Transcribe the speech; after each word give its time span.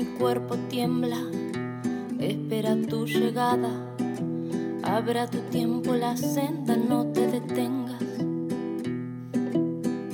mi 0.00 0.06
cuerpo 0.18 0.56
tiembla, 0.70 1.18
espera 2.18 2.74
tu 2.88 3.04
llegada. 3.04 3.68
Abra 4.82 5.26
tu 5.26 5.40
tiempo 5.50 5.92
la 5.94 6.16
senda, 6.16 6.74
no 6.74 7.04
te 7.08 7.26
detengas. 7.26 8.02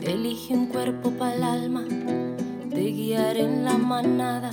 Elige 0.02 0.54
un 0.54 0.66
cuerpo 0.66 1.10
para 1.12 1.34
el 1.36 1.42
alma, 1.44 1.84
te 2.68 2.80
guiaré 2.80 3.42
en 3.42 3.64
la 3.64 3.78
manada. 3.78 4.50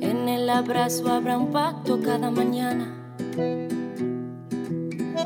En 0.00 0.28
el 0.28 0.50
abrazo 0.50 1.10
habrá 1.10 1.38
un 1.38 1.50
pacto 1.50 1.98
cada 2.02 2.30
mañana. 2.30 2.92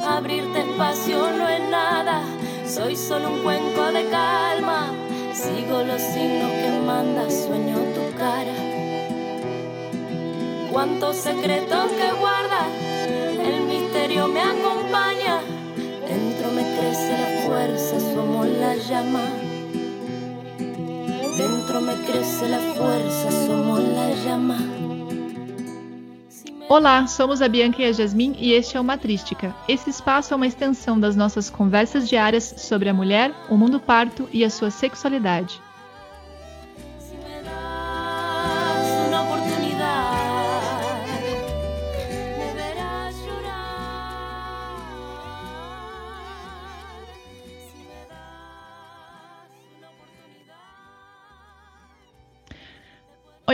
Abrirte 0.06 0.60
espacio 0.60 1.18
no 1.36 1.48
es 1.48 1.68
nada, 1.68 2.22
soy 2.64 2.94
solo 2.94 3.32
un 3.32 3.42
cuenco 3.42 3.90
de 3.92 4.08
calma. 4.08 4.92
Sigo 5.32 5.82
los 5.82 6.00
signos 6.00 6.50
que 6.52 6.82
manda, 6.86 7.28
sueño. 7.28 7.95
Cuántos 10.76 11.16
secretos 11.16 11.90
que 11.90 12.20
guarda, 12.20 12.68
el 13.42 13.62
misterio 13.62 14.28
me 14.28 14.42
acompaña. 14.42 15.40
Dentro 16.06 16.52
me 16.52 16.64
crece 16.76 17.16
la 17.16 17.46
fuerza, 17.46 17.96
la 18.60 18.76
llama. 18.76 19.22
Dentro 21.38 21.80
me 21.80 21.94
crece 22.04 22.50
la 22.50 22.58
fuerza, 22.74 23.30
la 23.94 24.10
llama. 24.22 24.58
Olá, 26.68 27.06
somos 27.06 27.40
a 27.40 27.48
Bianca 27.48 27.80
e 27.80 27.86
a 27.86 27.92
Jasmin 27.92 28.36
e 28.38 28.52
este 28.52 28.76
é 28.76 28.80
o 28.80 28.84
Matrística. 28.84 29.56
Esse 29.66 29.88
espaço 29.88 30.34
é 30.34 30.36
uma 30.36 30.46
extensão 30.46 31.00
das 31.00 31.16
nossas 31.16 31.48
conversas 31.48 32.06
diárias 32.06 32.52
sobre 32.58 32.90
a 32.90 32.92
mulher, 32.92 33.32
o 33.48 33.56
mundo 33.56 33.80
parto 33.80 34.28
e 34.30 34.44
a 34.44 34.50
sua 34.50 34.70
sexualidade. 34.70 35.58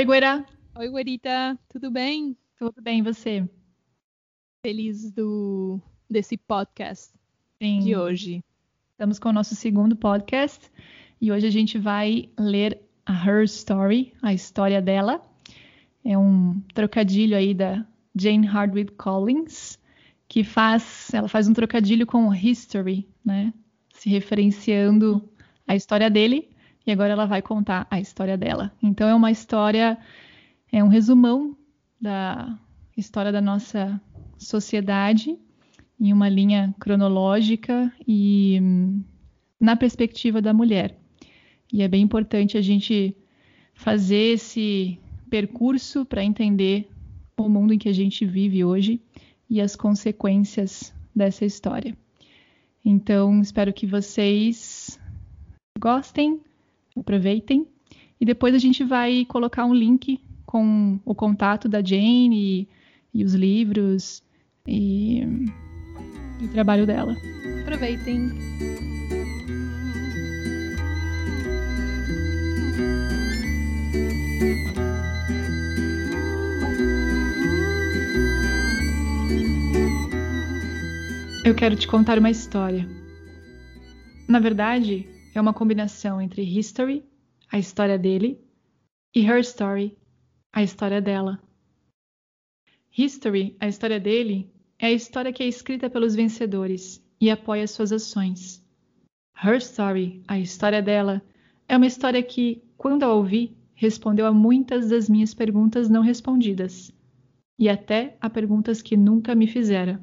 Oi, 0.02 0.06
Guerá. 0.06 0.44
Oi, 0.74 0.90
Guerita, 0.90 1.56
tudo 1.68 1.88
bem? 1.88 2.36
Tudo 2.58 2.82
bem, 2.82 2.98
e 2.98 3.02
você? 3.02 3.48
Feliz 4.66 5.12
do 5.12 5.80
desse 6.10 6.36
podcast 6.36 7.12
Sim. 7.62 7.78
de 7.78 7.94
hoje. 7.94 8.42
Estamos 8.90 9.20
com 9.20 9.28
o 9.28 9.32
nosso 9.32 9.54
segundo 9.54 9.94
podcast 9.94 10.68
e 11.20 11.30
hoje 11.30 11.46
a 11.46 11.50
gente 11.50 11.78
vai 11.78 12.28
ler 12.36 12.80
a 13.06 13.12
Her 13.12 13.44
Story, 13.44 14.12
a 14.20 14.34
história 14.34 14.82
dela. 14.82 15.22
É 16.04 16.18
um 16.18 16.60
trocadilho 16.74 17.36
aí 17.36 17.54
da 17.54 17.86
Jane 18.12 18.44
Hardwick 18.44 18.94
Collins, 18.94 19.78
que 20.26 20.42
faz, 20.42 21.14
ela 21.14 21.28
faz 21.28 21.46
um 21.46 21.52
trocadilho 21.52 22.08
com 22.08 22.34
history, 22.34 23.08
né? 23.24 23.54
Se 23.94 24.10
referenciando 24.10 25.22
a 25.64 25.76
história 25.76 26.10
dele 26.10 26.51
e 26.86 26.90
agora 26.92 27.12
ela 27.12 27.26
vai 27.26 27.42
contar 27.42 27.86
a 27.90 28.00
história 28.00 28.36
dela. 28.36 28.72
Então 28.82 29.08
é 29.08 29.14
uma 29.14 29.30
história, 29.30 29.98
é 30.70 30.82
um 30.82 30.88
resumão 30.88 31.56
da 32.00 32.58
história 32.96 33.32
da 33.32 33.40
nossa 33.40 34.00
sociedade 34.36 35.38
em 36.00 36.12
uma 36.12 36.28
linha 36.28 36.74
cronológica 36.80 37.92
e 38.06 38.58
hum, 38.60 39.04
na 39.60 39.76
perspectiva 39.76 40.42
da 40.42 40.52
mulher. 40.52 40.98
E 41.72 41.82
é 41.82 41.88
bem 41.88 42.02
importante 42.02 42.58
a 42.58 42.60
gente 42.60 43.16
fazer 43.72 44.34
esse 44.34 44.98
percurso 45.30 46.04
para 46.04 46.24
entender 46.24 46.88
o 47.38 47.48
mundo 47.48 47.72
em 47.72 47.78
que 47.78 47.88
a 47.88 47.92
gente 47.92 48.26
vive 48.26 48.64
hoje 48.64 49.00
e 49.48 49.60
as 49.60 49.76
consequências 49.76 50.92
dessa 51.14 51.44
história. 51.44 51.96
Então, 52.84 53.40
espero 53.40 53.72
que 53.72 53.86
vocês 53.86 54.98
gostem, 55.78 56.40
aproveitem 56.96 57.66
e 58.20 58.24
depois 58.24 58.54
a 58.54 58.58
gente 58.58 58.84
vai 58.84 59.24
colocar 59.24 59.64
um 59.64 59.74
link 59.74 60.20
com 60.46 61.00
o 61.04 61.14
contato 61.14 61.68
da 61.68 61.82
Jane 61.82 62.68
e, 63.12 63.18
e 63.20 63.24
os 63.24 63.34
livros 63.34 64.22
e, 64.66 65.22
e 66.40 66.44
o 66.44 66.48
trabalho 66.52 66.86
dela. 66.86 67.16
Aproveitem. 67.62 68.30
Eu 81.44 81.56
quero 81.56 81.74
te 81.74 81.88
contar 81.88 82.20
uma 82.20 82.30
história. 82.30 82.88
Na 84.28 84.38
verdade, 84.38 85.08
é 85.34 85.40
uma 85.40 85.54
combinação 85.54 86.20
entre 86.20 86.42
history, 86.42 87.04
a 87.50 87.58
história 87.58 87.98
dele, 87.98 88.40
e 89.14 89.24
her 89.26 89.40
story, 89.40 89.96
a 90.52 90.62
história 90.62 91.00
dela. 91.00 91.40
History, 92.96 93.56
a 93.58 93.68
história 93.68 93.98
dele, 93.98 94.50
é 94.78 94.86
a 94.86 94.92
história 94.92 95.32
que 95.32 95.42
é 95.42 95.46
escrita 95.46 95.88
pelos 95.88 96.14
vencedores 96.14 97.02
e 97.20 97.30
apoia 97.30 97.66
suas 97.66 97.92
ações. 97.92 98.62
Her 99.42 99.56
story, 99.56 100.22
a 100.28 100.38
história 100.38 100.82
dela, 100.82 101.22
é 101.68 101.76
uma 101.76 101.86
história 101.86 102.22
que, 102.22 102.62
quando 102.76 103.02
a 103.02 103.12
ouvi, 103.12 103.56
respondeu 103.74 104.26
a 104.26 104.32
muitas 104.32 104.90
das 104.90 105.08
minhas 105.08 105.34
perguntas 105.34 105.88
não 105.88 106.02
respondidas 106.02 106.92
e 107.58 107.68
até 107.68 108.16
a 108.20 108.28
perguntas 108.28 108.82
que 108.82 108.96
nunca 108.96 109.34
me 109.34 109.46
fizera. 109.46 110.02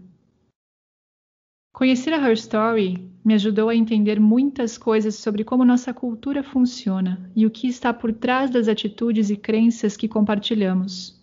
Conhecer 1.73 2.13
a 2.13 2.17
Her 2.17 2.33
Story 2.33 3.09
me 3.29 3.35
ajudou 3.35 3.69
a 3.69 3.75
entender 3.75 4.19
muitas 4.19 4.75
coisas 4.75 5.13
sobre 5.13 5.43
como 5.43 5.63
nossa 5.63 5.93
cultura 5.93 6.41
funciona 6.41 7.29
e 7.35 7.45
o 7.45 7.51
que 7.51 7.67
está 7.67 7.93
por 7.93 8.11
trás 8.11 8.49
das 8.49 8.67
atitudes 8.67 9.29
e 9.29 9.37
crenças 9.37 9.95
que 9.95 10.07
compartilhamos. 10.07 11.15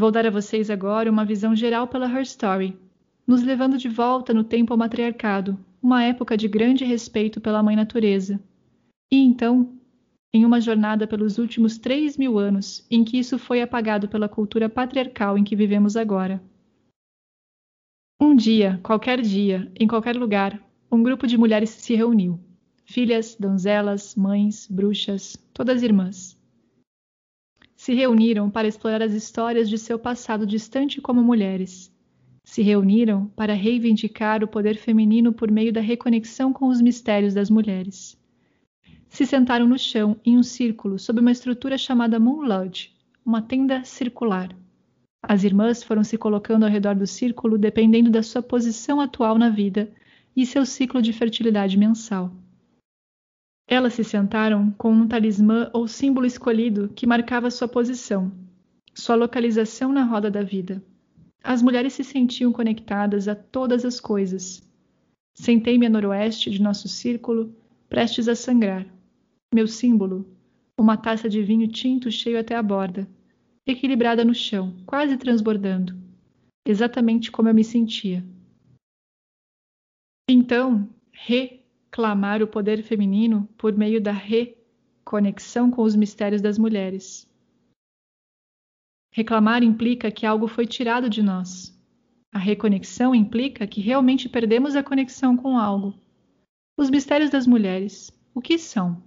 Vou 0.00 0.10
dar 0.10 0.26
a 0.26 0.30
vocês 0.30 0.68
agora 0.68 1.08
uma 1.08 1.24
visão 1.24 1.54
geral 1.54 1.86
pela 1.86 2.10
Her 2.10 2.22
Story, 2.22 2.76
nos 3.24 3.40
levando 3.40 3.78
de 3.78 3.88
volta 3.88 4.34
no 4.34 4.42
tempo 4.42 4.72
ao 4.72 4.76
matriarcado, 4.76 5.56
uma 5.80 6.02
época 6.02 6.36
de 6.36 6.48
grande 6.48 6.84
respeito 6.84 7.40
pela 7.40 7.62
Mãe 7.62 7.76
Natureza. 7.76 8.40
E 9.12 9.16
então, 9.16 9.72
em 10.34 10.44
uma 10.44 10.60
jornada 10.60 11.06
pelos 11.06 11.38
últimos 11.38 11.78
três 11.78 12.16
mil 12.16 12.36
anos 12.36 12.84
em 12.90 13.04
que 13.04 13.16
isso 13.16 13.38
foi 13.38 13.62
apagado 13.62 14.08
pela 14.08 14.28
cultura 14.28 14.68
patriarcal 14.68 15.38
em 15.38 15.44
que 15.44 15.54
vivemos 15.54 15.96
agora. 15.96 16.42
Um 18.20 18.34
dia, 18.34 18.80
qualquer 18.82 19.20
dia, 19.20 19.70
em 19.78 19.86
qualquer 19.86 20.16
lugar, 20.16 20.60
um 20.90 21.02
grupo 21.02 21.26
de 21.26 21.38
mulheres 21.38 21.70
se 21.70 21.94
reuniu. 21.94 22.40
Filhas, 22.84 23.36
donzelas, 23.38 24.16
mães, 24.16 24.66
bruxas, 24.68 25.36
todas 25.54 25.82
irmãs. 25.82 26.36
Se 27.76 27.94
reuniram 27.94 28.50
para 28.50 28.66
explorar 28.66 29.00
as 29.00 29.12
histórias 29.12 29.70
de 29.70 29.78
seu 29.78 29.98
passado 29.98 30.44
distante 30.44 31.00
como 31.00 31.22
mulheres. 31.22 31.94
Se 32.42 32.62
reuniram 32.62 33.26
para 33.36 33.54
reivindicar 33.54 34.42
o 34.42 34.48
poder 34.48 34.76
feminino 34.76 35.32
por 35.32 35.50
meio 35.50 35.72
da 35.72 35.80
reconexão 35.80 36.52
com 36.52 36.66
os 36.66 36.80
mistérios 36.80 37.34
das 37.34 37.48
mulheres. 37.48 38.18
Se 39.08 39.24
sentaram 39.24 39.68
no 39.68 39.78
chão 39.78 40.16
em 40.24 40.36
um 40.36 40.42
círculo 40.42 40.98
sob 40.98 41.20
uma 41.20 41.30
estrutura 41.30 41.78
chamada 41.78 42.18
Moon 42.18 42.42
Lodge, 42.42 42.92
uma 43.24 43.40
tenda 43.40 43.84
circular. 43.84 44.54
As 45.22 45.44
irmãs 45.44 45.82
foram 45.82 46.02
se 46.02 46.18
colocando 46.18 46.64
ao 46.64 46.70
redor 46.70 46.96
do 46.96 47.06
círculo 47.06 47.56
dependendo 47.56 48.10
da 48.10 48.22
sua 48.22 48.42
posição 48.42 49.00
atual 49.00 49.38
na 49.38 49.48
vida 49.48 49.92
e 50.36 50.46
seu 50.46 50.64
ciclo 50.64 51.02
de 51.02 51.12
fertilidade 51.12 51.76
mensal. 51.76 52.32
Elas 53.66 53.94
se 53.94 54.04
sentaram 54.04 54.70
com 54.72 54.92
um 54.92 55.06
talismã 55.06 55.70
ou 55.72 55.86
símbolo 55.86 56.26
escolhido 56.26 56.88
que 56.94 57.06
marcava 57.06 57.50
sua 57.50 57.68
posição, 57.68 58.32
sua 58.94 59.14
localização 59.14 59.92
na 59.92 60.04
roda 60.04 60.30
da 60.30 60.42
vida. 60.42 60.82
As 61.42 61.62
mulheres 61.62 61.92
se 61.92 62.04
sentiam 62.04 62.52
conectadas 62.52 63.28
a 63.28 63.34
todas 63.34 63.84
as 63.84 64.00
coisas. 64.00 64.62
Sentei-me 65.34 65.86
a 65.86 65.90
noroeste 65.90 66.50
de 66.50 66.60
nosso 66.60 66.88
círculo, 66.88 67.54
prestes 67.88 68.28
a 68.28 68.34
sangrar. 68.34 68.86
Meu 69.54 69.66
símbolo, 69.66 70.26
uma 70.76 70.96
taça 70.96 71.28
de 71.28 71.42
vinho 71.42 71.68
tinto 71.68 72.10
cheio 72.10 72.38
até 72.38 72.56
a 72.56 72.62
borda 72.62 73.08
equilibrada 73.66 74.24
no 74.24 74.34
chão, 74.34 74.74
quase 74.86 75.16
transbordando, 75.16 75.96
exatamente 76.66 77.30
como 77.30 77.48
eu 77.48 77.54
me 77.54 77.64
sentia. 77.64 78.24
Então, 80.32 80.88
reclamar 81.10 82.40
o 82.40 82.46
poder 82.46 82.84
feminino 82.84 83.48
por 83.58 83.76
meio 83.76 84.00
da 84.00 84.12
reconexão 84.12 85.72
com 85.72 85.82
os 85.82 85.96
mistérios 85.96 86.40
das 86.40 86.56
mulheres. 86.56 87.28
Reclamar 89.12 89.64
implica 89.64 90.08
que 90.08 90.24
algo 90.24 90.46
foi 90.46 90.68
tirado 90.68 91.10
de 91.10 91.20
nós. 91.20 91.76
A 92.32 92.38
reconexão 92.38 93.12
implica 93.12 93.66
que 93.66 93.80
realmente 93.80 94.28
perdemos 94.28 94.76
a 94.76 94.84
conexão 94.84 95.36
com 95.36 95.58
algo. 95.58 95.98
Os 96.78 96.90
mistérios 96.90 97.30
das 97.30 97.44
mulheres, 97.44 98.12
o 98.32 98.40
que 98.40 98.56
são? 98.56 99.02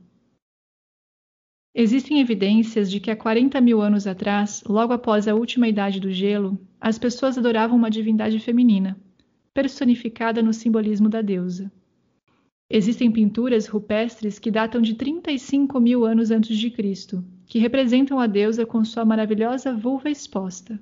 Existem 1.74 2.20
evidências 2.20 2.92
de 2.92 3.00
que 3.00 3.10
há 3.10 3.16
40 3.16 3.62
mil 3.62 3.82
anos 3.82 4.06
atrás, 4.08 4.62
logo 4.68 4.92
após 4.92 5.26
a 5.30 5.36
última 5.36 5.70
idade 5.70 6.02
do 6.02 6.12
gelo, 6.12 6.60
as 6.82 7.00
pessoas 7.00 7.38
adoravam 7.38 7.78
uma 7.78 7.90
divindade 7.90 8.42
feminina, 8.42 9.02
personificada 9.54 10.42
no 10.42 10.54
simbolismo 10.54 11.08
da 11.10 11.22
deusa. 11.22 11.72
Existem 12.70 13.12
pinturas 13.12 13.68
rupestres 13.68 14.40
que 14.40 14.50
datam 14.50 14.82
de 14.82 14.96
35 14.96 15.80
mil 15.80 16.06
anos 16.06 16.32
antes 16.32 16.58
de 16.58 16.72
Cristo, 16.72 17.24
que 17.46 17.60
representam 17.60 18.20
a 18.20 18.26
deusa 18.26 18.66
com 18.66 18.84
sua 18.84 19.06
maravilhosa 19.06 19.76
vulva 19.76 20.10
exposta. 20.10 20.82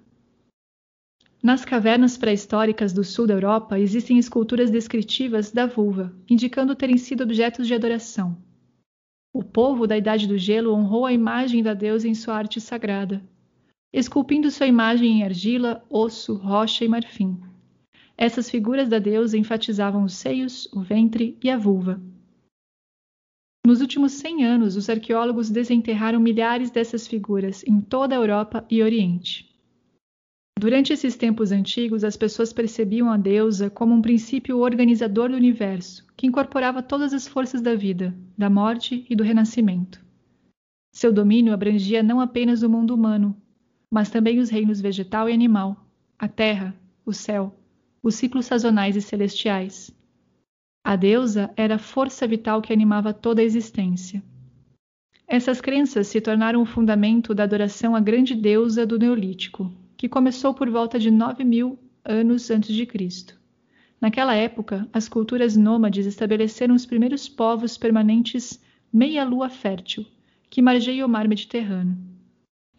Nas 1.44 1.65
cavernas 1.65 2.18
pré-históricas 2.18 2.94
do 2.94 3.03
sul 3.03 3.25
da 3.27 3.33
Europa 3.33 3.79
existem 3.79 4.18
esculturas 4.18 4.69
descritivas 4.69 5.51
da 5.51 5.65
vulva, 5.65 6.15
indicando 6.29 6.75
terem 6.75 6.97
sido 6.97 7.24
objetos 7.24 7.67
de 7.67 7.74
adoração. 7.74 8.38
O 9.33 9.44
povo 9.44 9.88
da 9.88 9.97
Idade 9.97 10.27
do 10.27 10.38
Gelo 10.38 10.74
honrou 10.74 11.06
a 11.06 11.12
imagem 11.12 11.63
da 11.63 11.74
deusa 11.74 12.07
em 12.07 12.13
sua 12.13 12.35
arte 12.35 12.62
sagrada, 12.62 13.24
esculpindo 13.91 14.51
sua 14.51 14.67
imagem 14.67 15.19
em 15.19 15.24
argila, 15.24 15.83
osso, 15.89 16.35
rocha 16.35 16.85
e 16.85 16.88
marfim. 16.88 17.50
Essas 18.21 18.51
figuras 18.51 18.88
da 18.88 19.00
deusa 19.00 19.35
enfatizavam 19.35 20.03
os 20.03 20.13
seios, 20.13 20.71
o 20.71 20.81
ventre 20.81 21.39
e 21.44 21.50
a 21.50 21.57
vulva. 21.57 22.00
Nos 23.65 23.81
últimos 23.81 24.12
100 24.12 24.45
anos, 24.45 24.75
os 24.75 24.88
arqueólogos 24.91 25.50
desenterraram 25.50 26.19
milhares 26.19 26.69
dessas 26.69 27.07
figuras 27.07 27.63
em 27.65 27.81
toda 27.81 28.13
a 28.13 28.19
Europa 28.19 28.63
e 28.69 28.83
Oriente. 28.83 29.51
Durante 30.56 30.94
esses 30.94 31.15
tempos 31.15 31.51
antigos, 31.51 32.03
as 32.03 32.15
pessoas 32.15 32.53
percebiam 32.53 33.09
a 33.09 33.18
deusa 33.18 33.71
como 33.71 33.95
um 33.95 34.03
princípio 34.03 34.59
organizador 34.59 35.29
do 35.29 35.35
universo, 35.35 36.06
que 36.15 36.27
incorporava 36.27 36.83
todas 36.83 37.15
as 37.15 37.27
forças 37.27 37.59
da 37.59 37.74
vida, 37.74 38.15
da 38.38 38.51
morte 38.51 39.03
e 39.09 39.15
do 39.15 39.24
renascimento. 39.24 40.00
Seu 40.94 41.12
domínio 41.12 41.53
abrangia 41.53 42.03
não 42.03 42.21
apenas 42.21 42.62
o 42.62 42.69
mundo 42.69 42.94
humano, 42.94 43.35
mas 43.89 44.12
também 44.12 44.38
os 44.38 44.51
reinos 44.51 44.79
vegetal 44.79 45.27
e 45.27 45.33
animal, 45.33 45.88
a 46.19 46.27
terra, 46.27 46.75
o 47.03 47.12
céu, 47.12 47.57
os 48.03 48.15
ciclos 48.15 48.45
sazonais 48.45 48.95
e 48.95 49.01
celestiais. 49.01 49.92
A 50.83 50.95
deusa 50.95 51.51
era 51.56 51.75
a 51.75 51.80
força 51.80 52.25
vital 52.27 52.62
que 52.62 52.74
animava 52.74 53.13
toda 53.13 53.42
a 53.42 53.45
existência. 53.45 54.24
Essas 55.27 55.62
crenças 55.62 56.07
se 56.07 56.19
tornaram 56.19 56.62
o 56.62 56.65
fundamento 56.65 57.33
da 57.33 57.44
adoração 57.44 57.95
à 57.95 58.00
grande 58.00 58.36
deusa 58.36 58.86
do 58.86 58.98
Neolítico, 58.98 59.71
que 59.95 60.09
começou 60.09 60.53
por 60.53 60.69
volta 60.69 61.00
de 61.00 61.12
9 61.12 61.44
mil 61.44 61.80
anos 62.03 62.50
antes 62.50 62.75
de 62.75 62.86
Cristo. 62.86 63.39
Naquela 64.01 64.33
época, 64.33 64.89
as 64.92 65.07
culturas 65.07 65.56
nômades 65.56 66.07
estabeleceram 66.07 66.74
os 66.74 66.88
primeiros 66.88 67.30
povos 67.30 67.77
permanentes 67.77 68.59
meia-lua 68.92 69.48
fértil, 69.48 70.06
que 70.50 70.62
margeia 70.62 71.06
o 71.06 71.09
mar 71.09 71.27
Mediterrâneo. 71.27 71.95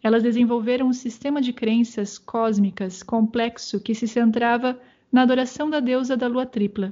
Elas 0.03 0.21
desenvolveram 0.21 0.89
um 0.89 0.93
sistema 0.93 1.41
de 1.41 1.53
crenças 1.53 2.19
cósmicas 2.19 3.01
complexo 3.01 3.79
que 3.79 3.95
se 3.95 4.05
centrava 4.05 4.77
na 5.13 5.21
adoração 5.21 5.69
da 5.69 5.79
deusa 5.79 6.17
da 6.17 6.27
lua 6.27 6.43
tripla, 6.43 6.91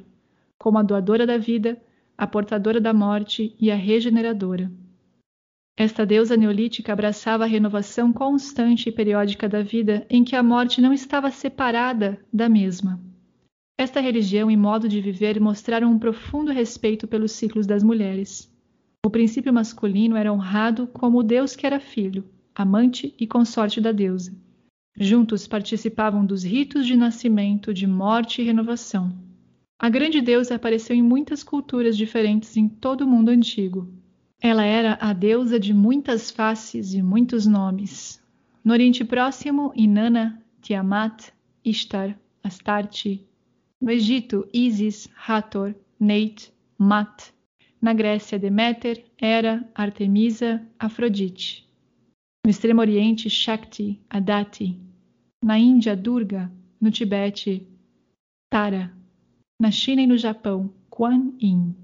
como 0.60 0.78
a 0.78 0.84
doadora 0.84 1.26
da 1.26 1.40
vida, 1.40 1.82
a 2.16 2.28
portadora 2.28 2.80
da 2.80 2.94
morte 2.94 3.56
e 3.60 3.72
a 3.72 3.76
regeneradora. 3.76 4.72
Esta 5.76 6.06
deusa 6.06 6.38
neolítica 6.38 6.94
abraçava 6.94 7.46
a 7.46 7.48
renovação 7.48 8.14
constante 8.14 8.90
e 8.90 8.92
periódica 8.92 9.50
da 9.50 9.64
vida, 9.64 10.06
em 10.08 10.24
que 10.24 10.36
a 10.36 10.44
morte 10.44 10.80
não 10.80 10.94
estava 10.94 11.32
separada 11.32 12.24
da 12.32 12.48
mesma. 12.48 13.02
Esta 13.76 14.00
religião 14.00 14.52
e 14.52 14.56
modo 14.56 14.88
de 14.88 15.02
viver 15.02 15.40
mostraram 15.42 15.90
um 15.90 15.98
profundo 15.98 16.52
respeito 16.52 17.08
pelos 17.08 17.32
ciclos 17.32 17.66
das 17.66 17.82
mulheres. 17.82 18.54
O 19.04 19.10
princípio 19.10 19.52
masculino 19.52 20.16
era 20.16 20.32
honrado 20.32 20.86
como 20.86 21.18
o 21.18 21.24
deus 21.24 21.56
que 21.56 21.66
era 21.66 21.80
filho, 21.80 22.24
amante 22.54 23.16
e 23.20 23.26
consorte 23.26 23.82
da 23.82 23.92
deusa. 23.92 24.32
Juntos 24.98 25.48
participavam 25.48 26.26
dos 26.26 26.44
ritos 26.44 26.86
de 26.86 26.96
nascimento, 26.96 27.74
de 27.74 27.88
morte 27.88 28.42
e 28.42 28.46
renovação. 28.46 29.12
A 29.80 29.90
grande 29.90 30.22
deusa 30.22 30.56
apareceu 30.56 30.96
em 30.96 31.02
muitas 31.02 31.44
culturas 31.44 31.98
diferentes 31.98 32.56
em 32.58 32.68
todo 32.68 33.02
o 33.02 33.08
mundo 33.08 33.30
antigo, 33.30 33.88
ela 34.44 34.66
era 34.66 34.98
a 35.00 35.14
deusa 35.14 35.60
de 35.60 35.72
muitas 35.72 36.32
faces 36.32 36.96
e 36.96 37.02
muitos 37.04 37.46
nomes. 37.46 38.20
No 38.64 38.74
Oriente 38.74 39.06
Próximo, 39.06 39.72
Inanna, 39.76 40.44
Tiamat, 40.62 41.30
Ishtar, 41.64 42.18
Astarte. 42.44 43.24
No 43.80 43.92
Egito, 43.92 44.48
Isis, 44.52 45.08
Hathor, 45.16 45.76
Neit, 46.00 46.52
Mat. 46.76 47.32
Na 47.80 47.94
Grécia, 47.94 48.40
Deméter, 48.40 49.06
Hera, 49.16 49.64
Artemisa, 49.76 50.60
Afrodite. 50.80 51.70
No 52.44 52.50
Extremo 52.50 52.82
Oriente, 52.82 53.30
Shakti, 53.30 54.02
Adati. 54.10 54.80
Na 55.44 55.60
Índia, 55.60 55.96
Durga. 55.96 56.52
No 56.80 56.90
Tibete, 56.90 57.68
Tara. 58.50 58.92
Na 59.62 59.70
China 59.70 60.02
e 60.02 60.08
no 60.08 60.18
Japão, 60.18 60.74
Kuan 60.90 61.34
Yin. 61.40 61.76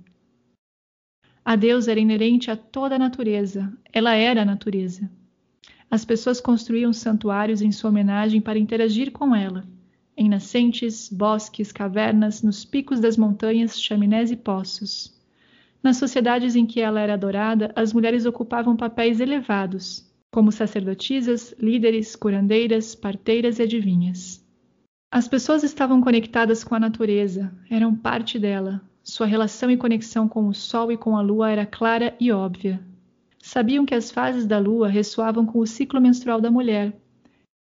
A 1.45 1.56
Deus 1.56 1.88
era 1.88 2.00
inerente 2.00 2.50
a 2.50 2.57
toda 2.57 2.95
a 2.95 3.00
natureza, 3.00 3.71
ela 3.94 4.15
era 4.15 4.42
a 4.42 4.45
natureza. 4.45 5.09
As 5.92 6.04
pessoas 6.04 6.42
construíam 6.42 6.92
santuários 6.92 7.62
em 7.62 7.71
sua 7.71 7.92
homenagem 7.92 8.42
para 8.42 8.57
interagir 8.57 9.12
com 9.12 9.36
ela, 9.36 9.63
em 10.18 10.27
nascentes, 10.27 11.07
bosques, 11.07 11.71
cavernas, 11.71 12.42
nos 12.42 12.65
picos 12.65 13.00
das 13.00 13.15
montanhas, 13.15 13.80
chaminés 13.80 14.31
e 14.31 14.36
poços. 14.36 15.15
Nas 15.83 15.98
sociedades 15.98 16.56
em 16.56 16.65
que 16.65 16.81
ela 16.81 17.00
era 17.00 17.13
adorada, 17.13 17.71
as 17.75 17.94
mulheres 17.94 18.25
ocupavam 18.25 18.75
papéis 18.75 19.19
elevados, 19.19 20.06
como 20.31 20.51
sacerdotisas, 20.51 21.56
líderes, 21.59 22.15
curandeiras, 22.15 22.95
parteiras 22.95 23.59
e 23.59 23.63
adivinhas. 23.63 24.45
As 25.12 25.27
pessoas 25.27 25.63
estavam 25.63 26.01
conectadas 26.01 26.63
com 26.63 26.75
a 26.75 26.79
natureza, 26.79 27.53
eram 27.69 27.95
parte 27.95 28.38
dela, 28.38 28.81
sua 29.03 29.25
relação 29.25 29.71
e 29.71 29.77
conexão 29.77 30.27
com 30.27 30.47
o 30.47 30.53
Sol 30.53 30.91
e 30.91 30.97
com 30.97 31.15
a 31.15 31.21
Lua 31.21 31.50
era 31.50 31.65
clara 31.65 32.13
e 32.19 32.29
óbvia. 32.29 32.85
Sabiam 33.39 33.85
que 33.85 33.95
as 33.95 34.12
fases 34.12 34.45
da 34.45 34.59
Lua 34.59 34.89
ressoavam 34.89 35.45
com 35.45 35.59
o 35.59 35.65
ciclo 35.65 36.01
menstrual 36.01 36.41
da 36.41 36.51
mulher 36.51 36.94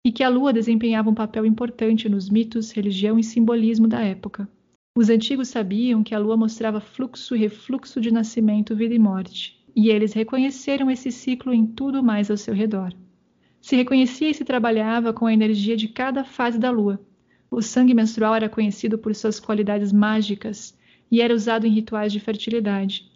e 0.04 0.12
que 0.12 0.24
a 0.24 0.30
Lua 0.30 0.52
desempenhava 0.52 1.10
um 1.10 1.14
papel 1.14 1.46
importante 1.46 2.10
nos 2.10 2.30
mitos, 2.30 2.72
religião 2.72 3.20
e 3.20 3.24
simbolismo 3.24 3.88
da 3.88 4.02
época. 4.02 4.50
Os 4.98 5.10
antigos 5.10 5.50
sabiam 5.50 6.02
que 6.02 6.16
a 6.16 6.20
Lua 6.20 6.36
mostrava 6.36 6.80
fluxo 6.80 7.36
e 7.36 7.40
refluxo 7.40 8.02
de 8.02 8.12
nascimento, 8.12 8.76
vida 8.76 8.96
e 8.96 9.00
morte, 9.00 9.55
e 9.76 9.90
eles 9.90 10.14
reconheceram 10.14 10.90
esse 10.90 11.12
ciclo 11.12 11.54
em 11.54 11.66
tudo 11.66 12.02
mais 12.02 12.32
ao 12.32 12.38
seu 12.38 12.54
redor. 12.54 12.94
Se 13.60 13.76
reconhecia 13.76 14.30
e 14.30 14.34
se 14.34 14.46
trabalhava 14.46 15.12
com 15.12 15.26
a 15.26 15.34
energia 15.34 15.76
de 15.76 15.88
cada 15.88 16.24
fase 16.24 16.58
da 16.58 16.72
Lua. 16.72 17.02
O 17.52 17.62
sangue 17.62 17.94
menstrual 17.94 18.36
era 18.36 18.48
conhecido 18.48 18.98
por 18.98 19.14
suas 19.14 19.40
qualidades 19.40 19.92
mágicas 19.92 20.78
e 21.12 21.22
era 21.22 21.34
usado 21.34 21.68
em 21.68 21.72
rituais 21.72 22.14
de 22.14 22.20
fertilidade. 22.20 23.12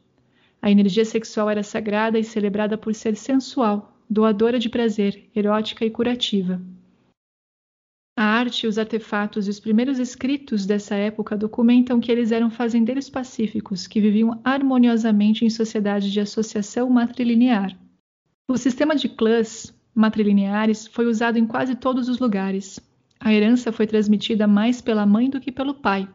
A 0.61 0.69
energia 0.69 1.05
sexual 1.05 1.49
era 1.49 1.63
sagrada 1.63 2.19
e 2.19 2.23
celebrada 2.23 2.77
por 2.77 2.93
ser 2.93 3.15
sensual, 3.15 3.97
doadora 4.09 4.59
de 4.59 4.67
prazer, 4.69 5.29
erótica 5.33 5.85
e 5.85 5.89
curativa. 5.89 6.61
A 8.19 8.25
arte, 8.25 8.67
os 8.67 8.77
artefatos 8.77 9.47
e 9.47 9.49
os 9.49 9.61
primeiros 9.61 9.97
escritos 9.97 10.65
dessa 10.65 10.93
época 10.93 11.38
documentam 11.38 12.01
que 12.01 12.11
eles 12.11 12.33
eram 12.33 12.49
fazendeiros 12.49 13.09
pacíficos 13.09 13.88
que 13.88 14.01
viviam 14.01 14.41
harmoniosamente 14.43 15.45
em 15.45 15.49
sociedade 15.49 16.11
de 16.11 16.19
associação 16.19 16.89
matrilinear. 16.89 17.79
O 18.45 18.57
sistema 18.57 18.93
de 18.93 19.07
clãs 19.07 19.73
matrilineares 19.95 20.85
foi 20.85 21.05
usado 21.05 21.39
em 21.39 21.47
quase 21.47 21.75
todos 21.75 22.09
os 22.09 22.19
lugares. 22.19 22.77
A 23.21 23.33
herança 23.33 23.71
foi 23.71 23.88
transmitida 23.88 24.45
mais 24.45 24.81
pela 24.81 25.05
mãe 25.05 25.29
do 25.29 25.39
que 25.39 25.49
pelo 25.49 25.75
pai, 25.75 26.05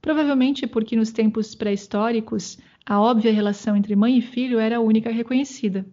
Provavelmente 0.00 0.64
porque 0.64 0.94
nos 0.94 1.10
tempos 1.10 1.56
pré-históricos 1.56 2.56
a 2.86 3.00
óbvia 3.00 3.32
relação 3.32 3.76
entre 3.76 3.96
mãe 3.96 4.16
e 4.16 4.22
filho 4.22 4.60
era 4.60 4.76
a 4.76 4.80
única 4.80 5.10
reconhecida. 5.10 5.84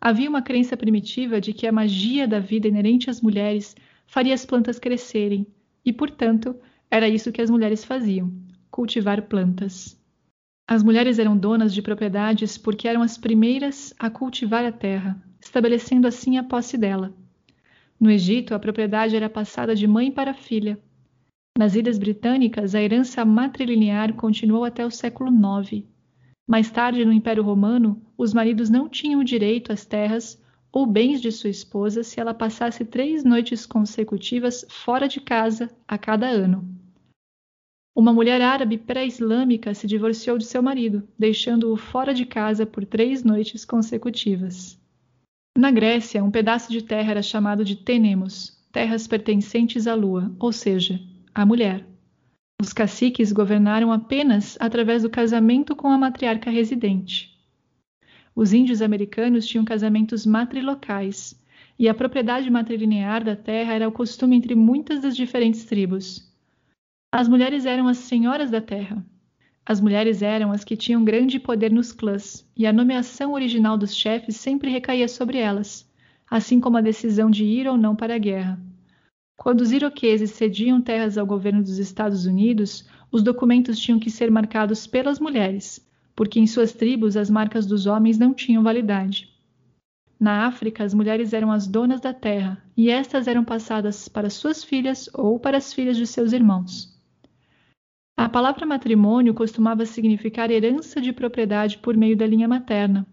Havia 0.00 0.30
uma 0.30 0.40
crença 0.40 0.78
primitiva 0.78 1.42
de 1.42 1.52
que 1.52 1.66
a 1.66 1.72
magia 1.72 2.26
da 2.26 2.38
vida 2.38 2.68
inerente 2.68 3.10
às 3.10 3.20
mulheres 3.20 3.76
faria 4.12 4.34
as 4.34 4.44
plantas 4.44 4.78
crescerem, 4.78 5.46
e, 5.82 5.90
portanto, 5.90 6.54
era 6.90 7.08
isso 7.08 7.32
que 7.32 7.40
as 7.40 7.48
mulheres 7.48 7.82
faziam: 7.82 8.30
cultivar 8.70 9.22
plantas. 9.22 9.98
As 10.68 10.82
mulheres 10.82 11.18
eram 11.18 11.34
donas 11.34 11.72
de 11.72 11.80
propriedades 11.80 12.58
porque 12.58 12.86
eram 12.86 13.00
as 13.00 13.16
primeiras 13.16 13.94
a 13.98 14.10
cultivar 14.10 14.66
a 14.66 14.70
terra, 14.70 15.16
estabelecendo 15.40 16.06
assim 16.06 16.36
a 16.36 16.44
posse 16.44 16.76
dela. 16.76 17.14
No 17.98 18.10
Egito, 18.10 18.54
a 18.54 18.58
propriedade 18.58 19.16
era 19.16 19.30
passada 19.30 19.74
de 19.74 19.86
mãe 19.86 20.12
para 20.12 20.34
filha, 20.34 20.78
nas 21.58 21.74
Ilhas 21.74 21.98
Britânicas, 21.98 22.74
a 22.74 22.82
herança 22.82 23.24
matrilinear 23.24 24.12
continuou 24.12 24.64
até 24.64 24.84
o 24.84 24.90
século 24.90 25.30
IX. 25.30 25.84
Mais 26.46 26.70
tarde, 26.70 27.02
no 27.04 27.12
Império 27.12 27.42
Romano, 27.42 28.02
os 28.18 28.34
maridos 28.34 28.68
não 28.68 28.90
tinham 28.90 29.24
direito 29.24 29.72
às 29.72 29.86
terras 29.86 30.41
ou 30.72 30.86
bens 30.86 31.20
de 31.20 31.30
sua 31.30 31.50
esposa 31.50 32.02
se 32.02 32.18
ela 32.18 32.32
passasse 32.32 32.84
três 32.84 33.22
noites 33.22 33.66
consecutivas 33.66 34.64
fora 34.68 35.06
de 35.06 35.20
casa 35.20 35.70
a 35.86 35.98
cada 35.98 36.26
ano. 36.26 36.66
Uma 37.94 38.12
mulher 38.12 38.40
árabe 38.40 38.78
pré-islâmica 38.78 39.74
se 39.74 39.86
divorciou 39.86 40.38
de 40.38 40.46
seu 40.46 40.62
marido, 40.62 41.06
deixando-o 41.18 41.76
fora 41.76 42.14
de 42.14 42.24
casa 42.24 42.64
por 42.64 42.86
três 42.86 43.22
noites 43.22 43.66
consecutivas. 43.66 44.80
Na 45.56 45.70
Grécia, 45.70 46.24
um 46.24 46.30
pedaço 46.30 46.72
de 46.72 46.82
terra 46.82 47.10
era 47.10 47.22
chamado 47.22 47.62
de 47.62 47.76
tenemos, 47.76 48.58
terras 48.72 49.06
pertencentes 49.06 49.86
à 49.86 49.94
lua, 49.94 50.34
ou 50.38 50.50
seja, 50.50 50.98
à 51.34 51.44
mulher. 51.44 51.86
Os 52.58 52.72
caciques 52.72 53.30
governaram 53.30 53.92
apenas 53.92 54.56
através 54.58 55.02
do 55.02 55.10
casamento 55.10 55.76
com 55.76 55.88
a 55.88 55.98
matriarca 55.98 56.50
residente. 56.50 57.31
Os 58.34 58.52
índios 58.52 58.80
americanos 58.80 59.46
tinham 59.46 59.64
casamentos 59.64 60.24
matrilocais, 60.24 61.38
e 61.78 61.88
a 61.88 61.94
propriedade 61.94 62.50
matrilinear 62.50 63.22
da 63.24 63.36
terra 63.36 63.74
era 63.74 63.88
o 63.88 63.92
costume 63.92 64.36
entre 64.36 64.54
muitas 64.54 65.00
das 65.00 65.16
diferentes 65.16 65.64
tribos. 65.64 66.32
As 67.10 67.28
mulheres 67.28 67.66
eram 67.66 67.88
as 67.88 67.98
senhoras 67.98 68.50
da 68.50 68.60
terra. 68.60 69.04
As 69.64 69.80
mulheres 69.80 70.22
eram 70.22 70.50
as 70.50 70.64
que 70.64 70.76
tinham 70.76 71.04
grande 71.04 71.38
poder 71.38 71.70
nos 71.70 71.92
clãs, 71.92 72.48
e 72.56 72.66
a 72.66 72.72
nomeação 72.72 73.32
original 73.32 73.76
dos 73.76 73.94
chefes 73.94 74.36
sempre 74.36 74.70
recaía 74.70 75.06
sobre 75.06 75.38
elas, 75.38 75.88
assim 76.28 76.58
como 76.58 76.78
a 76.78 76.80
decisão 76.80 77.30
de 77.30 77.44
ir 77.44 77.68
ou 77.68 77.76
não 77.76 77.94
para 77.94 78.14
a 78.14 78.18
guerra. 78.18 78.58
Quando 79.36 79.60
os 79.60 79.72
iroqueses 79.72 80.30
cediam 80.30 80.80
terras 80.80 81.18
ao 81.18 81.26
governo 81.26 81.62
dos 81.62 81.78
Estados 81.78 82.26
Unidos, 82.26 82.88
os 83.10 83.22
documentos 83.22 83.78
tinham 83.78 83.98
que 83.98 84.10
ser 84.10 84.30
marcados 84.30 84.86
pelas 84.86 85.20
mulheres, 85.20 85.86
porque 86.14 86.38
em 86.38 86.46
suas 86.46 86.72
tribos 86.72 87.16
as 87.16 87.30
marcas 87.30 87.66
dos 87.66 87.86
homens 87.86 88.18
não 88.18 88.34
tinham 88.34 88.62
validade. 88.62 89.30
Na 90.18 90.46
África, 90.46 90.84
as 90.84 90.94
mulheres 90.94 91.32
eram 91.32 91.50
as 91.50 91.66
donas 91.66 92.00
da 92.00 92.14
terra, 92.14 92.62
e 92.76 92.90
estas 92.90 93.26
eram 93.26 93.44
passadas 93.44 94.08
para 94.08 94.30
suas 94.30 94.62
filhas 94.62 95.10
ou 95.12 95.40
para 95.40 95.56
as 95.56 95.72
filhas 95.72 95.96
de 95.96 96.06
seus 96.06 96.32
irmãos. 96.32 96.92
A 98.16 98.28
palavra 98.28 98.64
matrimônio 98.64 99.34
costumava 99.34 99.84
significar 99.84 100.50
herança 100.50 101.00
de 101.00 101.12
propriedade 101.12 101.78
por 101.78 101.96
meio 101.96 102.16
da 102.16 102.24
linha 102.24 102.46
materna. 102.46 103.04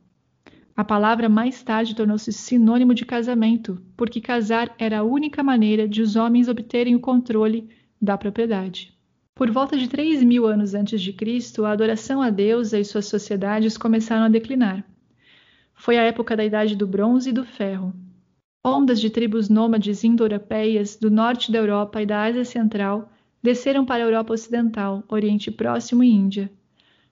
A 0.75 0.83
palavra 0.83 1.27
mais 1.27 1.63
tarde 1.63 1.95
tornou-se 1.95 2.31
sinônimo 2.31 2.93
de 2.93 3.05
casamento, 3.05 3.81
porque 3.97 4.21
casar 4.21 4.73
era 4.77 4.99
a 4.99 5.03
única 5.03 5.41
maneira 5.41 5.87
de 5.87 6.01
os 6.01 6.15
homens 6.15 6.47
obterem 6.47 6.95
o 6.95 6.99
controle 6.99 7.69
da 7.99 8.17
propriedade. 8.17 8.98
Por 9.39 9.49
volta 9.51 9.77
de 9.77 9.87
3 9.87 10.21
mil 10.21 10.45
anos 10.45 10.73
antes 10.73 11.01
de 11.01 11.13
Cristo, 11.13 11.63
a 11.63 11.71
adoração 11.71 12.21
a 12.21 12.29
deusa 12.29 12.77
e 12.77 12.83
suas 12.83 13.05
sociedades 13.05 13.77
começaram 13.77 14.25
a 14.25 14.27
declinar. 14.27 14.83
Foi 15.73 15.97
a 15.97 16.03
época 16.03 16.35
da 16.35 16.43
Idade 16.43 16.75
do 16.75 16.85
Bronze 16.85 17.29
e 17.29 17.31
do 17.31 17.45
Ferro. 17.45 17.93
Ondas 18.61 18.99
de 18.99 19.09
tribos 19.09 19.47
nômades 19.47 20.03
indo-europeias 20.03 20.97
do 20.97 21.09
norte 21.09 21.53
da 21.53 21.57
Europa 21.57 22.01
e 22.01 22.05
da 22.05 22.23
Ásia 22.23 22.43
Central 22.43 23.09
desceram 23.41 23.85
para 23.85 24.03
a 24.03 24.07
Europa 24.07 24.33
Ocidental, 24.33 25.05
Oriente 25.07 25.49
Próximo 25.49 26.03
e 26.03 26.11
Índia. 26.11 26.51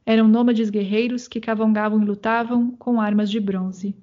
Eram 0.05 0.27
nômades 0.27 0.69
guerreiros 0.69 1.29
que 1.29 1.39
cavalgavam 1.39 2.01
e 2.01 2.05
lutavam 2.05 2.72
com 2.72 3.00
armas 3.00 3.31
de 3.31 3.39
bronze. 3.39 3.96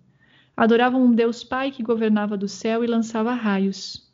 Adoravam 0.56 1.04
um 1.04 1.12
Deus 1.12 1.44
Pai 1.44 1.70
que 1.70 1.82
governava 1.82 2.38
do 2.38 2.48
céu 2.48 2.82
e 2.82 2.86
lançava 2.86 3.34
raios. 3.34 4.10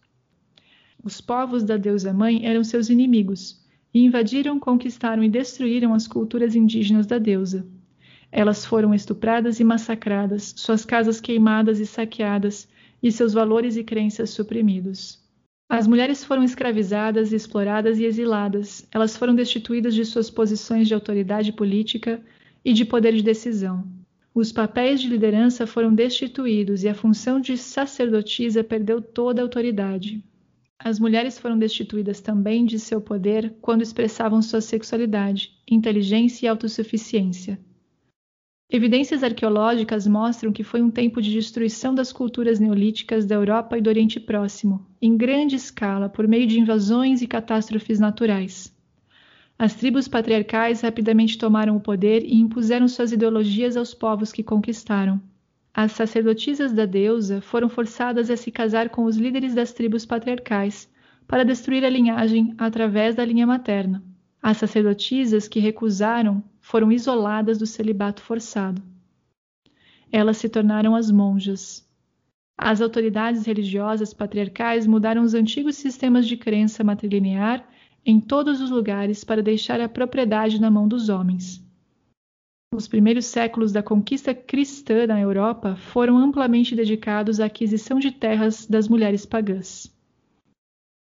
Os 1.01 1.21
povos 1.21 1.63
da 1.63 1.77
deusa 1.77 2.13
mãe 2.13 2.45
eram 2.45 2.65
seus 2.65 2.91
inimigos, 2.91 3.60
e 3.93 4.05
invadiram, 4.05 4.59
conquistaram 4.59 5.23
e 5.23 5.29
destruíram 5.29 5.95
as 5.95 6.07
culturas 6.07 6.55
indígenas 6.55 7.07
da 7.07 7.19
deusa. 7.19 7.67
Elas 8.33 8.65
foram 8.65 8.95
estupradas 8.95 9.59
e 9.59 9.65
massacradas, 9.65 10.55
suas 10.57 10.85
casas 10.85 11.21
queimadas 11.21 11.81
e 11.81 11.87
saqueadas, 11.87 12.69
e 13.03 13.11
seus 13.11 13.33
valores 13.33 13.77
e 13.77 13.83
crenças 13.83 14.31
suprimidos. 14.31 15.19
As 15.69 15.87
mulheres 15.87 16.25
foram 16.25 16.43
escravizadas, 16.43 17.33
exploradas 17.33 17.99
e 17.99 18.05
exiladas. 18.05 18.87
Elas 18.91 19.17
foram 19.17 19.35
destituídas 19.35 19.95
de 19.95 20.05
suas 20.05 20.29
posições 20.29 20.89
de 20.89 20.95
autoridade 20.95 21.53
política 21.53 22.21
e 22.65 22.73
de 22.73 22.85
poder 22.85 23.15
de 23.15 23.23
decisão. 23.23 23.85
Os 24.35 24.53
papéis 24.53 25.01
de 25.01 25.09
liderança 25.09 25.67
foram 25.67 25.95
destituídos 25.95 26.85
e 26.85 26.89
a 26.89 26.95
função 26.95 27.41
de 27.41 27.57
sacerdotisa 27.57 28.63
perdeu 28.63 29.01
toda 29.01 29.41
a 29.41 29.45
autoridade. 29.45 30.23
As 30.83 30.99
mulheres 30.99 31.39
foram 31.39 31.59
destituídas 31.59 32.23
também 32.23 32.65
de 32.65 32.79
seu 32.79 33.03
poder 33.03 33.55
quando 33.61 33.83
expressavam 33.83 34.41
sua 34.41 34.63
sexualidade, 34.63 35.53
inteligência 35.71 36.47
e 36.47 36.49
autossuficiência. 36.49 37.61
Evidências 38.73 39.23
arqueológicas 39.23 40.07
mostram 40.07 40.51
que 40.51 40.65
foi 40.65 40.81
um 40.81 40.91
tempo 40.91 41.21
de 41.21 41.31
destruição 41.33 41.95
das 41.95 42.15
culturas 42.15 42.59
neolíticas 42.59 43.27
da 43.27 43.35
Europa 43.35 43.77
e 43.77 43.83
do 43.83 43.91
Oriente 43.91 44.19
Próximo, 44.19 44.87
em 45.03 45.19
grande 45.19 45.55
escala, 45.55 46.09
por 46.09 46.27
meio 46.27 46.47
de 46.47 46.59
invasões 46.59 47.21
e 47.21 47.27
catástrofes 47.27 48.01
naturais. 48.01 48.75
As 49.59 49.75
tribos 49.75 50.09
patriarcais 50.09 50.81
rapidamente 50.81 51.37
tomaram 51.37 51.77
o 51.77 51.81
poder 51.81 52.25
e 52.25 52.37
impuseram 52.37 52.89
suas 52.89 53.13
ideologias 53.13 53.77
aos 53.77 53.93
povos 53.93 54.33
que 54.33 54.43
conquistaram. 54.43 55.21
As 55.73 55.93
sacerdotisas 55.93 56.73
da 56.73 56.85
deusa 56.85 57.41
foram 57.41 57.69
forçadas 57.69 58.29
a 58.29 58.37
se 58.37 58.51
casar 58.51 58.89
com 58.89 59.05
os 59.05 59.17
líderes 59.17 59.55
das 59.55 59.73
tribos 59.73 60.05
patriarcais 60.05 60.91
para 61.27 61.45
destruir 61.45 61.85
a 61.85 61.89
linhagem 61.89 62.55
através 62.59 63.15
da 63.15 63.25
linha 63.25 63.47
materna. 63.47 64.03
As 64.43 64.57
sacerdotisas 64.57 65.47
que 65.47 65.61
recusaram 65.61 66.43
foram 66.61 66.91
isoladas 66.91 67.59
do 67.59 67.67
celibato 67.67 68.21
forçado. 68.23 68.83
Elas 70.11 70.39
se 70.39 70.49
tornaram 70.49 70.97
as 70.97 71.11
monjas. 71.11 71.89
As 72.59 72.81
autoridades 72.81 73.47
religiosas 73.47 74.13
patriarcais 74.13 74.87
mudaram 74.87 75.23
os 75.23 75.35
antigos 75.35 75.77
sistemas 75.77 76.27
de 76.27 76.37
crença 76.37 76.83
matrilinear 76.83 77.65
em 78.05 78.21
todos 78.21 78.61
os 78.61 78.71
lugares 78.71 79.23
para 79.23 79.43
deixar 79.43 79.81
a 79.81 79.89
propriedade 79.89 80.61
na 80.61 80.71
mão 80.71 80.89
dos 80.89 81.09
homens. 81.09 81.65
Os 82.73 82.87
primeiros 82.87 83.27
séculos 83.27 83.73
da 83.73 83.83
conquista 83.83 84.33
cristã 84.33 85.05
na 85.05 85.21
Europa 85.21 85.75
foram 85.75 86.17
amplamente 86.17 86.77
dedicados 86.77 87.41
à 87.41 87.47
aquisição 87.47 87.99
de 87.99 88.13
terras 88.13 88.65
das 88.65 88.87
mulheres 88.89 89.27
pagãs. 89.27 89.93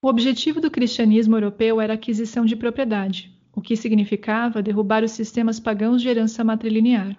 O 0.02 0.09
objetivo 0.09 0.61
do 0.61 0.71
cristianismo 0.71 1.37
europeu 1.37 1.80
era 1.80 1.94
a 1.94 1.97
aquisição 1.97 2.44
de 2.44 2.54
propriedade, 2.54 3.35
o 3.56 3.62
que 3.62 3.76
significava 3.76 4.62
derrubar 4.62 5.02
os 5.02 5.12
sistemas 5.12 5.59
pagãos 5.59 6.02
de 6.02 6.09
herança 6.09 6.44
matrilinear. 6.44 7.16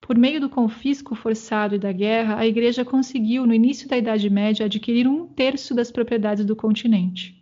Por 0.00 0.18
meio 0.18 0.40
do 0.40 0.50
confisco 0.50 1.14
forçado 1.14 1.76
e 1.76 1.78
da 1.78 1.92
guerra, 1.92 2.36
a 2.36 2.44
Igreja 2.44 2.84
conseguiu, 2.84 3.46
no 3.46 3.54
início 3.54 3.88
da 3.88 3.96
Idade 3.96 4.28
Média, 4.28 4.66
adquirir 4.66 5.06
um 5.06 5.28
terço 5.28 5.72
das 5.72 5.92
propriedades 5.92 6.44
do 6.44 6.56
continente. 6.56 7.40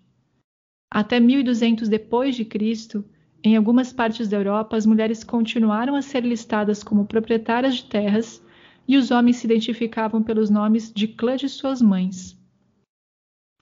Até 0.91 1.19
1200 1.19 1.89
depois 1.89 2.37
de 2.37 2.45
Cristo, 2.45 3.03
em 3.45 3.57
algumas 3.57 3.93
partes 3.93 4.29
da 4.29 4.37
Europa, 4.37 4.77
as 4.77 4.87
mulheres 4.87 5.25
continuaram 5.25 5.97
a 5.97 6.03
ser 6.03 6.25
listadas 6.25 6.85
como 6.85 7.07
proprietárias 7.07 7.77
de 7.77 7.85
terras 7.85 8.45
e 8.87 8.97
os 8.97 9.11
homens 9.11 9.37
se 9.37 9.47
identificavam 9.47 10.23
pelos 10.23 10.49
nomes 10.49 10.93
de 10.93 11.09
clã 11.09 11.37
de 11.37 11.49
suas 11.49 11.83
mães. 11.83 12.39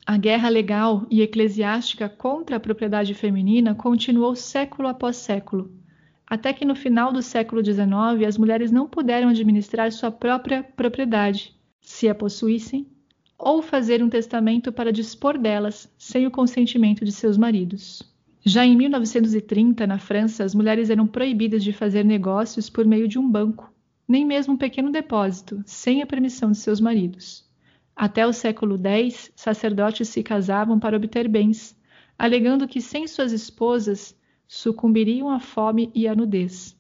A 0.06 0.16
guerra 0.16 0.48
legal 0.48 1.06
e 1.10 1.22
eclesiástica 1.22 2.08
contra 2.08 2.56
a 2.56 2.60
propriedade 2.60 3.14
feminina 3.14 3.74
continuou 3.74 4.34
século 4.34 4.88
após 4.88 5.16
século, 5.16 5.70
até 6.26 6.52
que 6.52 6.64
no 6.64 6.74
final 6.74 7.12
do 7.12 7.22
século 7.22 7.64
XIX 7.64 8.26
as 8.26 8.36
mulheres 8.36 8.70
não 8.70 8.88
puderam 8.88 9.28
administrar 9.28 9.90
sua 9.92 10.10
própria 10.10 10.62
propriedade, 10.62 11.54
se 11.80 12.08
a 12.08 12.14
possuíssem, 12.14 12.86
ou 13.38 13.62
fazer 13.62 14.02
um 14.02 14.08
testamento 14.08 14.70
para 14.70 14.92
dispor 14.92 15.38
delas 15.38 15.90
sem 15.96 16.26
o 16.26 16.30
consentimento 16.30 17.04
de 17.04 17.12
seus 17.12 17.38
maridos. 17.38 18.09
Já 18.42 18.64
em 18.64 18.74
1930, 18.74 19.86
na 19.86 19.98
França, 19.98 20.42
as 20.42 20.54
mulheres 20.54 20.88
eram 20.88 21.06
proibidas 21.06 21.62
de 21.62 21.74
fazer 21.74 22.04
negócios 22.04 22.70
por 22.70 22.86
meio 22.86 23.06
de 23.06 23.18
um 23.18 23.30
banco, 23.30 23.70
nem 24.08 24.24
mesmo 24.24 24.54
um 24.54 24.56
pequeno 24.56 24.90
depósito, 24.90 25.62
sem 25.66 26.00
a 26.00 26.06
permissão 26.06 26.50
de 26.50 26.56
seus 26.56 26.80
maridos. 26.80 27.46
Até 27.94 28.26
o 28.26 28.32
século 28.32 28.80
X, 28.82 29.30
sacerdotes 29.36 30.08
se 30.08 30.22
casavam 30.22 30.78
para 30.78 30.96
obter 30.96 31.28
bens, 31.28 31.78
alegando 32.18 32.66
que 32.66 32.80
sem 32.80 33.06
suas 33.06 33.30
esposas 33.30 34.18
sucumbiriam 34.48 35.28
à 35.28 35.38
fome 35.38 35.90
e 35.94 36.08
à 36.08 36.14
nudez. 36.14 36.74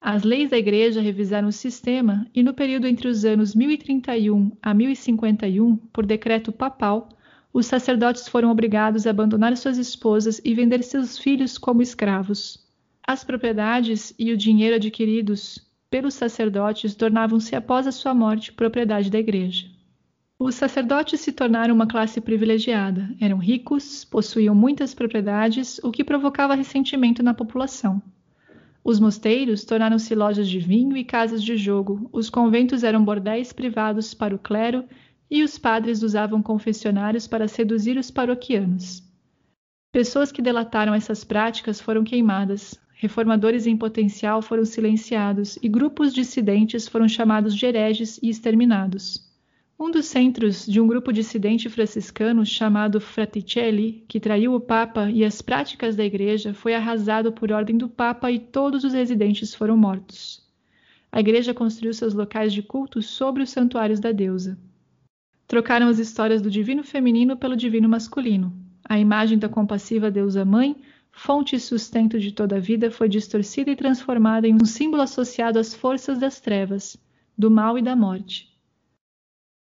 As 0.00 0.22
leis 0.22 0.50
da 0.50 0.58
Igreja 0.58 1.00
revisaram 1.00 1.48
o 1.48 1.52
sistema 1.52 2.26
e, 2.32 2.44
no 2.44 2.54
período 2.54 2.86
entre 2.86 3.08
os 3.08 3.24
anos 3.24 3.56
1031 3.56 4.52
a 4.62 4.72
1051, 4.72 5.76
por 5.76 6.06
decreto 6.06 6.52
papal, 6.52 7.08
os 7.52 7.66
sacerdotes 7.66 8.26
foram 8.28 8.50
obrigados 8.50 9.06
a 9.06 9.10
abandonar 9.10 9.56
suas 9.56 9.76
esposas 9.76 10.40
e 10.44 10.54
vender 10.54 10.82
seus 10.82 11.18
filhos 11.18 11.58
como 11.58 11.82
escravos. 11.82 12.58
As 13.06 13.22
propriedades 13.22 14.14
e 14.18 14.32
o 14.32 14.36
dinheiro 14.36 14.76
adquiridos 14.76 15.58
pelos 15.90 16.14
sacerdotes 16.14 16.94
tornavam-se, 16.94 17.54
após 17.54 17.86
a 17.86 17.92
sua 17.92 18.14
morte, 18.14 18.52
propriedade 18.52 19.10
da 19.10 19.18
Igreja. 19.18 19.66
Os 20.38 20.54
sacerdotes 20.54 21.20
se 21.20 21.30
tornaram 21.30 21.74
uma 21.74 21.86
classe 21.86 22.20
privilegiada, 22.20 23.14
eram 23.20 23.36
ricos, 23.36 24.04
possuíam 24.04 24.54
muitas 24.54 24.94
propriedades, 24.94 25.78
o 25.84 25.92
que 25.92 26.02
provocava 26.02 26.54
ressentimento 26.54 27.22
na 27.22 27.34
população. 27.34 28.02
Os 28.82 28.98
mosteiros 28.98 29.64
tornaram-se 29.64 30.14
lojas 30.14 30.48
de 30.48 30.58
vinho 30.58 30.96
e 30.96 31.04
casas 31.04 31.42
de 31.42 31.56
jogo, 31.56 32.08
os 32.12 32.30
conventos 32.30 32.82
eram 32.82 33.04
bordéis 33.04 33.52
privados 33.52 34.14
para 34.14 34.34
o 34.34 34.38
clero 34.38 34.84
e 35.32 35.42
os 35.42 35.56
padres 35.56 36.02
usavam 36.02 36.42
confessionários 36.42 37.26
para 37.26 37.48
seduzir 37.48 37.96
os 37.96 38.10
paroquianos. 38.10 39.02
Pessoas 39.90 40.30
que 40.30 40.42
delataram 40.42 40.92
essas 40.92 41.24
práticas 41.24 41.80
foram 41.80 42.04
queimadas, 42.04 42.78
reformadores 42.92 43.66
em 43.66 43.74
potencial 43.74 44.42
foram 44.42 44.66
silenciados 44.66 45.58
e 45.62 45.70
grupos 45.70 46.12
dissidentes 46.12 46.86
foram 46.86 47.08
chamados 47.08 47.56
de 47.56 47.64
hereges 47.64 48.20
e 48.22 48.28
exterminados. 48.28 49.26
Um 49.80 49.90
dos 49.90 50.04
centros 50.04 50.66
de 50.66 50.78
um 50.78 50.86
grupo 50.86 51.10
dissidente 51.10 51.66
franciscano 51.70 52.44
chamado 52.44 53.00
Fraticelli, 53.00 54.04
que 54.06 54.20
traiu 54.20 54.52
o 54.52 54.60
Papa 54.60 55.10
e 55.10 55.24
as 55.24 55.40
práticas 55.40 55.96
da 55.96 56.04
Igreja, 56.04 56.52
foi 56.52 56.74
arrasado 56.74 57.32
por 57.32 57.50
ordem 57.50 57.78
do 57.78 57.88
Papa 57.88 58.30
e 58.30 58.38
todos 58.38 58.84
os 58.84 58.92
residentes 58.92 59.54
foram 59.54 59.78
mortos. 59.78 60.46
A 61.10 61.20
Igreja 61.20 61.54
construiu 61.54 61.94
seus 61.94 62.12
locais 62.12 62.52
de 62.52 62.62
culto 62.62 63.00
sobre 63.00 63.42
os 63.42 63.48
santuários 63.48 63.98
da 63.98 64.12
deusa. 64.12 64.58
Trocaram 65.52 65.86
as 65.86 65.98
histórias 65.98 66.40
do 66.40 66.50
divino 66.50 66.82
feminino 66.82 67.36
pelo 67.36 67.54
divino 67.54 67.86
masculino. 67.86 68.50
A 68.88 68.98
imagem 68.98 69.38
da 69.38 69.50
compassiva 69.50 70.10
deusa 70.10 70.46
mãe 70.46 70.74
fonte 71.10 71.54
e 71.54 71.60
sustento 71.60 72.18
de 72.18 72.32
toda 72.32 72.56
a 72.56 72.58
vida, 72.58 72.90
foi 72.90 73.06
distorcida 73.06 73.70
e 73.70 73.76
transformada 73.76 74.48
em 74.48 74.54
um 74.54 74.64
símbolo 74.64 75.02
associado 75.02 75.58
às 75.58 75.74
forças 75.74 76.18
das 76.18 76.40
trevas, 76.40 76.96
do 77.36 77.50
mal 77.50 77.76
e 77.76 77.82
da 77.82 77.94
morte. 77.94 78.50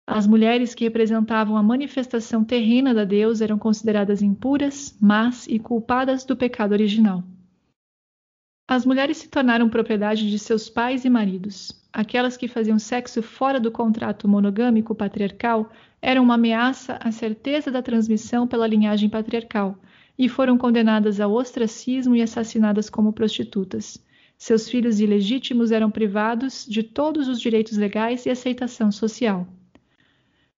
As 0.07 0.27
mulheres 0.27 0.75
que 0.75 0.85
representavam 0.85 1.57
a 1.57 1.63
manifestação 1.63 2.45
terrena 2.45 2.93
da 2.93 3.07
deusa 3.07 3.43
eram 3.43 3.59
consideradas 3.59 4.21
impuras, 4.21 4.95
más 5.01 5.47
e 5.49 5.59
culpadas 5.59 6.27
do 6.27 6.37
pecado 6.37 6.73
original. 6.73 7.25
As 8.71 8.87
mulheres 8.87 9.17
se 9.17 9.29
tornaram 9.29 9.69
propriedade 9.69 10.31
de 10.31 10.39
seus 10.39 10.71
pais 10.71 11.05
e 11.05 11.11
maridos. 11.11 11.73
Aquelas 11.93 12.37
que 12.37 12.47
faziam 12.47 12.79
sexo 12.79 13.21
fora 13.21 13.59
do 13.59 13.69
contrato 13.69 14.29
monogâmico 14.29 14.95
patriarcal 14.95 15.69
eram 16.01 16.23
uma 16.23 16.35
ameaça 16.35 16.97
à 17.01 17.11
certeza 17.11 17.69
da 17.69 17.83
transmissão 17.83 18.47
pela 18.47 18.69
linhagem 18.69 19.09
patriarcal 19.09 19.77
e 20.17 20.29
foram 20.29 20.57
condenadas 20.57 21.19
ao 21.19 21.33
ostracismo 21.33 22.15
e 22.15 22.23
assassinadas 22.23 22.89
como 22.89 23.13
prostitutas. 23.13 23.99
Seus 24.39 24.69
filhos 24.69 25.01
ilegítimos 25.01 25.73
eram 25.73 25.91
privados 25.91 26.65
de 26.65 26.85
todos 26.85 27.27
os 27.27 27.41
direitos 27.41 27.77
legais 27.77 28.25
e 28.25 28.31
aceitação 28.31 28.93
social. 28.93 29.49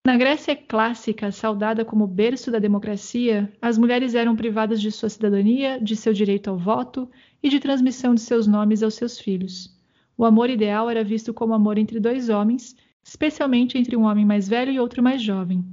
Na 0.05 0.19
Grécia 0.19 0.55
clássica, 0.55 1.33
saudada 1.33 1.83
como 1.83 2.07
berço 2.07 2.51
da 2.51 2.59
democracia, 2.59 3.51
as 3.63 3.79
mulheres 3.79 4.15
eram 4.15 4.37
privadas 4.37 4.83
de 4.83 4.91
sua 4.91 5.09
cidadania, 5.09 5.81
de 5.81 5.97
seu 5.97 6.13
direito 6.13 6.51
ao 6.51 6.59
voto 6.59 7.09
e 7.43 7.49
de 7.49 7.59
transmissão 7.59 8.15
de 8.15 8.21
seus 8.21 8.47
nomes 8.47 8.83
aos 8.83 8.95
seus 8.95 9.19
filhos. 9.19 9.77
O 10.17 10.25
amor 10.25 10.49
ideal 10.49 10.89
era 10.89 11.03
visto 11.03 11.35
como 11.35 11.55
amor 11.55 11.79
entre 11.79 11.99
dois 11.99 12.29
homens, 12.29 12.77
especialmente 13.03 13.77
entre 13.77 13.97
um 13.97 14.05
homem 14.05 14.25
mais 14.25 14.49
velho 14.49 14.71
e 14.71 14.79
outro 14.79 15.03
mais 15.03 15.21
jovem. 15.21 15.65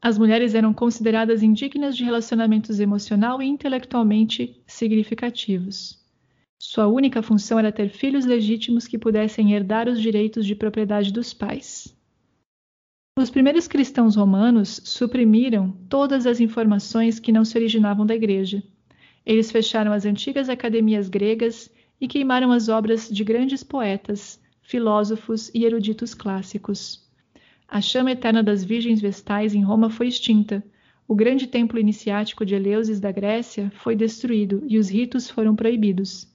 As 0.00 0.16
mulheres 0.16 0.54
eram 0.54 0.72
consideradas 0.72 1.42
indignas 1.42 1.96
de 1.96 2.04
relacionamentos 2.04 2.78
emocional 2.78 3.42
e 3.42 3.46
intelectualmente 3.46 4.62
significativos. 4.66 5.98
Sua 6.58 6.86
única 6.86 7.22
função 7.22 7.58
era 7.58 7.72
ter 7.72 7.88
filhos 7.88 8.24
legítimos 8.24 8.86
que 8.86 8.98
pudessem 8.98 9.52
herdar 9.52 9.88
os 9.88 10.00
direitos 10.00 10.46
de 10.46 10.54
propriedade 10.54 11.12
dos 11.12 11.34
pais. 11.34 11.94
Os 13.18 13.30
primeiros 13.30 13.66
cristãos 13.66 14.14
romanos 14.14 14.80
suprimiram 14.84 15.70
todas 15.88 16.26
as 16.26 16.38
informações 16.38 17.18
que 17.18 17.32
não 17.32 17.44
se 17.44 17.56
originavam 17.56 18.06
da 18.06 18.14
Igreja. 18.14 18.62
Eles 19.26 19.50
fecharam 19.50 19.92
as 19.92 20.06
antigas 20.06 20.48
academias 20.48 21.08
gregas 21.08 21.68
e 22.00 22.06
queimaram 22.06 22.52
as 22.52 22.68
obras 22.68 23.08
de 23.08 23.24
grandes 23.24 23.64
poetas, 23.64 24.40
filósofos 24.62 25.50
e 25.52 25.64
eruditos 25.64 26.14
clássicos. 26.14 27.04
A 27.66 27.80
chama 27.80 28.12
eterna 28.12 28.40
das 28.40 28.62
Virgens 28.62 29.00
Vestais 29.00 29.52
em 29.52 29.64
Roma 29.64 29.90
foi 29.90 30.06
extinta. 30.06 30.64
O 31.08 31.14
grande 31.16 31.48
templo 31.48 31.80
iniciático 31.80 32.46
de 32.46 32.54
Eleusis 32.54 33.00
da 33.00 33.10
Grécia 33.10 33.72
foi 33.74 33.96
destruído 33.96 34.62
e 34.68 34.78
os 34.78 34.88
ritos 34.88 35.28
foram 35.28 35.56
proibidos. 35.56 36.32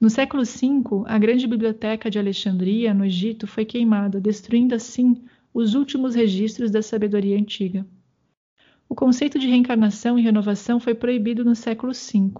No 0.00 0.10
século 0.10 0.44
V, 0.44 1.04
a 1.06 1.18
grande 1.18 1.46
biblioteca 1.46 2.10
de 2.10 2.18
Alexandria, 2.18 2.92
no 2.92 3.04
Egito, 3.04 3.46
foi 3.46 3.64
queimada, 3.64 4.20
destruindo 4.20 4.74
assim 4.74 5.22
os 5.54 5.74
últimos 5.74 6.16
registros 6.16 6.70
da 6.70 6.82
sabedoria 6.82 7.38
antiga. 7.38 7.86
O 8.88 8.94
conceito 8.94 9.38
de 9.38 9.46
reencarnação 9.46 10.18
e 10.18 10.22
renovação 10.22 10.80
foi 10.80 10.94
proibido 10.94 11.44
no 11.44 11.54
século 11.54 11.92
V. 11.92 12.32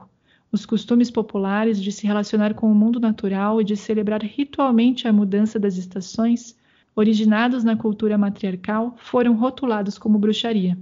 Os 0.50 0.64
costumes 0.64 1.10
populares 1.10 1.80
de 1.80 1.92
se 1.92 2.06
relacionar 2.06 2.54
com 2.54 2.72
o 2.72 2.74
mundo 2.74 2.98
natural 2.98 3.60
e 3.60 3.64
de 3.64 3.76
celebrar 3.76 4.22
ritualmente 4.22 5.06
a 5.06 5.12
mudança 5.12 5.58
das 5.58 5.76
estações 5.76 6.56
originados 6.98 7.62
na 7.62 7.76
cultura 7.76 8.18
matriarcal, 8.18 8.96
foram 8.98 9.36
rotulados 9.36 9.96
como 9.96 10.18
bruxaria. 10.18 10.76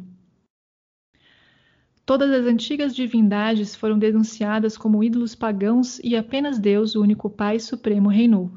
Todas 2.07 2.31
as 2.31 2.47
antigas 2.47 2.97
divindades 2.97 3.77
foram 3.77 3.99
denunciadas 3.99 4.79
como 4.79 5.05
ídolos 5.05 5.35
pagãos 5.35 5.99
e 6.03 6.17
apenas 6.17 6.59
Deus, 6.59 6.95
o 6.95 7.03
único 7.03 7.29
Pai 7.29 7.59
Supremo, 7.59 8.09
reinou. 8.09 8.51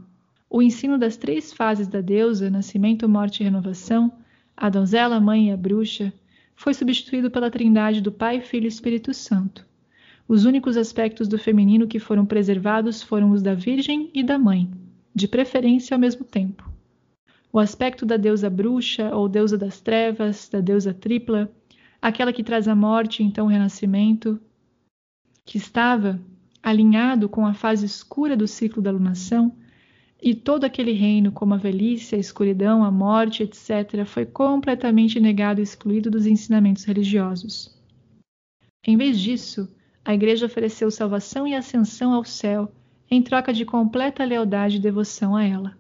O 0.50 0.62
ensino 0.62 0.98
das 0.98 1.18
três 1.18 1.52
fases 1.52 1.86
da 1.86 2.00
deusa, 2.00 2.50
nascimento, 2.50 3.10
morte 3.10 3.42
e 3.42 3.44
renovação, 3.44 4.10
a 4.56 4.70
donzela, 4.70 5.20
mãe 5.20 5.50
e 5.50 5.52
a 5.52 5.58
bruxa, 5.58 6.14
foi 6.60 6.74
substituído 6.74 7.32
pela 7.32 7.50
trindade 7.50 8.02
do 8.02 8.12
Pai, 8.12 8.40
Filho 8.42 8.66
e 8.66 8.68
Espírito 8.68 9.14
Santo. 9.14 9.66
Os 10.28 10.46
únicos 10.46 10.78
aspectos 10.78 11.28
do 11.28 11.40
feminino 11.40 11.88
que 11.88 12.00
foram 12.00 12.26
preservados 12.26 13.02
foram 13.02 13.32
os 13.32 13.42
da 13.42 13.56
Virgem 13.56 14.12
e 14.14 14.22
da 14.22 14.38
Mãe, 14.38 14.70
de 15.16 15.28
preferência 15.28 15.96
ao 15.96 16.00
mesmo 16.00 16.24
tempo 16.24 16.70
o 17.52 17.60
aspecto 17.60 18.06
da 18.06 18.16
deusa 18.16 18.50
bruxa 18.50 19.14
ou 19.16 19.28
deusa 19.28 19.58
das 19.58 19.82
trevas, 19.82 20.48
da 20.50 20.62
deusa 20.62 20.94
tripla, 20.94 21.52
aquela 22.02 22.32
que 22.32 22.44
traz 22.44 22.68
a 22.68 22.76
morte 22.76 23.24
e 23.24 23.26
então 23.26 23.48
o 23.48 23.50
renascimento, 23.50 24.40
que 25.44 25.58
estava 25.58 26.20
alinhado 26.62 27.28
com 27.28 27.46
a 27.46 27.54
fase 27.54 27.86
escura 27.86 28.38
do 28.38 28.48
ciclo 28.48 28.82
da 28.82 28.92
lunação, 28.92 29.56
e 30.22 30.36
todo 30.36 30.66
aquele 30.66 30.92
reino, 30.92 31.32
como 31.32 31.54
a 31.54 31.58
velhice, 31.58 32.16
a 32.16 32.18
escuridão, 32.18 32.84
a 32.84 32.92
morte, 32.92 33.44
etc., 33.44 34.06
foi 34.06 34.26
completamente 34.26 35.20
negado 35.20 35.62
e 35.62 35.64
excluído 35.64 36.12
dos 36.12 36.26
ensinamentos 36.26 36.84
religiosos. 36.84 37.78
Em 38.86 38.98
vez 38.98 39.20
disso, 39.20 39.74
a 40.04 40.14
Igreja 40.14 40.46
ofereceu 40.46 40.92
salvação 40.92 41.48
e 41.48 41.56
ascensão 41.56 42.14
ao 42.14 42.26
céu 42.26 42.72
em 43.10 43.22
troca 43.22 43.54
de 43.54 43.66
completa 43.66 44.24
lealdade 44.24 44.78
e 44.78 44.82
devoção 44.82 45.36
a 45.36 45.44
ela. 45.44 45.78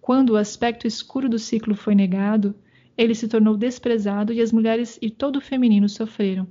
Quando 0.00 0.30
o 0.30 0.36
aspecto 0.36 0.86
escuro 0.86 1.28
do 1.28 1.38
ciclo 1.38 1.74
foi 1.74 1.94
negado, 1.94 2.54
ele 2.96 3.14
se 3.14 3.28
tornou 3.28 3.56
desprezado 3.56 4.32
e 4.32 4.40
as 4.40 4.50
mulheres 4.50 4.98
e 5.00 5.10
todo 5.10 5.36
o 5.36 5.40
feminino 5.40 5.88
sofreram. 5.88 6.48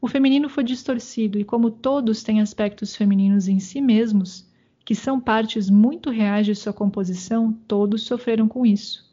O 0.00 0.08
feminino 0.08 0.48
foi 0.48 0.64
distorcido 0.64 1.38
e, 1.38 1.44
como 1.44 1.70
todos 1.70 2.22
têm 2.22 2.40
aspectos 2.40 2.94
femininos 2.94 3.48
em 3.48 3.58
si 3.58 3.80
mesmos, 3.80 4.46
que 4.84 4.94
são 4.94 5.20
partes 5.20 5.70
muito 5.70 6.10
reais 6.10 6.46
de 6.46 6.54
sua 6.54 6.72
composição, 6.72 7.52
todos 7.66 8.02
sofreram 8.02 8.46
com 8.46 8.66
isso. 8.66 9.04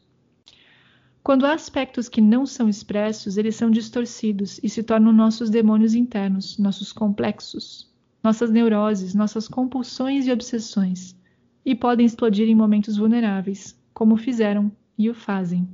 Quando 1.22 1.46
há 1.46 1.54
aspectos 1.54 2.08
que 2.08 2.20
não 2.20 2.44
são 2.44 2.68
expressos, 2.68 3.36
eles 3.36 3.54
são 3.54 3.70
distorcidos 3.70 4.58
e 4.62 4.68
se 4.68 4.82
tornam 4.82 5.12
nossos 5.12 5.48
demônios 5.48 5.94
internos, 5.94 6.58
nossos 6.58 6.92
complexos, 6.92 7.90
nossas 8.22 8.50
neuroses, 8.50 9.14
nossas 9.14 9.46
compulsões 9.46 10.26
e 10.26 10.32
obsessões 10.32 11.16
e 11.64 11.74
podem 11.74 12.04
explodir 12.04 12.48
em 12.48 12.54
momentos 12.54 12.96
vulneráveis, 12.96 13.78
como 13.94 14.16
fizeram 14.16 14.70
e 14.98 15.08
o 15.08 15.14
fazem. 15.14 15.68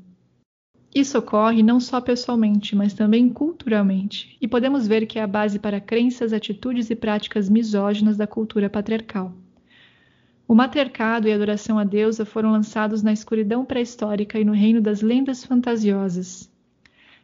Isso 0.94 1.18
ocorre 1.18 1.62
não 1.62 1.80
só 1.80 2.00
pessoalmente, 2.00 2.74
mas 2.74 2.94
também 2.94 3.28
culturalmente, 3.28 4.36
e 4.40 4.48
podemos 4.48 4.86
ver 4.86 5.06
que 5.06 5.18
é 5.18 5.22
a 5.22 5.26
base 5.26 5.58
para 5.58 5.80
crenças, 5.80 6.32
atitudes 6.32 6.90
e 6.90 6.96
práticas 6.96 7.48
misóginas 7.48 8.16
da 8.16 8.26
cultura 8.26 8.70
patriarcal. 8.70 9.34
O 10.48 10.54
matriarcado 10.54 11.28
e 11.28 11.32
a 11.32 11.34
adoração 11.34 11.78
à 11.78 11.84
deusa 11.84 12.24
foram 12.24 12.50
lançados 12.50 13.02
na 13.02 13.12
escuridão 13.12 13.66
pré-histórica 13.66 14.40
e 14.40 14.44
no 14.46 14.54
reino 14.54 14.80
das 14.80 15.02
lendas 15.02 15.44
fantasiosas. 15.44 16.50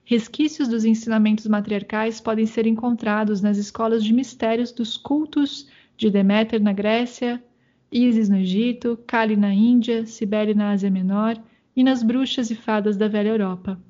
Resquícios 0.05 0.69
dos 0.69 0.85
ensinamentos 0.85 1.47
matriarcais 1.47 2.21
podem 2.21 2.45
ser 2.45 2.67
encontrados 2.67 3.41
nas 3.41 3.57
escolas 3.57 4.05
de 4.05 4.13
mistérios 4.13 4.71
dos 4.73 4.99
cultos 4.99 5.67
de 5.97 6.11
Deméter 6.11 6.63
na 6.63 6.75
Grécia, 6.75 7.43
Ísis 7.91 8.29
no 8.29 8.37
Egito, 8.37 8.99
Kali 9.07 9.37
na 9.37 9.55
Índia, 9.55 10.05
Cibele 10.05 10.53
na 10.53 10.73
Ásia 10.73 10.91
Menor 10.91 11.43
e 11.75 11.83
nas 11.83 12.03
bruxas 12.03 12.51
e 12.51 12.55
fadas 12.55 12.95
da 12.95 13.09
velha 13.09 13.31
Europa. 13.31 13.81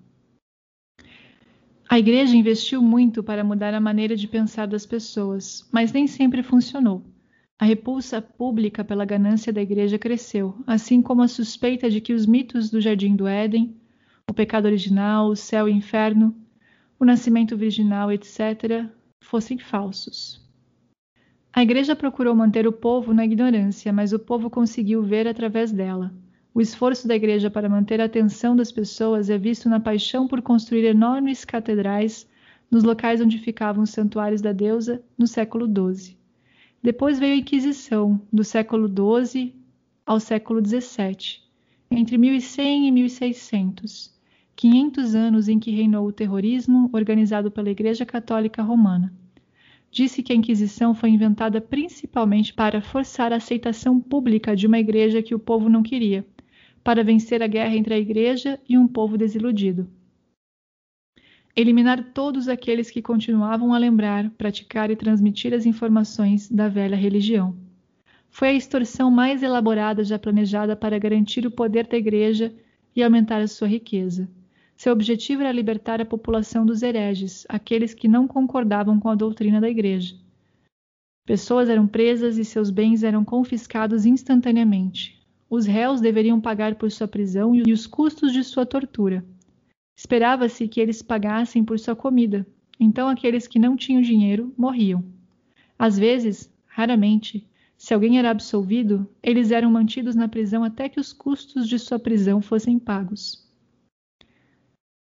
A 1.89 1.99
igreja 1.99 2.37
investiu 2.37 2.81
muito 2.81 3.21
para 3.21 3.43
mudar 3.43 3.75
a 3.75 3.81
maneira 3.81 4.15
de 4.15 4.29
pensar 4.29 4.69
das 4.69 4.87
pessoas, 4.87 5.69
mas 5.73 5.93
nem 5.93 6.07
sempre 6.07 6.41
funcionou. 6.41 7.03
A 7.65 7.67
repulsa 7.67 8.21
pública 8.21 8.85
pela 8.85 9.07
ganância 9.07 9.51
da 9.51 9.63
igreja 9.63 9.99
cresceu, 9.99 10.55
assim 10.67 11.01
como 11.01 11.23
a 11.23 11.27
suspeita 11.27 11.89
de 11.89 11.99
que 11.99 12.13
os 12.13 12.27
mitos 12.27 12.69
do 12.69 12.79
Jardim 12.79 13.17
do 13.17 13.27
Éden, 13.27 13.75
o 14.31 14.35
pecado 14.35 14.67
original, 14.67 15.29
o 15.29 15.35
céu 15.35 15.67
e 15.67 15.73
o 15.73 15.75
inferno, 15.75 16.37
o 17.01 17.07
nascimento 17.07 17.57
virginal, 17.57 18.13
etc., 18.13 18.85
fossem 19.19 19.57
falsos. 19.57 20.47
A 21.55 21.63
igreja 21.63 21.97
procurou 21.97 22.35
manter 22.35 22.69
o 22.69 22.73
povo 22.73 23.15
na 23.15 23.25
ignorância, 23.25 23.91
mas 23.95 24.13
o 24.13 24.19
povo 24.19 24.51
conseguiu 24.51 25.03
ver 25.03 25.27
através 25.27 25.73
dela. 25.73 26.13
O 26.53 26.61
esforço 26.61 27.09
da 27.09 27.17
igreja 27.17 27.51
para 27.51 27.67
manter 27.67 27.99
a 27.99 28.05
atenção 28.05 28.55
das 28.55 28.71
pessoas 28.71 29.31
é 29.31 29.39
visto 29.39 29.71
na 29.71 29.81
paixão 29.81 30.29
por 30.29 30.43
construir 30.43 30.85
enormes 30.85 31.47
catedrais 31.47 32.29
nos 32.71 32.85
locais 32.85 33.23
onde 33.23 33.39
ficavam 33.39 33.85
os 33.85 33.91
santuários 33.91 34.43
da 34.43 34.53
deusa 34.53 35.03
no 35.17 35.27
século 35.27 35.67
XII. 35.67 36.23
Depois 36.85 37.19
veio 37.19 37.33
a 37.33 37.39
Inquisição, 37.39 38.21
do 38.31 38.45
século 38.45 38.87
XII 38.87 39.55
ao 40.05 40.21
século 40.21 40.61
XVII, 40.63 41.41
entre 41.91 42.19
1100 42.19 42.89
e 42.89 42.93
1600, 42.93 44.13
500 44.55 45.15
anos 45.15 45.49
em 45.49 45.59
que 45.59 45.71
reinou 45.71 46.07
o 46.07 46.13
terrorismo 46.13 46.91
organizado 46.93 47.51
pela 47.51 47.71
Igreja 47.71 48.05
Católica 48.05 48.63
Romana. 48.63 49.11
Disse 49.91 50.23
que 50.23 50.35
a 50.35 50.37
Inquisição 50.37 50.95
foi 50.95 51.09
inventada 51.09 51.59
principalmente 51.59 52.53
para 52.53 52.83
forçar 52.83 53.33
a 53.33 53.37
aceitação 53.37 53.99
pública 53.99 54.55
de 54.55 54.67
uma 54.67 54.79
igreja 54.79 55.23
que 55.23 55.35
o 55.35 55.39
povo 55.39 55.71
não 55.71 55.83
queria, 55.83 56.23
para 56.85 57.03
vencer 57.03 57.43
a 57.43 57.47
guerra 57.47 57.75
entre 57.75 57.95
a 57.95 57.99
igreja 57.99 58.61
e 58.69 58.77
um 58.77 58.87
povo 58.87 59.17
desiludido 59.17 59.89
eliminar 61.57 62.13
todos 62.13 62.49
aqueles 62.49 62.91
que 62.91 63.01
continuavam 63.01 63.73
a 63.73 63.79
lembrar, 63.79 64.29
praticar 64.31 64.91
e 64.91 64.97
transmitir 64.97 65.55
as 65.55 65.67
informações 65.67 66.51
da 66.51 66.69
velha 66.69 66.97
religião. 66.97 67.55
Foi 68.29 68.49
a 68.49 68.55
extorsão 68.55 69.11
mais 69.11 69.43
elaborada 69.43 70.03
já 70.03 70.19
planejada 70.19 70.75
para 70.75 70.99
garantir 70.99 71.47
o 71.47 71.51
poder 71.51 71.87
da 71.87 71.97
Igreja 71.97 72.53
e 72.95 73.03
aumentar 73.03 73.41
a 73.41 73.47
sua 73.47 73.69
riqueza. 73.69 74.29
Seu 74.77 74.93
objetivo 74.93 75.43
era 75.43 75.53
libertar 75.53 76.01
a 76.01 76.05
população 76.05 76.67
dos 76.67 76.83
hereges, 76.83 77.47
aqueles 77.49 77.95
que 77.95 78.09
não 78.09 78.27
concordavam 78.27 78.99
com 78.99 79.09
a 79.09 79.15
doutrina 79.15 79.61
da 79.61 79.69
Igreja. 79.69 80.17
Pessoas 81.25 81.69
eram 81.69 81.87
presas 81.87 82.37
e 82.37 82.45
seus 82.45 82.71
bens 82.71 83.05
eram 83.05 83.25
confiscados 83.25 84.05
instantaneamente. 84.05 85.25
Os 85.49 85.65
réus 85.65 86.01
deveriam 86.01 86.41
pagar 86.41 86.75
por 86.75 86.91
sua 86.91 87.07
prisão 87.07 87.55
e 87.55 87.73
os 87.73 87.87
custos 87.87 88.33
de 88.33 88.43
sua 88.43 88.67
tortura. 88.67 89.25
Esperava-se 89.97 90.67
que 90.67 90.81
eles 90.81 91.03
pagassem 91.03 91.65
por 91.65 91.79
sua 91.79 91.95
comida, 91.95 92.47
então 92.79 93.09
aqueles 93.09 93.47
que 93.47 93.59
não 93.59 93.77
tinham 93.77 94.03
dinheiro 94.03 94.53
morriam. 94.57 95.05
Às 95.79 95.99
vezes, 95.99 96.53
raramente, 96.67 97.47
se 97.77 97.95
alguém 97.95 98.19
era 98.19 98.31
absolvido, 98.31 99.09
eles 99.23 99.51
eram 99.51 99.71
mantidos 99.71 100.15
na 100.15 100.29
prisão 100.29 100.65
até 100.65 100.89
que 100.89 100.99
os 100.99 101.13
custos 101.13 101.69
de 101.69 101.79
sua 101.79 101.99
prisão 101.99 102.41
fossem 102.41 102.79
pagos. 102.79 103.45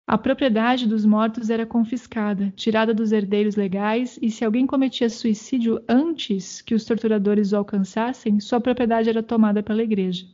A 0.06 0.18
propriedade 0.18 0.86
dos 0.86 1.06
mortos 1.06 1.48
era 1.48 1.64
confiscada, 1.64 2.52
tirada 2.54 2.92
dos 2.92 3.10
herdeiros 3.10 3.56
legais, 3.56 4.18
e 4.20 4.30
se 4.30 4.44
alguém 4.44 4.66
cometia 4.66 5.08
suicídio 5.08 5.82
antes 5.88 6.60
que 6.60 6.74
os 6.74 6.84
torturadores 6.84 7.52
o 7.52 7.56
alcançassem, 7.56 8.38
sua 8.38 8.60
propriedade 8.60 9.08
era 9.08 9.22
tomada 9.22 9.62
pela 9.62 9.82
igreja. 9.82 10.26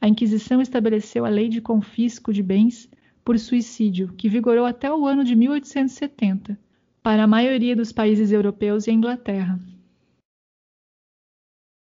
A 0.00 0.08
Inquisição 0.08 0.62
estabeleceu 0.62 1.26
a 1.26 1.28
lei 1.28 1.50
de 1.50 1.60
confisco 1.60 2.32
de 2.32 2.42
bens 2.42 2.88
por 3.30 3.38
suicídio, 3.38 4.12
que 4.14 4.28
vigorou 4.28 4.64
até 4.66 4.92
o 4.92 5.06
ano 5.06 5.22
de 5.22 5.36
1870, 5.36 6.58
para 7.00 7.22
a 7.22 7.28
maioria 7.28 7.76
dos 7.76 7.92
países 7.92 8.32
europeus 8.32 8.88
e 8.88 8.90
a 8.90 8.92
Inglaterra. 8.92 9.56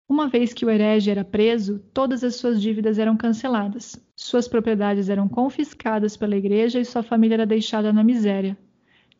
Uma 0.09 0.27
vez 0.27 0.53
que 0.53 0.67
o 0.67 0.69
herege 0.69 1.13
era 1.13 1.25
preso, 1.25 1.79
todas 1.95 2.25
as 2.25 2.35
suas 2.35 2.61
dívidas 2.61 2.99
eram 2.99 3.17
canceladas, 3.17 4.05
suas 4.17 4.49
propriedades 4.49 5.09
eram 5.09 5.29
confiscadas 5.29 6.17
pela 6.17 6.37
igreja 6.37 6.81
e 6.81 6.85
sua 6.85 7.05
família 7.05 7.37
era 7.37 7.47
deixada 7.47 7.93
na 7.93 8.03
miséria. 8.03 8.59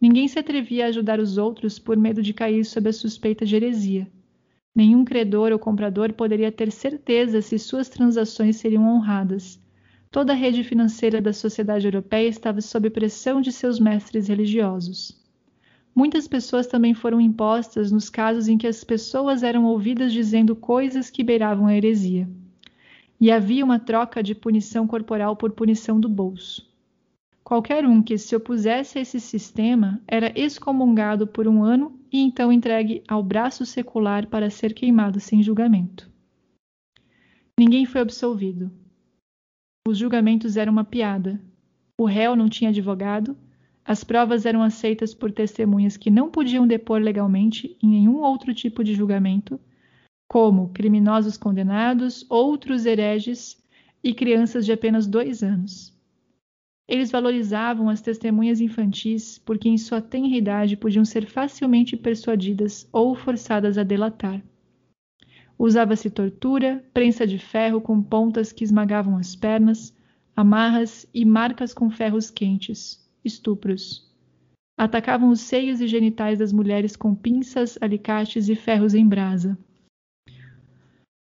Ninguém 0.01 0.27
se 0.27 0.41
atrevia 0.41 0.87
a 0.87 0.89
ajudar 0.89 1.21
os 1.21 1.39
outros 1.39 1.79
por 1.79 1.97
medo 1.97 2.21
de 2.21 2.35
cair 2.35 2.65
sob 2.65 2.89
a 2.89 2.93
suspeita 2.93 3.47
de 3.47 3.55
heresia. 3.55 4.11
Nenhum 4.75 5.05
credor 5.05 5.53
ou 5.53 5.59
comprador 5.61 6.13
poderia 6.13 6.51
ter 6.51 6.73
certeza 6.73 7.41
se 7.41 7.61
suas 7.61 7.89
transações 7.89 8.57
seriam 8.57 8.89
honradas, 8.89 9.61
Toda 10.11 10.33
a 10.33 10.37
rede 10.37 10.65
financeira 10.65 11.21
da 11.21 11.33
sociedade 11.33 11.87
europeia 11.87 12.29
estava 12.29 12.61
sob 12.63 12.89
pressão 12.89 13.41
de 13.41 13.53
seus 13.53 13.79
mestres 13.79 14.29
religiosos. 14.29 15.19
Muitas 15.95 16.27
pessoas 16.27 16.67
também 16.67 16.95
foram 16.95 17.21
impostas 17.21 17.93
nos 17.93 18.09
casos 18.09 18.49
em 18.49 18.57
que 18.57 18.67
as 18.67 18.83
pessoas 18.85 19.43
eram 19.43 19.65
ouvidas 19.65 20.13
dizendo 20.13 20.57
coisas 20.57 21.11
que 21.11 21.25
beiravam 21.25 21.67
a 21.67 21.75
heresia. 21.75 22.29
E 23.21 23.31
havia 23.31 23.65
uma 23.65 23.79
troca 23.79 24.23
de 24.23 24.35
punição 24.35 24.87
corporal 24.87 25.37
por 25.37 25.51
punição 25.51 26.01
do 26.01 26.09
bolso. 26.09 26.67
Qualquer 27.43 27.85
um 27.85 28.03
que 28.03 28.17
se 28.17 28.37
opusesse 28.37 28.99
a 28.99 29.03
esse 29.03 29.19
sistema 29.19 30.01
era 30.07 30.33
excomungado 30.39 31.27
por 31.27 31.49
um 31.49 31.65
ano 31.65 31.99
e 32.13 32.21
então 32.21 32.53
entregue 32.53 33.03
ao 33.09 33.23
braço 33.23 33.67
secular 33.67 34.27
para 34.27 34.51
ser 34.51 34.73
queimado 34.73 35.19
sem 35.19 35.43
julgamento. 35.43 36.09
Ninguém 37.59 37.85
foi 37.85 38.01
absolvido. 38.01 38.71
Os 39.89 39.97
julgamentos 39.97 40.59
eram 40.59 40.71
uma 40.71 40.85
piada. 40.85 41.41
O 41.97 42.05
réu 42.05 42.37
não 42.37 42.47
tinha 42.47 42.69
advogado, 42.69 43.35
as 43.83 44.05
provas 44.05 44.45
eram 44.45 44.63
aceitas 44.63 45.15
por 45.15 45.33
testemunhas 45.33 45.97
que 45.97 46.11
não 46.11 46.31
podiam 46.31 46.67
depor 46.67 47.01
legalmente 47.01 47.75
em 47.83 47.89
nenhum 47.89 48.17
outro 48.19 48.53
tipo 48.53 48.85
de 48.85 48.95
julgamento, 48.95 49.59
como 50.29 50.69
criminosos 50.75 51.39
condenados, 51.39 52.27
outros 52.29 52.85
hereges 52.85 53.65
e 54.05 54.13
crianças 54.13 54.67
de 54.67 54.73
apenas 54.73 55.07
dois 55.07 55.43
anos. 55.43 55.99
Eles 56.87 57.11
valorizavam 57.11 57.89
as 57.89 58.03
testemunhas 58.03 58.61
infantis 58.61 59.39
porque, 59.39 59.71
em 59.71 59.79
sua 59.79 60.03
tenra 60.03 60.37
idade, 60.37 60.77
podiam 60.77 61.03
ser 61.07 61.25
facilmente 61.25 61.97
persuadidas 61.97 62.87
ou 62.93 63.15
forçadas 63.15 63.79
a 63.79 63.83
delatar. 63.85 64.43
Usava-se 65.59 66.09
tortura, 66.09 66.85
prensa 66.95 67.27
de 67.27 67.39
ferro 67.39 67.81
com 67.81 68.01
pontas 68.01 68.53
que 68.53 68.63
esmagavam 68.63 69.17
as 69.17 69.35
pernas, 69.35 69.93
amarras 70.37 71.05
e 71.13 71.25
marcas 71.25 71.75
com 71.75 71.91
ferros 71.91 72.31
quentes, 72.31 73.05
estupros. 73.25 74.09
Atacavam 74.79 75.31
os 75.31 75.41
seios 75.41 75.81
e 75.81 75.89
genitais 75.89 76.39
das 76.39 76.53
mulheres 76.53 76.95
com 76.95 77.13
pinças, 77.13 77.77
alicates 77.81 78.49
e 78.49 78.55
ferros 78.55 78.95
em 78.95 79.05
brasa. 79.05 79.59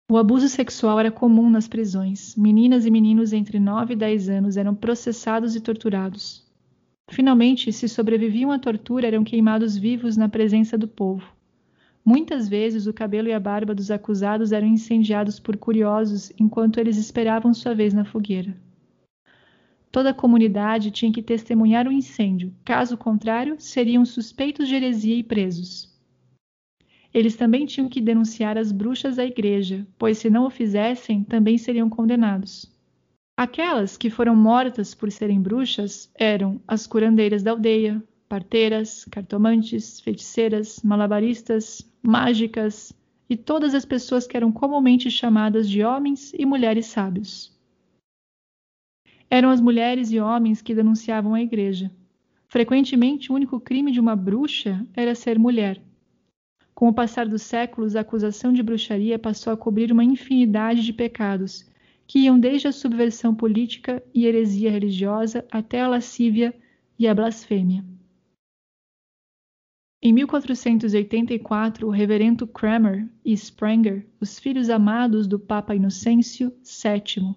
O 0.08 0.16
abuso 0.16 0.48
sexual 0.48 1.00
era 1.00 1.10
comum 1.10 1.50
nas 1.50 1.66
prisões. 1.66 2.36
Meninas 2.36 2.86
e 2.86 2.90
meninos 2.92 3.32
entre 3.32 3.58
9 3.58 3.94
e 3.94 3.96
10 3.96 4.28
anos 4.28 4.56
eram 4.56 4.74
processados 4.74 5.56
e 5.56 5.60
torturados. 5.60 6.46
Finalmente, 7.10 7.72
se 7.72 7.88
sobreviviam 7.88 8.52
à 8.52 8.58
tortura, 8.58 9.08
eram 9.08 9.24
queimados 9.24 9.76
vivos 9.76 10.16
na 10.16 10.28
presença 10.28 10.78
do 10.78 10.86
povo. 10.86 11.24
Muitas 12.04 12.48
vezes 12.48 12.86
o 12.86 12.92
cabelo 12.92 13.28
e 13.28 13.32
a 13.32 13.38
barba 13.38 13.74
dos 13.74 13.90
acusados 13.90 14.50
eram 14.50 14.66
incendiados 14.66 15.38
por 15.38 15.56
curiosos 15.56 16.32
enquanto 16.38 16.78
eles 16.78 16.96
esperavam 16.96 17.54
sua 17.54 17.74
vez 17.74 17.94
na 17.94 18.04
fogueira. 18.04 18.56
Toda 19.90 20.10
a 20.10 20.14
comunidade 20.14 20.90
tinha 20.90 21.12
que 21.12 21.22
testemunhar 21.22 21.86
o 21.86 21.92
incêndio, 21.92 22.52
caso 22.64 22.96
contrário, 22.96 23.56
seriam 23.58 24.04
suspeitos 24.04 24.66
de 24.66 24.74
heresia 24.74 25.14
e 25.14 25.22
presos. 25.22 25.92
Eles 27.14 27.36
também 27.36 27.66
tinham 27.66 27.88
que 27.88 28.00
denunciar 28.00 28.56
as 28.56 28.72
bruxas 28.72 29.18
à 29.18 29.24
igreja, 29.24 29.86
pois 29.98 30.18
se 30.18 30.30
não 30.30 30.46
o 30.46 30.50
fizessem, 30.50 31.22
também 31.22 31.58
seriam 31.58 31.90
condenados. 31.90 32.72
Aquelas 33.36 33.96
que 33.96 34.08
foram 34.08 34.34
mortas 34.34 34.94
por 34.94 35.12
serem 35.12 35.40
bruxas 35.40 36.10
eram 36.14 36.60
as 36.66 36.86
curandeiras 36.86 37.42
da 37.42 37.50
aldeia, 37.50 38.02
parteiras, 38.32 39.04
cartomantes, 39.10 40.00
feiticeiras, 40.00 40.80
malabaristas, 40.82 41.86
mágicas 42.02 42.90
e 43.28 43.36
todas 43.36 43.74
as 43.74 43.84
pessoas 43.84 44.26
que 44.26 44.34
eram 44.34 44.50
comumente 44.50 45.10
chamadas 45.10 45.68
de 45.68 45.84
homens 45.84 46.32
e 46.32 46.46
mulheres 46.46 46.86
sábios. 46.86 47.54
Eram 49.28 49.50
as 49.50 49.60
mulheres 49.60 50.10
e 50.10 50.18
homens 50.18 50.62
que 50.62 50.74
denunciavam 50.74 51.34
a 51.34 51.42
igreja. 51.42 51.90
Frequentemente, 52.48 53.30
o 53.30 53.34
único 53.34 53.60
crime 53.60 53.92
de 53.92 54.00
uma 54.00 54.16
bruxa 54.16 54.82
era 54.96 55.14
ser 55.14 55.38
mulher. 55.38 55.78
Com 56.74 56.88
o 56.88 56.94
passar 56.94 57.28
dos 57.28 57.42
séculos, 57.42 57.94
a 57.94 58.00
acusação 58.00 58.50
de 58.50 58.62
bruxaria 58.62 59.18
passou 59.18 59.52
a 59.52 59.58
cobrir 59.58 59.92
uma 59.92 60.04
infinidade 60.04 60.82
de 60.82 60.94
pecados, 60.94 61.70
que 62.06 62.20
iam 62.20 62.40
desde 62.40 62.66
a 62.66 62.72
subversão 62.72 63.34
política 63.34 64.02
e 64.14 64.24
heresia 64.24 64.70
religiosa 64.70 65.44
até 65.50 65.82
a 65.82 65.88
lascívia 65.88 66.54
e 66.98 67.06
a 67.06 67.14
blasfêmia. 67.14 67.84
Em 70.04 70.12
1484, 70.12 71.86
o 71.86 71.90
reverendo 71.90 72.44
Cranmer 72.44 73.08
e 73.24 73.32
Sprenger, 73.34 74.04
os 74.20 74.36
filhos 74.36 74.68
amados 74.68 75.28
do 75.28 75.38
Papa 75.38 75.76
Inocêncio 75.76 76.52
VII, 76.64 77.36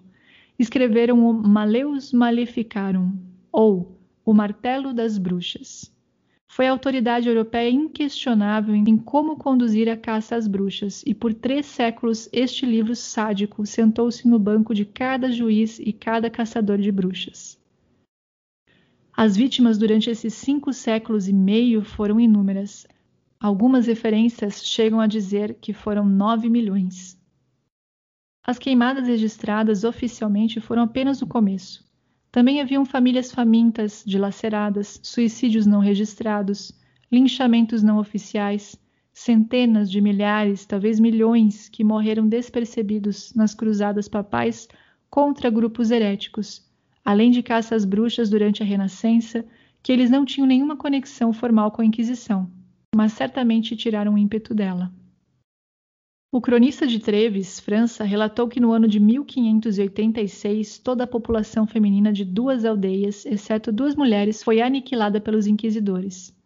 escreveram 0.58 1.24
o 1.24 1.32
Maleus 1.32 2.12
Maleficarum, 2.12 3.12
ou 3.52 3.96
O 4.24 4.34
Martelo 4.34 4.92
das 4.92 5.16
Bruxas. 5.16 5.94
Foi 6.48 6.66
a 6.66 6.72
autoridade 6.72 7.28
europeia 7.28 7.70
inquestionável 7.70 8.74
em 8.74 8.96
como 8.96 9.36
conduzir 9.36 9.88
a 9.88 9.96
caça 9.96 10.34
às 10.34 10.48
bruxas, 10.48 11.04
e 11.06 11.14
por 11.14 11.32
três 11.32 11.66
séculos 11.66 12.28
este 12.32 12.66
livro 12.66 12.96
sádico 12.96 13.64
sentou-se 13.64 14.26
no 14.26 14.40
banco 14.40 14.74
de 14.74 14.84
cada 14.84 15.30
juiz 15.30 15.78
e 15.78 15.92
cada 15.92 16.28
caçador 16.28 16.78
de 16.78 16.90
bruxas. 16.90 17.64
As 19.18 19.34
vítimas 19.34 19.78
durante 19.78 20.10
esses 20.10 20.34
cinco 20.34 20.74
séculos 20.74 21.26
e 21.26 21.32
meio 21.32 21.82
foram 21.82 22.20
inúmeras. 22.20 22.86
Algumas 23.40 23.86
referências 23.86 24.62
chegam 24.62 25.00
a 25.00 25.06
dizer 25.06 25.54
que 25.54 25.72
foram 25.72 26.04
nove 26.04 26.50
milhões. 26.50 27.18
As 28.44 28.58
queimadas 28.58 29.08
registradas 29.08 29.84
oficialmente 29.84 30.60
foram 30.60 30.82
apenas 30.82 31.22
o 31.22 31.26
começo. 31.26 31.82
Também 32.30 32.60
haviam 32.60 32.84
famílias 32.84 33.32
famintas, 33.32 34.04
dilaceradas, 34.06 35.00
suicídios 35.02 35.64
não 35.64 35.80
registrados, 35.80 36.78
linchamentos 37.10 37.82
não 37.82 37.96
oficiais, 37.96 38.76
centenas 39.14 39.90
de 39.90 39.98
milhares, 39.98 40.66
talvez 40.66 41.00
milhões, 41.00 41.70
que 41.70 41.82
morreram 41.82 42.28
despercebidos 42.28 43.32
nas 43.34 43.54
cruzadas 43.54 44.08
papais 44.08 44.68
contra 45.08 45.48
grupos 45.48 45.90
heréticos, 45.90 46.65
além 47.06 47.30
de 47.30 47.40
caças 47.40 47.84
bruxas 47.84 48.28
durante 48.28 48.64
a 48.64 48.66
Renascença, 48.66 49.46
que 49.80 49.92
eles 49.92 50.10
não 50.10 50.24
tinham 50.24 50.44
nenhuma 50.44 50.76
conexão 50.76 51.32
formal 51.32 51.70
com 51.70 51.80
a 51.80 51.84
Inquisição, 51.84 52.50
mas 52.92 53.12
certamente 53.12 53.76
tiraram 53.76 54.14
o 54.14 54.18
ímpeto 54.18 54.52
dela. 54.52 54.92
O 56.32 56.40
cronista 56.40 56.84
de 56.84 56.98
Treves, 56.98 57.60
França, 57.60 58.02
relatou 58.02 58.48
que 58.48 58.58
no 58.58 58.72
ano 58.72 58.88
de 58.88 58.98
1586 58.98 60.78
toda 60.78 61.04
a 61.04 61.06
população 61.06 61.64
feminina 61.64 62.12
de 62.12 62.24
duas 62.24 62.64
aldeias, 62.64 63.24
exceto 63.24 63.70
duas 63.70 63.94
mulheres, 63.94 64.42
foi 64.42 64.60
aniquilada 64.60 65.20
pelos 65.20 65.46
inquisidores. 65.46 66.36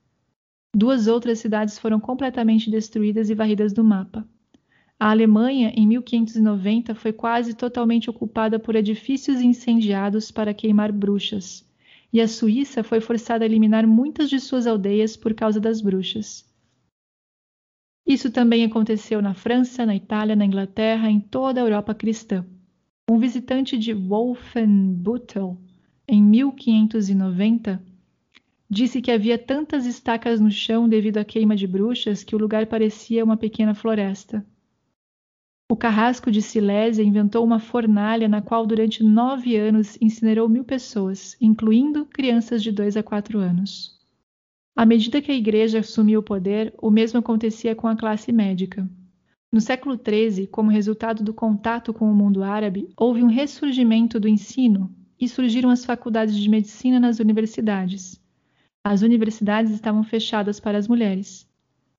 Duas 0.76 1.06
outras 1.06 1.38
cidades 1.38 1.78
foram 1.78 1.98
completamente 1.98 2.70
destruídas 2.70 3.30
e 3.30 3.34
varridas 3.34 3.72
do 3.72 3.82
mapa. 3.82 4.28
A 5.02 5.12
Alemanha, 5.12 5.72
em 5.74 5.86
1590, 5.86 6.94
foi 6.94 7.10
quase 7.10 7.54
totalmente 7.54 8.10
ocupada 8.10 8.58
por 8.58 8.76
edifícios 8.76 9.40
incendiados 9.40 10.30
para 10.30 10.52
queimar 10.52 10.92
bruxas, 10.92 11.66
e 12.12 12.20
a 12.20 12.28
Suíça 12.28 12.84
foi 12.84 13.00
forçada 13.00 13.42
a 13.42 13.46
eliminar 13.46 13.86
muitas 13.86 14.28
de 14.28 14.38
suas 14.38 14.66
aldeias 14.66 15.16
por 15.16 15.32
causa 15.32 15.58
das 15.58 15.80
bruxas. 15.80 16.44
Isso 18.06 18.30
também 18.30 18.62
aconteceu 18.62 19.22
na 19.22 19.32
França, 19.32 19.86
na 19.86 19.96
Itália, 19.96 20.36
na 20.36 20.44
Inglaterra, 20.44 21.10
em 21.10 21.18
toda 21.18 21.62
a 21.62 21.64
Europa 21.64 21.94
cristã. 21.94 22.44
Um 23.10 23.18
visitante 23.18 23.78
de 23.78 23.94
Wolfenbüttel, 23.94 25.56
em 26.06 26.22
1590, 26.22 27.82
disse 28.68 29.00
que 29.00 29.10
havia 29.10 29.38
tantas 29.38 29.86
estacas 29.86 30.38
no 30.38 30.50
chão 30.50 30.86
devido 30.86 31.16
à 31.16 31.24
queima 31.24 31.56
de 31.56 31.66
bruxas 31.66 32.22
que 32.22 32.36
o 32.36 32.38
lugar 32.38 32.66
parecia 32.66 33.24
uma 33.24 33.38
pequena 33.38 33.74
floresta. 33.74 34.44
O 35.70 35.76
carrasco 35.76 36.32
de 36.32 36.42
Silésia 36.42 37.00
inventou 37.00 37.44
uma 37.44 37.60
fornalha 37.60 38.26
na 38.26 38.42
qual 38.42 38.66
durante 38.66 39.04
nove 39.04 39.54
anos 39.54 39.96
incinerou 40.00 40.48
mil 40.48 40.64
pessoas, 40.64 41.36
incluindo 41.40 42.06
crianças 42.06 42.60
de 42.60 42.72
dois 42.72 42.96
a 42.96 43.04
quatro 43.04 43.38
anos. 43.38 43.96
À 44.74 44.84
medida 44.84 45.22
que 45.22 45.30
a 45.30 45.34
Igreja 45.34 45.78
assumiu 45.78 46.18
o 46.18 46.24
poder, 46.24 46.74
o 46.82 46.90
mesmo 46.90 47.20
acontecia 47.20 47.72
com 47.76 47.86
a 47.86 47.94
classe 47.94 48.32
médica. 48.32 48.90
No 49.52 49.60
século 49.60 49.96
XIII, 49.96 50.48
como 50.48 50.72
resultado 50.72 51.22
do 51.22 51.32
contato 51.32 51.94
com 51.94 52.10
o 52.10 52.16
mundo 52.16 52.42
árabe, 52.42 52.88
houve 52.96 53.22
um 53.22 53.28
ressurgimento 53.28 54.18
do 54.18 54.26
ensino 54.26 54.92
e 55.20 55.28
surgiram 55.28 55.70
as 55.70 55.84
faculdades 55.84 56.36
de 56.36 56.50
medicina 56.50 56.98
nas 56.98 57.20
universidades. 57.20 58.20
As 58.82 59.02
universidades 59.02 59.70
estavam 59.70 60.02
fechadas 60.02 60.58
para 60.58 60.78
as 60.78 60.88
mulheres. 60.88 61.48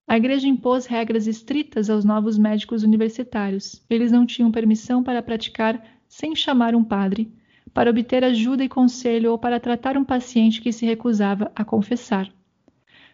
A 0.08 0.18
igreja 0.18 0.48
impôs 0.48 0.86
regras 0.86 1.28
estritas 1.28 1.90
aos 1.90 2.04
novos 2.04 2.38
médicos 2.38 2.84
universitários. 2.84 3.82
Eles 3.90 4.12
não 4.12 4.26
tinham 4.26 4.52
permissão 4.52 5.04
para 5.04 5.22
praticar 5.22 5.82
sem 6.08 6.36
chamar 6.36 6.76
um 6.76 6.84
padre, 6.84 7.32
para 7.74 7.90
obter 7.90 8.24
ajuda 8.24 8.64
e 8.64 8.70
conselho 8.70 9.32
ou 9.32 9.38
para 9.38 9.60
tratar 9.60 9.98
um 9.98 10.04
paciente 10.04 10.62
que 10.62 10.74
se 10.74 10.86
recusava 10.86 11.52
a 11.56 11.64
confessar. 11.64 12.30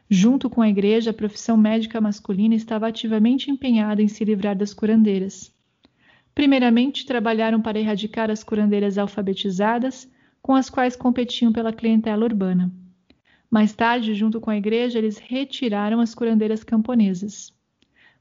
Junto 0.09 0.49
com 0.49 0.61
a 0.61 0.69
igreja, 0.69 1.11
a 1.11 1.13
profissão 1.13 1.57
médica 1.57 1.99
masculina 1.99 2.55
estava 2.55 2.87
ativamente 2.87 3.51
empenhada 3.51 4.01
em 4.01 4.07
se 4.07 4.23
livrar 4.23 4.55
das 4.55 4.73
curandeiras. 4.73 5.53
Primeiramente, 6.33 7.05
trabalharam 7.05 7.61
para 7.61 7.79
erradicar 7.79 8.31
as 8.31 8.43
curandeiras 8.43 8.97
alfabetizadas, 8.97 10.09
com 10.41 10.55
as 10.55 10.69
quais 10.69 10.95
competiam 10.95 11.51
pela 11.51 11.73
clientela 11.73 12.23
urbana. 12.23 12.71
Mais 13.49 13.73
tarde, 13.73 14.13
junto 14.13 14.41
com 14.41 14.49
a 14.49 14.57
igreja, 14.57 14.97
eles 14.97 15.17
retiraram 15.17 15.99
as 15.99 16.13
curandeiras 16.13 16.63
camponesas. 16.63 17.53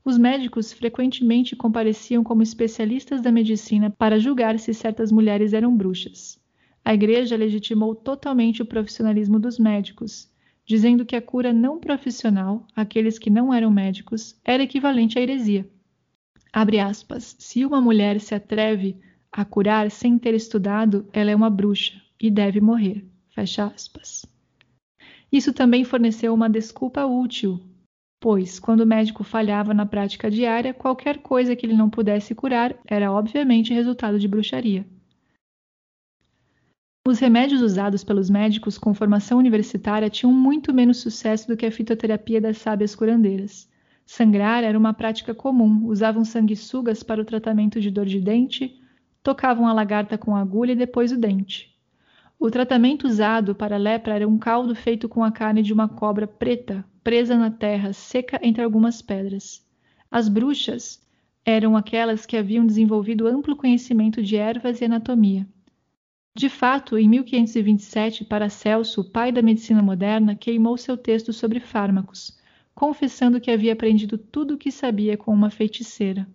Os 0.05 0.17
médicos 0.17 0.73
frequentemente 0.73 1.57
compareciam 1.57 2.23
como 2.23 2.43
especialistas 2.43 3.21
da 3.21 3.33
medicina 3.33 3.91
para 3.91 4.21
julgar 4.21 4.57
se 4.59 4.73
certas 4.73 5.11
mulheres 5.11 5.53
eram 5.53 5.77
bruxas. 5.77 6.39
A 6.85 6.95
igreja 6.95 7.37
legitimou 7.37 7.93
totalmente 7.93 8.63
o 8.63 8.67
profissionalismo 8.67 9.41
dos 9.41 9.59
médicos, 9.59 10.31
dizendo 10.65 11.05
que 11.05 11.17
a 11.17 11.21
cura 11.21 11.53
não 11.53 11.81
profissional, 11.81 12.65
aqueles 12.77 13.19
que 13.19 13.29
não 13.29 13.53
eram 13.53 13.69
médicos, 13.69 14.39
era 14.45 14.63
equivalente 14.63 15.19
à 15.19 15.23
heresia. 15.23 15.69
Aspas. 16.53 17.35
Se 17.39 17.65
uma 17.65 17.81
mulher 17.81 18.21
se 18.21 18.35
atreve 18.35 18.97
a 19.33 19.45
curar 19.45 19.91
sem 19.91 20.17
ter 20.17 20.35
estudado, 20.35 21.05
ela 21.13 21.33
é 21.33 21.37
uma 21.37 21.51
bruxa 21.51 22.01
e 22.21 22.31
deve 22.31 22.61
morrer. 22.61 23.05
Fecha 23.35 23.67
aspas. 23.67 24.25
Isso 25.37 25.53
também 25.53 25.85
forneceu 25.85 26.33
uma 26.33 26.49
desculpa 26.49 27.05
útil, 27.05 27.61
pois, 28.19 28.59
quando 28.59 28.81
o 28.81 28.87
médico 28.87 29.23
falhava 29.23 29.75
na 29.75 29.85
prática 29.85 30.31
diária, 30.31 30.73
qualquer 30.73 31.19
coisa 31.19 31.55
que 31.55 31.67
ele 31.67 31.77
não 31.77 31.91
pudesse 31.91 32.35
curar 32.35 32.75
era 32.87 33.13
obviamente 33.13 33.75
resultado 33.75 34.19
de 34.19 34.27
bruxaria. 34.27 34.87
Os 37.07 37.19
remédios 37.19 37.61
usados 37.61 38.03
pelos 38.03 38.31
médicos 38.31 38.79
com 38.79 38.95
formação 38.95 39.37
universitária 39.37 40.09
tinham 40.09 40.33
muito 40.33 40.73
menos 40.73 41.03
sucesso 41.03 41.47
do 41.47 41.55
que 41.55 41.67
a 41.67 41.71
fitoterapia 41.71 42.41
das 42.41 42.57
sábias 42.57 42.95
curandeiras. 42.95 43.71
Sangrar 44.07 44.65
era 44.65 44.79
uma 44.79 44.95
prática 44.95 45.35
comum, 45.35 45.85
usavam 45.85 46.25
sanguessugas 46.25 47.03
para 47.03 47.21
o 47.21 47.27
tratamento 47.27 47.79
de 47.79 47.91
dor 47.91 48.07
de 48.07 48.23
dente, 48.23 48.81
tocavam 49.23 49.69
a 49.69 49.75
lagarta 49.75 50.17
com 50.17 50.35
agulha 50.35 50.73
e 50.73 50.77
depois 50.77 51.13
o 51.13 51.19
dente. 51.19 51.76
O 52.39 52.51
tratamento 52.51 53.07
usado 53.07 53.55
para 53.55 53.77
a 53.77 53.79
lepra 53.79 54.15
era 54.15 54.29
um 54.29 54.39
caldo 54.39 54.75
feito 54.75 55.09
com 55.09 55.25
a 55.25 55.33
carne 55.33 55.63
de 55.63 55.73
uma 55.73 55.89
cobra 55.89 56.27
preta, 56.27 56.85
presa 57.03 57.37
na 57.37 57.51
terra, 57.51 57.93
seca 57.93 58.39
entre 58.43 58.63
algumas 58.63 59.01
pedras. 59.01 59.67
As 60.11 60.29
bruxas 60.29 61.03
eram 61.45 61.77
aquelas 61.77 62.27
que 62.27 62.37
haviam 62.37 62.67
desenvolvido 62.67 63.27
amplo 63.27 63.57
conhecimento 63.57 64.23
de 64.23 64.37
ervas 64.37 64.81
e 64.81 64.85
anatomia. 64.85 65.47
De 66.35 66.51
fato, 66.51 66.99
em 66.99 67.09
1527, 67.09 68.25
Paracelso, 68.25 69.03
pai 69.03 69.33
da 69.33 69.41
medicina 69.41 69.81
moderna, 69.81 70.37
queimou 70.37 70.77
seu 70.77 70.97
texto 70.97 71.33
sobre 71.33 71.61
fármacos, 71.61 72.39
confessando 72.75 73.41
que 73.41 73.51
havia 73.51 73.73
aprendido 73.73 74.19
tudo 74.19 74.55
o 74.55 74.59
que 74.59 74.71
sabia 74.71 75.17
com 75.17 75.33
uma 75.33 75.49
feiticeira. 75.49 76.29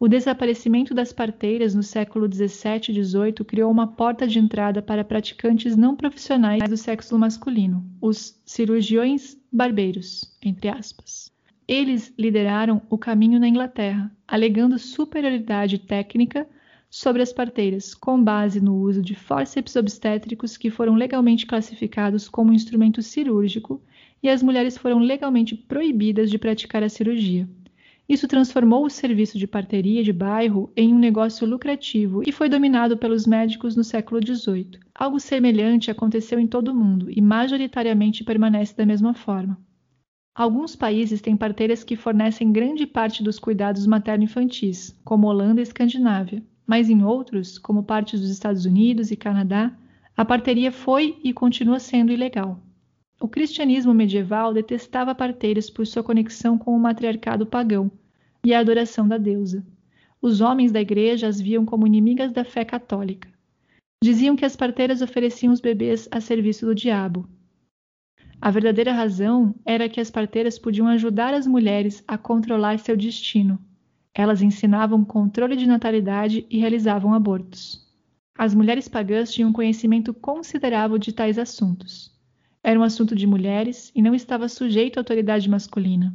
O 0.00 0.06
desaparecimento 0.06 0.94
das 0.94 1.12
parteiras 1.12 1.74
no 1.74 1.82
século 1.82 2.32
XVII 2.32 2.90
e 2.90 3.02
XVIII 3.02 3.44
criou 3.44 3.68
uma 3.68 3.88
porta 3.88 4.28
de 4.28 4.38
entrada 4.38 4.80
para 4.80 5.02
praticantes 5.02 5.76
não 5.76 5.96
profissionais 5.96 6.62
do 6.68 6.76
sexo 6.76 7.18
masculino, 7.18 7.84
os 8.00 8.40
cirurgiões 8.46 9.36
barbeiros, 9.52 10.32
entre 10.40 10.68
aspas. 10.68 11.32
Eles 11.66 12.14
lideraram 12.16 12.80
o 12.88 12.96
caminho 12.96 13.40
na 13.40 13.48
Inglaterra, 13.48 14.16
alegando 14.26 14.78
superioridade 14.78 15.78
técnica 15.78 16.48
sobre 16.88 17.20
as 17.20 17.32
parteiras, 17.32 17.92
com 17.92 18.22
base 18.22 18.60
no 18.60 18.76
uso 18.76 19.02
de 19.02 19.16
fórceps 19.16 19.74
obstétricos 19.74 20.56
que 20.56 20.70
foram 20.70 20.94
legalmente 20.94 21.44
classificados 21.44 22.28
como 22.28 22.52
instrumento 22.52 23.02
cirúrgico, 23.02 23.82
e 24.22 24.28
as 24.28 24.44
mulheres 24.44 24.78
foram 24.78 25.00
legalmente 25.00 25.56
proibidas 25.56 26.30
de 26.30 26.38
praticar 26.38 26.84
a 26.84 26.88
cirurgia. 26.88 27.48
Isso 28.08 28.26
transformou 28.26 28.86
o 28.86 28.90
serviço 28.90 29.38
de 29.38 29.46
parteria 29.46 30.02
de 30.02 30.14
bairro 30.14 30.72
em 30.74 30.94
um 30.94 30.98
negócio 30.98 31.46
lucrativo 31.46 32.22
e 32.26 32.32
foi 32.32 32.48
dominado 32.48 32.96
pelos 32.96 33.26
médicos 33.26 33.76
no 33.76 33.84
século 33.84 34.18
XVIII. 34.24 34.80
Algo 34.94 35.20
semelhante 35.20 35.90
aconteceu 35.90 36.40
em 36.40 36.46
todo 36.46 36.68
o 36.68 36.74
mundo 36.74 37.10
e 37.10 37.20
majoritariamente 37.20 38.24
permanece 38.24 38.74
da 38.74 38.86
mesma 38.86 39.12
forma. 39.12 39.58
Alguns 40.34 40.74
países 40.74 41.20
têm 41.20 41.36
parteiras 41.36 41.84
que 41.84 41.96
fornecem 41.96 42.50
grande 42.50 42.86
parte 42.86 43.22
dos 43.22 43.38
cuidados 43.38 43.86
materno-infantis, 43.86 44.98
como 45.04 45.26
Holanda 45.26 45.60
e 45.60 45.64
Escandinávia, 45.64 46.42
mas 46.66 46.88
em 46.88 47.02
outros, 47.02 47.58
como 47.58 47.82
partes 47.82 48.20
dos 48.20 48.30
Estados 48.30 48.64
Unidos 48.64 49.10
e 49.10 49.16
Canadá, 49.16 49.76
a 50.16 50.24
parteria 50.24 50.72
foi 50.72 51.18
e 51.22 51.32
continua 51.32 51.78
sendo 51.78 52.12
ilegal. 52.12 52.58
O 53.20 53.26
cristianismo 53.26 53.92
medieval 53.92 54.54
detestava 54.54 55.12
parteiras 55.12 55.68
por 55.68 55.86
sua 55.86 56.04
conexão 56.04 56.56
com 56.56 56.76
o 56.76 56.78
matriarcado 56.78 57.44
pagão 57.44 57.90
e 58.44 58.54
a 58.54 58.60
adoração 58.60 59.08
da 59.08 59.18
deusa. 59.18 59.66
Os 60.22 60.40
homens 60.40 60.70
da 60.70 60.80
igreja 60.80 61.26
as 61.26 61.40
viam 61.40 61.64
como 61.64 61.86
inimigas 61.86 62.32
da 62.32 62.44
fé 62.44 62.64
católica. 62.64 63.28
Diziam 64.02 64.36
que 64.36 64.44
as 64.44 64.54
parteiras 64.54 65.02
ofereciam 65.02 65.52
os 65.52 65.60
bebês 65.60 66.08
a 66.12 66.20
serviço 66.20 66.64
do 66.64 66.74
diabo. 66.74 67.28
A 68.40 68.52
verdadeira 68.52 68.92
razão 68.92 69.52
era 69.64 69.88
que 69.88 70.00
as 70.00 70.12
parteiras 70.12 70.56
podiam 70.56 70.86
ajudar 70.86 71.34
as 71.34 71.44
mulheres 71.44 72.04
a 72.06 72.16
controlar 72.16 72.78
seu 72.78 72.96
destino. 72.96 73.58
Elas 74.14 74.42
ensinavam 74.42 75.04
controle 75.04 75.56
de 75.56 75.66
natalidade 75.66 76.46
e 76.48 76.58
realizavam 76.58 77.12
abortos. 77.12 77.84
As 78.36 78.54
mulheres 78.54 78.86
pagãs 78.86 79.32
tinham 79.32 79.52
conhecimento 79.52 80.14
considerável 80.14 80.98
de 80.98 81.12
tais 81.12 81.36
assuntos. 81.36 82.16
Era 82.62 82.78
um 82.78 82.82
assunto 82.82 83.14
de 83.14 83.26
mulheres 83.26 83.92
e 83.94 84.02
não 84.02 84.14
estava 84.14 84.48
sujeito 84.48 84.98
à 84.98 85.00
autoridade 85.00 85.48
masculina. 85.48 86.14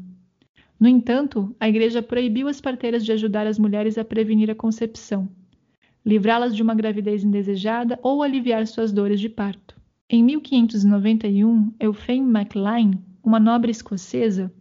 No 0.80 0.88
entanto, 0.88 1.56
a 1.60 1.70
Igreja 1.70 2.02
proibiu 2.02 2.48
as 2.48 2.60
parteiras 2.60 3.06
de 3.06 3.12
ajudar 3.12 3.48
as 3.48 3.58
mulheres 3.58 3.98
a 3.98 4.04
prevenir 4.04 4.52
a 4.52 4.56
concepção, 4.56 5.30
livrá-las 6.06 6.56
de 6.56 6.62
uma 6.62 6.76
gravidez 6.76 7.24
indesejada 7.24 7.98
ou 8.04 8.22
aliviar 8.22 8.68
suas 8.68 8.92
dores 8.92 9.20
de 9.20 9.30
parto. 9.30 9.76
Em 10.10 10.22
1591, 10.24 11.74
Euphane 11.80 12.22
MacLean, 12.22 13.00
uma 13.24 13.40
nobre 13.40 13.72
escocesa, 13.72 14.54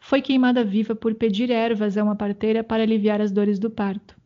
foi 0.00 0.22
queimada 0.22 0.64
viva 0.64 0.94
por 0.94 1.14
pedir 1.14 1.50
ervas 1.50 1.96
a 1.96 2.02
uma 2.02 2.16
parteira 2.16 2.64
para 2.64 2.82
aliviar 2.82 3.20
as 3.20 3.30
dores 3.30 3.58
do 3.58 3.70
parto. 3.70 4.17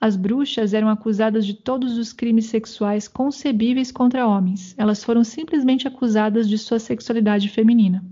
As 0.00 0.14
bruxas 0.14 0.74
eram 0.74 0.88
acusadas 0.88 1.46
de 1.46 1.54
todos 1.54 1.96
os 1.96 2.12
crimes 2.12 2.46
sexuais 2.46 3.08
concebíveis 3.08 3.90
contra 3.90 4.26
homens. 4.26 4.74
Elas 4.76 5.02
foram 5.02 5.24
simplesmente 5.24 5.88
acusadas 5.88 6.48
de 6.48 6.58
sua 6.58 6.78
sexualidade 6.78 7.48
feminina. 7.48 8.04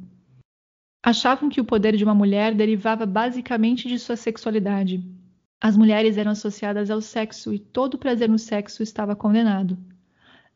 Achavam 1.03 1.51
que 1.51 1.61
o 1.61 1.65
poder 1.65 1.97
de 1.97 2.03
uma 2.03 2.15
mulher 2.15 2.55
derivava 2.55 3.05
basicamente 3.05 3.87
de 3.87 3.99
sua 3.99 4.17
sexualidade. 4.17 5.05
As 5.61 5.77
mulheres 5.77 6.17
eram 6.17 6.31
associadas 6.33 6.91
ao 6.91 7.03
sexo 7.03 7.53
e 7.53 7.59
todo 7.59 7.99
prazer 7.99 8.29
no 8.29 8.39
sexo 8.39 8.83
estava 8.83 9.15
condenado. 9.15 9.77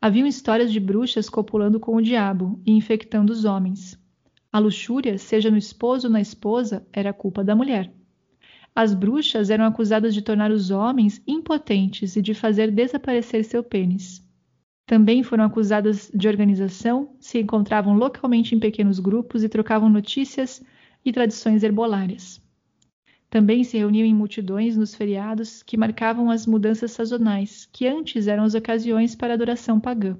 Haviam 0.01 0.25
histórias 0.25 0.71
de 0.71 0.79
bruxas 0.79 1.29
copulando 1.29 1.79
com 1.79 1.95
o 1.95 2.01
diabo 2.01 2.59
e 2.65 2.71
infectando 2.71 3.31
os 3.31 3.45
homens. 3.45 3.99
A 4.51 4.57
luxúria, 4.57 5.19
seja 5.19 5.51
no 5.51 5.57
esposo 5.57 6.07
ou 6.07 6.13
na 6.13 6.21
esposa, 6.21 6.87
era 6.91 7.13
culpa 7.13 7.43
da 7.43 7.55
mulher. 7.55 7.93
As 8.81 8.93
bruxas 8.93 9.49
eram 9.49 9.65
acusadas 9.65 10.13
de 10.13 10.21
tornar 10.21 10.51
os 10.51 10.71
homens 10.71 11.21
impotentes 11.27 12.15
e 12.15 12.21
de 12.21 12.33
fazer 12.33 12.71
desaparecer 12.71 13.43
seu 13.43 13.61
pênis. 13.61 14.25
Também 14.85 15.21
foram 15.21 15.43
acusadas 15.43 16.09
de 16.15 16.29
organização, 16.29 17.13
se 17.19 17.39
encontravam 17.39 17.97
localmente 17.97 18.55
em 18.55 18.59
pequenos 18.59 18.97
grupos 18.97 19.43
e 19.43 19.49
trocavam 19.49 19.89
notícias 19.89 20.63
e 21.03 21.11
tradições 21.11 21.61
herbolárias. 21.61 22.41
Também 23.29 23.65
se 23.65 23.77
reuniam 23.77 24.05
em 24.05 24.15
multidões 24.15 24.77
nos 24.77 24.95
feriados 24.95 25.61
que 25.61 25.75
marcavam 25.75 26.31
as 26.31 26.47
mudanças 26.47 26.93
sazonais, 26.93 27.67
que 27.73 27.85
antes 27.85 28.27
eram 28.27 28.45
as 28.45 28.53
ocasiões 28.53 29.13
para 29.13 29.33
adoração 29.33 29.77
pagã. 29.77 30.17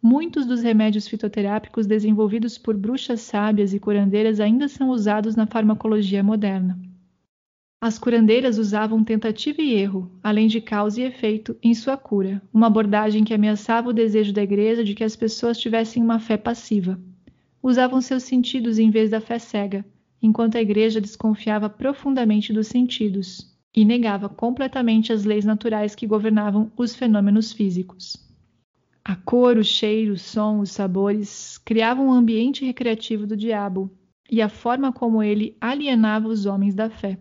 Muitos 0.00 0.46
dos 0.46 0.62
remédios 0.62 1.08
fitoterápicos 1.08 1.88
desenvolvidos 1.88 2.56
por 2.56 2.76
bruxas 2.76 3.22
sábias 3.22 3.74
e 3.74 3.80
curandeiras 3.80 4.38
ainda 4.38 4.68
são 4.68 4.90
usados 4.90 5.34
na 5.34 5.44
farmacologia 5.44 6.22
moderna. 6.22 6.93
As 7.84 7.98
curandeiras 7.98 8.56
usavam 8.56 9.04
tentativa 9.04 9.60
e 9.60 9.74
erro, 9.74 10.10
além 10.22 10.46
de 10.46 10.58
causa 10.58 11.02
e 11.02 11.04
efeito, 11.04 11.54
em 11.62 11.74
sua 11.74 11.98
cura, 11.98 12.40
uma 12.50 12.68
abordagem 12.68 13.24
que 13.24 13.34
ameaçava 13.34 13.90
o 13.90 13.92
desejo 13.92 14.32
da 14.32 14.42
igreja 14.42 14.82
de 14.82 14.94
que 14.94 15.04
as 15.04 15.14
pessoas 15.14 15.58
tivessem 15.58 16.02
uma 16.02 16.18
fé 16.18 16.38
passiva. 16.38 16.98
Usavam 17.62 18.00
seus 18.00 18.22
sentidos 18.22 18.78
em 18.78 18.88
vez 18.88 19.10
da 19.10 19.20
fé 19.20 19.38
cega, 19.38 19.84
enquanto 20.22 20.56
a 20.56 20.62
igreja 20.62 20.98
desconfiava 20.98 21.68
profundamente 21.68 22.54
dos 22.54 22.68
sentidos 22.68 23.54
e 23.76 23.84
negava 23.84 24.30
completamente 24.30 25.12
as 25.12 25.26
leis 25.26 25.44
naturais 25.44 25.94
que 25.94 26.06
governavam 26.06 26.72
os 26.78 26.94
fenômenos 26.94 27.52
físicos. 27.52 28.16
A 29.04 29.14
cor, 29.14 29.58
o 29.58 29.62
cheiro, 29.62 30.14
o 30.14 30.18
som, 30.18 30.60
os 30.60 30.70
sabores 30.70 31.58
criavam 31.58 32.06
um 32.06 32.14
ambiente 32.14 32.64
recreativo 32.64 33.26
do 33.26 33.36
diabo 33.36 33.90
e 34.30 34.40
a 34.40 34.48
forma 34.48 34.90
como 34.90 35.22
ele 35.22 35.54
alienava 35.60 36.28
os 36.28 36.46
homens 36.46 36.74
da 36.74 36.88
fé. 36.88 37.18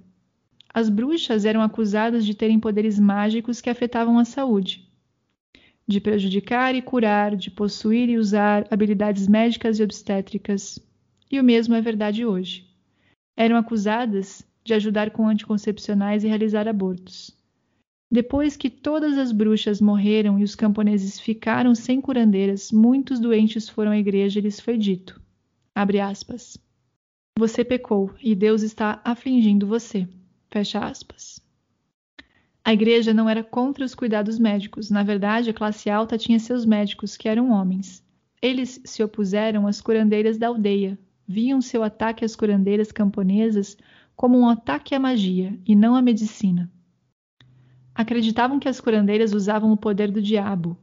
As 0.73 0.89
bruxas 0.89 1.45
eram 1.45 1.61
acusadas 1.61 2.25
de 2.25 2.33
terem 2.33 2.59
poderes 2.59 2.99
mágicos 2.99 3.61
que 3.61 3.69
afetavam 3.69 4.17
a 4.17 4.25
saúde, 4.25 4.89
de 5.87 6.01
prejudicar 6.01 6.73
e 6.73 6.81
curar, 6.81 7.35
de 7.35 7.51
possuir 7.51 8.09
e 8.09 8.17
usar 8.17 8.65
habilidades 8.71 9.27
médicas 9.27 9.77
e 9.77 9.83
obstétricas. 9.83 10.79
E 11.29 11.39
o 11.39 11.43
mesmo 11.43 11.75
é 11.75 11.81
verdade 11.81 12.25
hoje. 12.25 12.65
Eram 13.37 13.55
acusadas 13.55 14.43
de 14.63 14.73
ajudar 14.73 15.11
com 15.11 15.27
anticoncepcionais 15.27 16.23
e 16.23 16.27
realizar 16.27 16.67
abortos. 16.67 17.37
Depois 18.11 18.55
que 18.55 18.69
todas 18.69 19.17
as 19.17 19.31
bruxas 19.31 19.81
morreram 19.81 20.39
e 20.39 20.43
os 20.43 20.55
camponeses 20.55 21.19
ficaram 21.19 21.75
sem 21.75 21.99
curandeiras, 21.99 22.71
muitos 22.71 23.19
doentes 23.19 23.69
foram 23.69 23.91
à 23.91 23.97
igreja 23.97 24.39
e 24.39 24.41
lhes 24.41 24.59
foi 24.59 24.77
dito: 24.77 25.21
aspas, 25.75 26.57
Você 27.37 27.63
pecou 27.63 28.11
e 28.21 28.33
Deus 28.33 28.61
está 28.61 29.01
afligindo 29.03 29.67
você. 29.67 30.07
Fecha 30.53 30.85
aspas. 30.85 31.41
A 32.63 32.71
igreja 32.71 33.11
não 33.11 33.27
era 33.27 33.43
contra 33.43 33.83
os 33.83 33.95
cuidados 33.95 34.37
médicos. 34.37 34.91
Na 34.91 35.01
verdade, 35.01 35.49
a 35.49 35.53
classe 35.53 35.89
alta 35.89 36.15
tinha 36.15 36.39
seus 36.39 36.63
médicos, 36.63 37.17
que 37.17 37.27
eram 37.27 37.49
homens. 37.49 38.05
Eles 38.39 38.79
se 38.85 39.01
opuseram 39.01 39.65
às 39.65 39.81
curandeiras 39.81 40.37
da 40.37 40.49
aldeia. 40.49 40.95
Viam 41.27 41.59
seu 41.59 41.81
ataque 41.81 42.23
às 42.23 42.35
curandeiras 42.35 42.91
camponesas 42.91 43.75
como 44.15 44.37
um 44.37 44.47
ataque 44.47 44.93
à 44.93 44.99
magia 44.99 45.59
e 45.65 45.75
não 45.75 45.95
à 45.95 46.03
medicina. 46.03 46.71
Acreditavam 47.95 48.59
que 48.59 48.69
as 48.69 48.79
curandeiras 48.79 49.33
usavam 49.33 49.71
o 49.71 49.77
poder 49.77 50.11
do 50.11 50.21
diabo, 50.21 50.77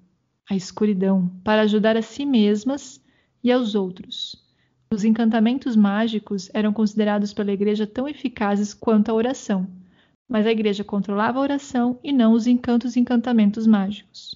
a 0.49 0.57
escuridão, 0.57 1.31
para 1.45 1.63
ajudar 1.63 1.97
a 1.97 2.03
si 2.03 2.27
mesmas 2.27 3.01
e 3.41 3.53
aos 3.53 3.77
outros. 3.77 4.50
Os 4.93 5.05
encantamentos 5.05 5.77
mágicos 5.77 6.51
eram 6.53 6.73
considerados 6.73 7.33
pela 7.33 7.53
igreja 7.53 7.87
tão 7.87 8.09
eficazes 8.09 8.75
quanto 8.75 9.09
a 9.09 9.15
oração, 9.15 9.69
mas 10.29 10.45
a 10.45 10.51
igreja 10.51 10.83
controlava 10.83 11.39
a 11.39 11.43
oração 11.43 12.01
e 12.03 12.13
não 12.13 12.33
os 12.33 12.49
encantos 12.49 12.97
e 12.97 13.01
encantamentos 13.01 13.69
mágicos. 13.69 14.35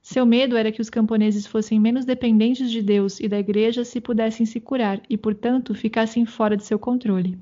Seu 0.00 0.24
medo 0.24 0.56
era 0.56 0.70
que 0.70 0.80
os 0.80 0.88
camponeses 0.88 1.44
fossem 1.44 1.80
menos 1.80 2.04
dependentes 2.04 2.70
de 2.70 2.80
Deus 2.80 3.18
e 3.18 3.26
da 3.26 3.40
igreja 3.40 3.84
se 3.84 4.00
pudessem 4.00 4.46
se 4.46 4.60
curar 4.60 5.02
e, 5.10 5.16
portanto, 5.16 5.74
ficassem 5.74 6.24
fora 6.24 6.56
de 6.56 6.64
seu 6.64 6.78
controle. 6.78 7.36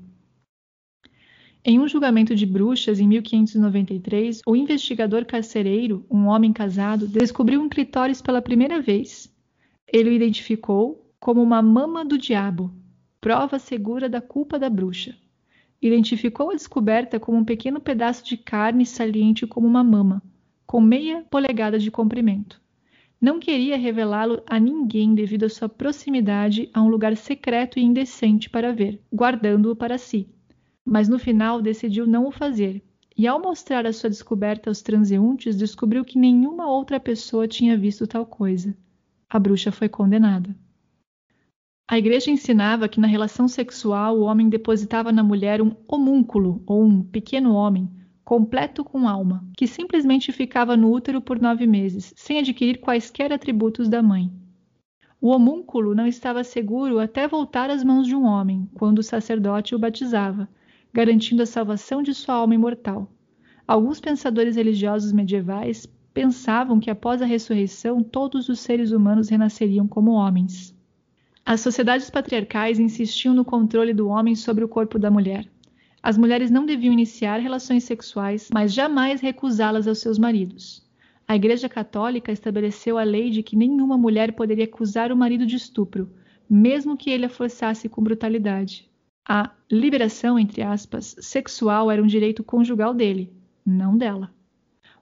Em 1.63 1.79
um 1.79 1.87
julgamento 1.87 2.35
de 2.35 2.47
bruxas 2.47 2.99
em 2.99 3.07
1593, 3.07 4.41
o 4.43 4.55
investigador 4.55 5.23
carcereiro, 5.23 6.03
um 6.09 6.25
homem 6.25 6.51
casado, 6.51 7.07
descobriu 7.07 7.61
um 7.61 7.69
clitóris 7.69 8.23
pela 8.23 8.41
primeira 8.41 8.81
vez. 8.81 9.31
Ele 9.87 10.09
o 10.09 10.13
identificou 10.13 11.04
como 11.25 11.41
uma 11.41 11.59
mama 11.59 12.05
do 12.05 12.19
diabo, 12.19 12.71
prova 13.19 13.57
segura 13.57 14.07
da 14.07 14.21
culpa 14.21 14.59
da 14.59 14.69
bruxa. 14.69 15.15
Identificou 15.81 16.51
a 16.51 16.53
descoberta 16.53 17.19
como 17.19 17.39
um 17.39 17.43
pequeno 17.43 17.79
pedaço 17.79 18.23
de 18.23 18.37
carne 18.37 18.85
saliente 18.85 19.47
como 19.47 19.65
uma 19.65 19.83
mama, 19.83 20.21
com 20.67 20.79
meia 20.79 21.25
polegada 21.27 21.79
de 21.79 21.89
comprimento. 21.89 22.61
Não 23.19 23.39
queria 23.39 23.75
revelá-lo 23.75 24.43
a 24.45 24.59
ninguém 24.59 25.15
devido 25.15 25.45
à 25.45 25.49
sua 25.49 25.67
proximidade 25.67 26.69
a 26.71 26.79
um 26.79 26.89
lugar 26.89 27.17
secreto 27.17 27.79
e 27.79 27.81
indecente 27.81 28.47
para 28.47 28.71
ver, 28.71 29.01
guardando-o 29.11 29.75
para 29.75 29.97
si 29.97 30.29
mas 30.85 31.09
no 31.09 31.17
final 31.17 31.59
decidiu 31.59 32.05
não 32.05 32.27
o 32.27 32.31
fazer. 32.31 32.83
E 33.17 33.25
ao 33.25 33.41
mostrar 33.41 33.87
a 33.87 33.93
sua 33.93 34.11
descoberta 34.11 34.69
aos 34.69 34.83
transeuntes, 34.83 35.55
descobriu 35.55 36.05
que 36.05 36.19
nenhuma 36.19 36.69
outra 36.69 36.99
pessoa 36.99 37.47
tinha 37.47 37.75
visto 37.75 38.05
tal 38.05 38.23
coisa. 38.23 38.77
A 39.27 39.39
bruxa 39.39 39.71
foi 39.71 39.89
condenada. 39.89 40.55
A 41.87 41.99
igreja 41.99 42.31
ensinava 42.31 42.89
que 42.89 42.99
na 42.99 43.05
relação 43.05 43.47
sexual 43.47 44.17
o 44.17 44.23
homem 44.23 44.49
depositava 44.49 45.11
na 45.11 45.23
mulher 45.23 45.61
um 45.61 45.71
homúnculo, 45.87 46.63
ou 46.65 46.83
um 46.83 47.03
pequeno 47.03 47.53
homem, 47.53 47.87
completo 48.23 48.83
com 48.83 49.07
alma, 49.07 49.47
que 49.55 49.67
simplesmente 49.67 50.31
ficava 50.31 50.75
no 50.75 50.91
útero 50.91 51.21
por 51.21 51.39
nove 51.39 51.67
meses, 51.67 52.11
sem 52.17 52.39
adquirir 52.39 52.79
quaisquer 52.79 53.31
atributos 53.31 53.87
da 53.87 54.01
mãe. 54.01 54.31
O 55.21 55.29
homúnculo 55.29 55.93
não 55.93 56.07
estava 56.07 56.43
seguro 56.43 56.97
até 56.97 57.27
voltar 57.27 57.69
às 57.69 57.83
mãos 57.83 58.07
de 58.07 58.15
um 58.15 58.25
homem, 58.25 58.67
quando 58.73 58.97
o 58.97 59.03
sacerdote 59.03 59.75
o 59.75 59.79
batizava, 59.79 60.49
garantindo 60.91 61.43
a 61.43 61.45
salvação 61.45 62.01
de 62.01 62.15
sua 62.15 62.33
alma 62.33 62.55
imortal. 62.55 63.11
Alguns 63.67 63.99
pensadores 63.99 64.55
religiosos 64.55 65.11
medievais 65.11 65.85
pensavam 66.11 66.79
que 66.79 66.89
após 66.89 67.21
a 67.21 67.25
ressurreição 67.25 68.01
todos 68.01 68.49
os 68.49 68.59
seres 68.59 68.91
humanos 68.91 69.29
renasceriam 69.29 69.87
como 69.87 70.13
homens. 70.13 70.74
As 71.47 71.61
sociedades 71.61 72.09
patriarcais 72.09 72.79
insistiam 72.79 73.31
no 73.31 73.45
controle 73.45 73.93
do 73.93 74.07
homem 74.07 74.35
sobre 74.35 74.63
o 74.63 74.67
corpo 74.67 74.97
da 74.97 75.11
mulher. 75.11 75.47
As 76.01 76.17
mulheres 76.17 76.49
não 76.49 76.65
deviam 76.65 76.91
iniciar 76.91 77.37
relações 77.37 77.83
sexuais, 77.83 78.49
mas 78.51 78.73
jamais 78.73 79.21
recusá-las 79.21 79.87
aos 79.87 79.99
seus 79.99 80.17
maridos. 80.17 80.83
A 81.27 81.35
Igreja 81.35 81.69
Católica 81.69 82.31
estabeleceu 82.31 82.97
a 82.97 83.03
lei 83.03 83.29
de 83.29 83.43
que 83.43 83.55
nenhuma 83.55 83.95
mulher 83.95 84.31
poderia 84.31 84.65
acusar 84.65 85.11
o 85.11 85.15
marido 85.15 85.45
de 85.45 85.55
estupro, 85.55 86.09
mesmo 86.49 86.97
que 86.97 87.11
ele 87.11 87.25
a 87.25 87.29
forçasse 87.29 87.87
com 87.87 88.01
brutalidade. 88.01 88.89
A 89.23 89.51
liberação, 89.71 90.39
entre 90.39 90.63
aspas, 90.63 91.15
sexual 91.19 91.91
era 91.91 92.01
um 92.01 92.07
direito 92.07 92.43
conjugal 92.43 92.91
dele, 92.91 93.31
não 93.63 93.95
dela. 93.95 94.33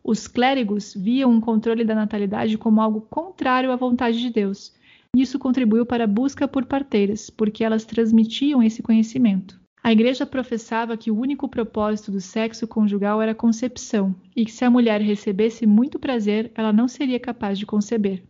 Os 0.04 0.28
clérigos 0.28 0.94
viam 0.94 1.32
um 1.32 1.40
controle 1.40 1.86
da 1.86 1.96
natalidade 1.96 2.58
como 2.58 2.82
algo 2.82 3.00
contrário 3.00 3.72
à 3.72 3.78
vontade 3.78 4.20
de 4.20 4.30
Deus, 4.30 4.74
isso 5.16 5.38
contribuiu 5.38 5.86
para 5.86 6.06
a 6.06 6.08
busca 6.08 6.48
por 6.48 6.66
parteiras, 6.66 7.30
porque 7.30 7.64
elas 7.64 7.86
transmitiam 7.86 8.64
esse 8.64 8.82
conhecimento. 8.82 9.62
A 9.84 9.92
igreja 9.92 10.26
professava 10.26 10.98
que 10.98 11.12
o 11.12 11.20
único 11.20 11.48
propósito 11.48 12.12
do 12.12 12.22
sexo 12.22 12.68
conjugal 12.68 13.22
era 13.22 13.34
a 13.34 13.36
concepção, 13.36 14.16
e 14.36 14.46
que 14.46 14.52
se 14.52 14.64
a 14.64 14.70
mulher 14.70 15.02
recebesse 15.02 15.68
muito 15.68 16.00
prazer, 16.00 16.52
ela 16.56 16.72
não 16.72 16.88
seria 16.88 17.20
capaz 17.20 17.60
de 17.60 17.66
conceber. 17.66 18.24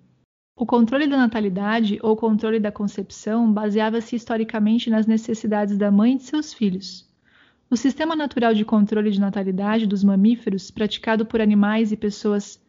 O 0.55 0.65
controle 0.65 1.07
da 1.07 1.17
natalidade 1.17 1.99
ou 2.01 2.15
controle 2.15 2.59
da 2.59 2.71
concepção 2.71 3.51
baseava-se 3.51 4.15
historicamente 4.15 4.89
nas 4.89 5.07
necessidades 5.07 5.77
da 5.77 5.89
mãe 5.89 6.13
e 6.13 6.17
de 6.17 6.23
seus 6.23 6.53
filhos. 6.53 7.07
O 7.69 7.77
sistema 7.77 8.15
natural 8.15 8.53
de 8.53 8.65
controle 8.65 9.09
de 9.09 9.19
natalidade 9.19 9.87
dos 9.87 10.03
mamíferos, 10.03 10.69
praticado 10.69 11.25
por 11.25 11.39
animais 11.39 11.91
e 11.91 11.97
pessoas 11.97 12.61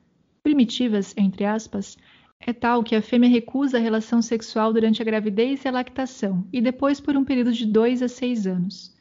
primitivas, 0.43 1.15
entre 1.17 1.45
aspas, 1.45 1.97
é 2.41 2.53
tal 2.53 2.83
que 2.83 2.95
a 2.95 3.03
fêmea 3.03 3.29
recusa 3.29 3.79
a 3.79 3.81
relação 3.81 4.21
sexual 4.21 4.73
durante 4.73 5.01
a 5.01 5.05
gravidez 5.05 5.65
e 5.65 5.69
a 5.69 5.73
lactação, 5.73 6.47
e 6.53 6.61
depois 6.61 7.01
por 7.01 7.17
um 7.17 7.25
período 7.25 7.53
de 7.53 7.67
dois 7.67 8.03
a 8.03 8.09
seis 8.09 8.47
anos. 8.47 8.95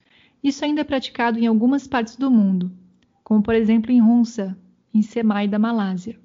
Isso 0.43 0.63
ainda 0.63 0.81
é 0.81 0.83
praticado 0.83 1.39
em 1.39 1.47
algumas 1.47 1.87
partes 1.87 2.15
do 2.15 2.31
mundo, 2.31 2.71
como 3.23 3.43
por 3.43 3.55
exemplo 3.55 3.91
em 3.91 4.01
Hunza, 4.01 4.57
em 4.93 5.01
Semai 5.01 5.47
da 5.47 5.59
Malásia. 5.59 6.19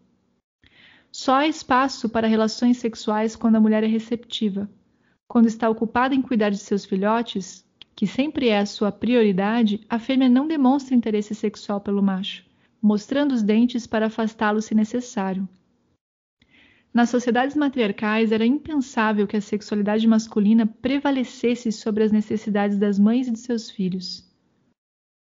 Só 1.11 1.37
há 1.37 1.49
espaço 1.49 2.09
para 2.09 2.29
relações 2.29 2.77
sexuais 2.77 3.35
quando 3.35 3.57
a 3.57 3.61
mulher 3.61 3.83
é 3.83 3.87
receptiva. 3.87 4.71
Quando 5.27 5.47
está 5.47 5.69
ocupada 5.69 6.15
em 6.15 6.23
cuidar 6.23 6.51
de 6.51 6.59
seus 6.59 6.85
filhotes, 6.85 7.65
que 7.97 8.07
sempre 8.07 8.49
é 8.49 8.59
a 8.59 8.67
sua 8.67 8.93
prioridade, 8.93 9.81
a 9.89 9.99
fêmea 9.99 10.29
não 10.29 10.47
demonstra 10.47 10.95
interesse 10.95 11.35
sexual 11.35 11.81
pelo 11.81 12.03
macho, 12.03 12.45
mostrando 12.81 13.33
os 13.33 13.43
dentes 13.43 13.87
para 13.87 14.07
afastá-lo 14.07 14.63
se 14.63 14.75
necessário. 14.75 15.49
Nas 16.93 17.11
sociedades 17.11 17.55
matriarcais 17.55 18.32
era 18.32 18.47
impensável 18.47 19.26
que 19.26 19.36
a 19.36 19.41
sexualidade 19.41 20.07
masculina 20.07 20.66
prevalecesse 20.66 21.70
sobre 21.70 22.03
as 22.03 22.11
necessidades 22.11 22.78
das 22.78 22.99
mães 22.99 23.28
e 23.28 23.32
de 23.32 23.39
seus 23.39 23.70
filhos. 23.70 24.26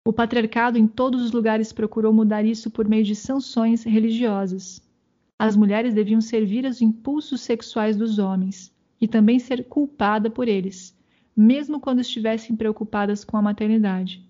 O 0.06 0.12
patriarcado 0.12 0.78
em 0.78 0.86
todos 0.86 1.22
os 1.22 1.32
lugares 1.32 1.70
procurou 1.72 2.12
mudar 2.12 2.44
isso 2.44 2.70
por 2.70 2.88
meio 2.88 3.04
de 3.04 3.14
sanções 3.14 3.84
religiosas. 3.84 4.82
As 5.38 5.54
mulheres 5.54 5.92
deviam 5.92 6.20
servir 6.20 6.64
aos 6.64 6.80
impulsos 6.80 7.42
sexuais 7.42 7.96
dos 7.96 8.18
homens 8.18 8.74
e 8.98 9.06
também 9.06 9.38
ser 9.38 9.64
culpada 9.64 10.30
por 10.30 10.48
eles, 10.48 10.96
mesmo 11.36 11.78
quando 11.78 12.00
estivessem 12.00 12.56
preocupadas 12.56 13.22
com 13.22 13.36
a 13.36 13.42
maternidade. 13.42 14.26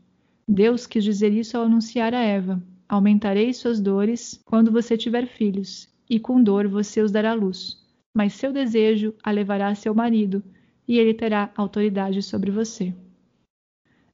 Deus 0.47 0.87
quis 0.87 1.05
dizer 1.05 1.33
isso 1.33 1.57
ao 1.57 1.65
anunciar 1.65 2.13
a 2.13 2.21
Eva: 2.21 2.63
Aumentarei 2.89 3.53
suas 3.55 3.81
dores 3.81 4.43
quando 4.45 4.73
você 4.73 4.97
tiver 4.97 5.27
filhos, 5.27 5.89
e 6.09 6.19
com 6.19 6.43
dor 6.43 6.69
você 6.69 7.01
os 7.01 7.11
dará 7.11 7.35
luz. 7.35 7.77
Mas 8.15 8.33
seu 8.33 8.53
desejo 8.53 9.15
a 9.23 9.31
levará 9.31 9.69
a 9.69 9.75
seu 9.75 9.95
marido, 9.95 10.43
e 10.87 10.99
ele 10.99 11.13
terá 11.13 11.53
autoridade 11.55 12.23
sobre 12.23 12.51
você. 12.51 12.95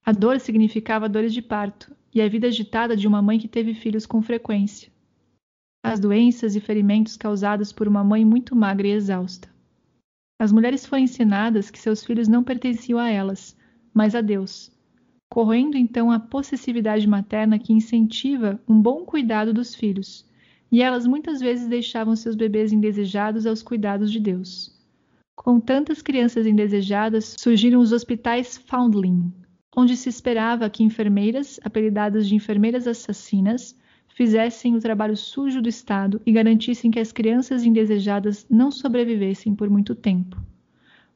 A 0.05 0.13
dor 0.13 0.41
significava 0.41 1.09
dores 1.09 1.33
de 1.33 1.41
parto 1.41 1.97
e 2.13 2.21
a 2.21 2.29
vida 2.29 2.49
agitada 2.49 2.97
de 2.97 3.09
uma 3.09 3.23
mãe 3.23 3.39
que 3.39 3.49
teve 3.49 3.73
filhos 3.75 4.05
com 4.05 4.21
frequência. 4.21 4.93
As 5.83 6.01
doenças 6.01 6.57
e 6.57 6.61
ferimentos 6.61 7.17
causados 7.17 7.73
por 7.73 7.87
uma 7.87 8.03
mãe 8.03 8.25
muito 8.25 8.57
magra 8.57 8.87
e 8.87 8.91
exausta. 8.91 9.49
As 10.39 10.51
mulheres 10.51 10.85
foram 10.85 11.05
ensinadas 11.05 11.71
que 11.71 11.79
seus 11.79 12.05
filhos 12.05 12.29
não 12.29 12.43
pertenciam 12.43 12.99
a 12.99 13.09
elas, 13.09 13.57
mas 13.93 14.15
a 14.15 14.21
Deus, 14.21 14.73
corroendo 15.31 15.77
então 15.77 16.11
a 16.11 16.19
possessividade 16.19 17.07
materna 17.07 17.59
que 17.59 17.73
incentiva 17.73 18.61
um 18.69 18.81
bom 18.81 19.05
cuidado 19.05 19.53
dos 19.55 19.75
filhos, 19.75 20.29
e 20.71 20.83
elas 20.83 21.07
muitas 21.07 21.41
vezes 21.41 21.69
deixavam 21.69 22.17
seus 22.17 22.35
bebês 22.35 22.73
indesejados 22.73 23.47
aos 23.47 23.63
cuidados 23.63 24.11
de 24.11 24.19
Deus. 24.19 24.75
Com 25.35 25.61
tantas 25.61 26.01
crianças 26.01 26.47
indesejadas, 26.47 27.35
surgiram 27.39 27.81
os 27.81 27.93
hospitais 27.93 28.57
Foundling, 28.57 29.33
onde 29.77 29.97
se 29.97 30.09
esperava 30.09 30.71
que 30.71 30.85
enfermeiras, 30.85 31.59
apelidadas 31.65 32.29
de 32.29 32.35
enfermeiras 32.35 32.87
assassinas, 32.87 33.77
fizessem 34.15 34.77
o 34.77 34.81
trabalho 34.81 35.17
sujo 35.17 35.61
do 35.61 35.69
Estado 35.69 36.21
e 36.25 36.33
garantissem 36.33 36.91
que 36.91 37.01
as 37.01 37.11
crianças 37.11 37.65
indesejadas 37.65 38.47
não 38.49 38.71
sobrevivessem 38.71 39.55
por 39.55 39.69
muito 39.69 39.95
tempo. 39.95 40.41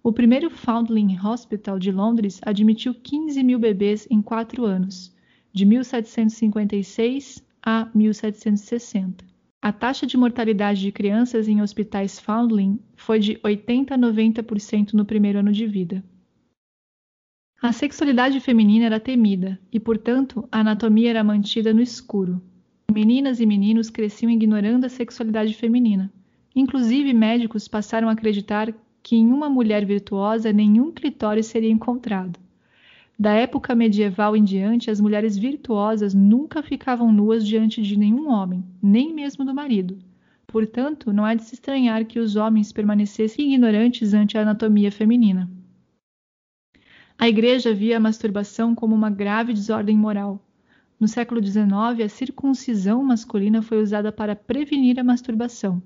O 0.03 0.13
primeiro 0.13 0.51
Foundling 0.51 1.19
Hospital 1.25 1.79
de 1.79 1.93
Londres 1.93 2.41
admitiu 2.45 2.95
15 2.95 3.43
mil 3.43 3.59
bebês 3.59 4.07
em 4.11 4.21
quatro 4.21 4.65
anos, 4.65 5.15
de 5.53 5.65
1756 5.65 7.45
a 7.63 7.89
1760. 7.95 9.38
A 9.61 9.73
taxa 9.73 10.07
de 10.07 10.17
mortalidade 10.17 10.81
de 10.81 10.93
crianças 10.93 11.49
em 11.49 11.61
hospitais 11.61 12.21
Foundling 12.21 12.79
foi 12.95 13.19
de 13.19 13.41
80 13.43 13.93
a 13.93 13.99
90% 13.99 14.93
no 14.93 15.05
primeiro 15.05 15.41
ano 15.41 15.51
de 15.51 15.67
vida. 15.67 16.05
A 17.61 17.73
sexualidade 17.73 18.39
feminina 18.39 18.87
era 18.87 19.01
temida 19.01 19.59
e, 19.73 19.81
portanto, 19.81 20.49
a 20.53 20.61
anatomia 20.61 21.11
era 21.11 21.25
mantida 21.25 21.75
no 21.75 21.83
escuro. 21.83 22.41
Meninas 22.89 23.41
e 23.41 23.47
meninos 23.47 23.91
cresciam 23.91 24.31
ignorando 24.31 24.85
a 24.85 24.89
sexualidade 24.89 25.53
feminina. 25.55 26.13
Inclusive, 26.55 27.13
médicos 27.13 27.67
passaram 27.67 28.09
a 28.09 28.13
acreditar 28.13 28.73
que 29.03 29.17
em 29.17 29.27
uma 29.27 29.51
mulher 29.51 29.85
virtuosa 29.85 30.53
nenhum 30.53 30.93
clitóris 30.93 31.47
seria 31.47 31.71
encontrado. 31.71 32.39
Da 33.21 33.33
época 33.33 33.75
medieval 33.75 34.37
em 34.37 34.45
diante, 34.45 34.93
as 34.93 35.01
mulheres 35.01 35.37
virtuosas 35.37 36.15
nunca 36.15 36.63
ficavam 36.63 37.11
nuas 37.11 37.45
diante 37.45 37.83
de 37.83 37.99
nenhum 37.99 38.31
homem, 38.31 38.65
nem 38.81 39.13
mesmo 39.13 39.45
do 39.45 39.53
marido. 39.53 39.99
Portanto, 40.47 41.13
não 41.13 41.27
é 41.27 41.35
de 41.35 41.43
se 41.43 41.55
estranhar 41.55 42.05
que 42.05 42.21
os 42.21 42.37
homens 42.37 42.73
permanecessem 42.73 43.53
ignorantes 43.53 44.15
ante 44.15 44.39
a 44.39 44.43
anatomia 44.43 44.93
feminina. 44.93 45.51
A 47.19 47.29
Igreja 47.29 47.75
via 47.75 47.97
a 47.97 48.01
masturbação 48.01 48.73
como 48.73 48.95
uma 48.95 49.11
grave 49.11 49.53
desordem 49.53 49.99
moral. 49.99 50.41
No 51.01 51.09
século 51.09 51.45
XIX, 51.45 52.05
a 52.05 52.09
circuncisão 52.09 53.03
masculina 53.03 53.61
foi 53.61 53.83
usada 53.83 54.13
para 54.13 54.37
prevenir 54.37 55.01
a 55.01 55.03
masturbação. 55.03 55.83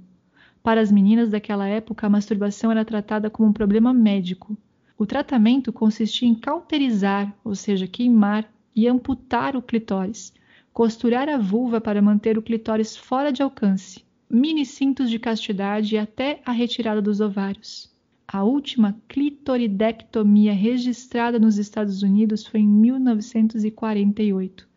Para 0.63 0.83
as 0.83 0.93
meninas 0.93 1.31
daquela 1.31 1.67
época, 1.67 2.07
a 2.07 2.11
masturbação 2.11 2.71
era 2.71 2.85
tratada 2.85 3.31
como 3.31 3.49
um 3.49 3.53
problema 3.55 3.95
médico. 3.95 4.55
O 5.03 5.05
tratamento 5.05 5.73
consistia 5.73 6.29
em 6.29 6.35
cauterizar, 6.35 7.37
ou 7.43 7.57
seja, 7.57 7.89
queimar 7.89 8.49
e 8.73 8.87
amputar 8.87 9.57
o 9.57 9.61
clitóris, 9.61 10.33
costurar 10.73 11.29
a 11.29 11.39
vulva 11.39 11.81
para 11.81 12.01
manter 12.01 12.39
o 12.39 12.43
clitóris 12.43 12.97
fora 12.97 13.33
de 13.33 13.43
alcance, 13.43 14.05
mini 14.31 14.65
cintos 14.65 15.11
de 15.11 15.19
castidade 15.19 15.97
e 15.97 15.99
até 15.99 16.41
a 16.47 16.53
retirada 16.53 17.03
dos 17.03 17.21
ovários. 17.21 17.93
A 18.29 18.45
última 18.45 18.97
clitoridectomia 19.09 20.53
registrada 20.53 21.37
nos 21.37 21.59
Estados 21.59 22.05
Unidos 22.05 22.47
foi 22.47 22.61
em 22.61 22.69
1948, 22.69 24.69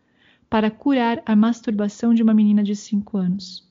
para 0.50 0.72
curar 0.72 1.22
a 1.24 1.36
masturbação 1.36 2.16
de 2.16 2.24
uma 2.24 2.34
menina 2.34 2.64
de 2.64 2.76
5 2.76 3.16
anos. 3.16 3.64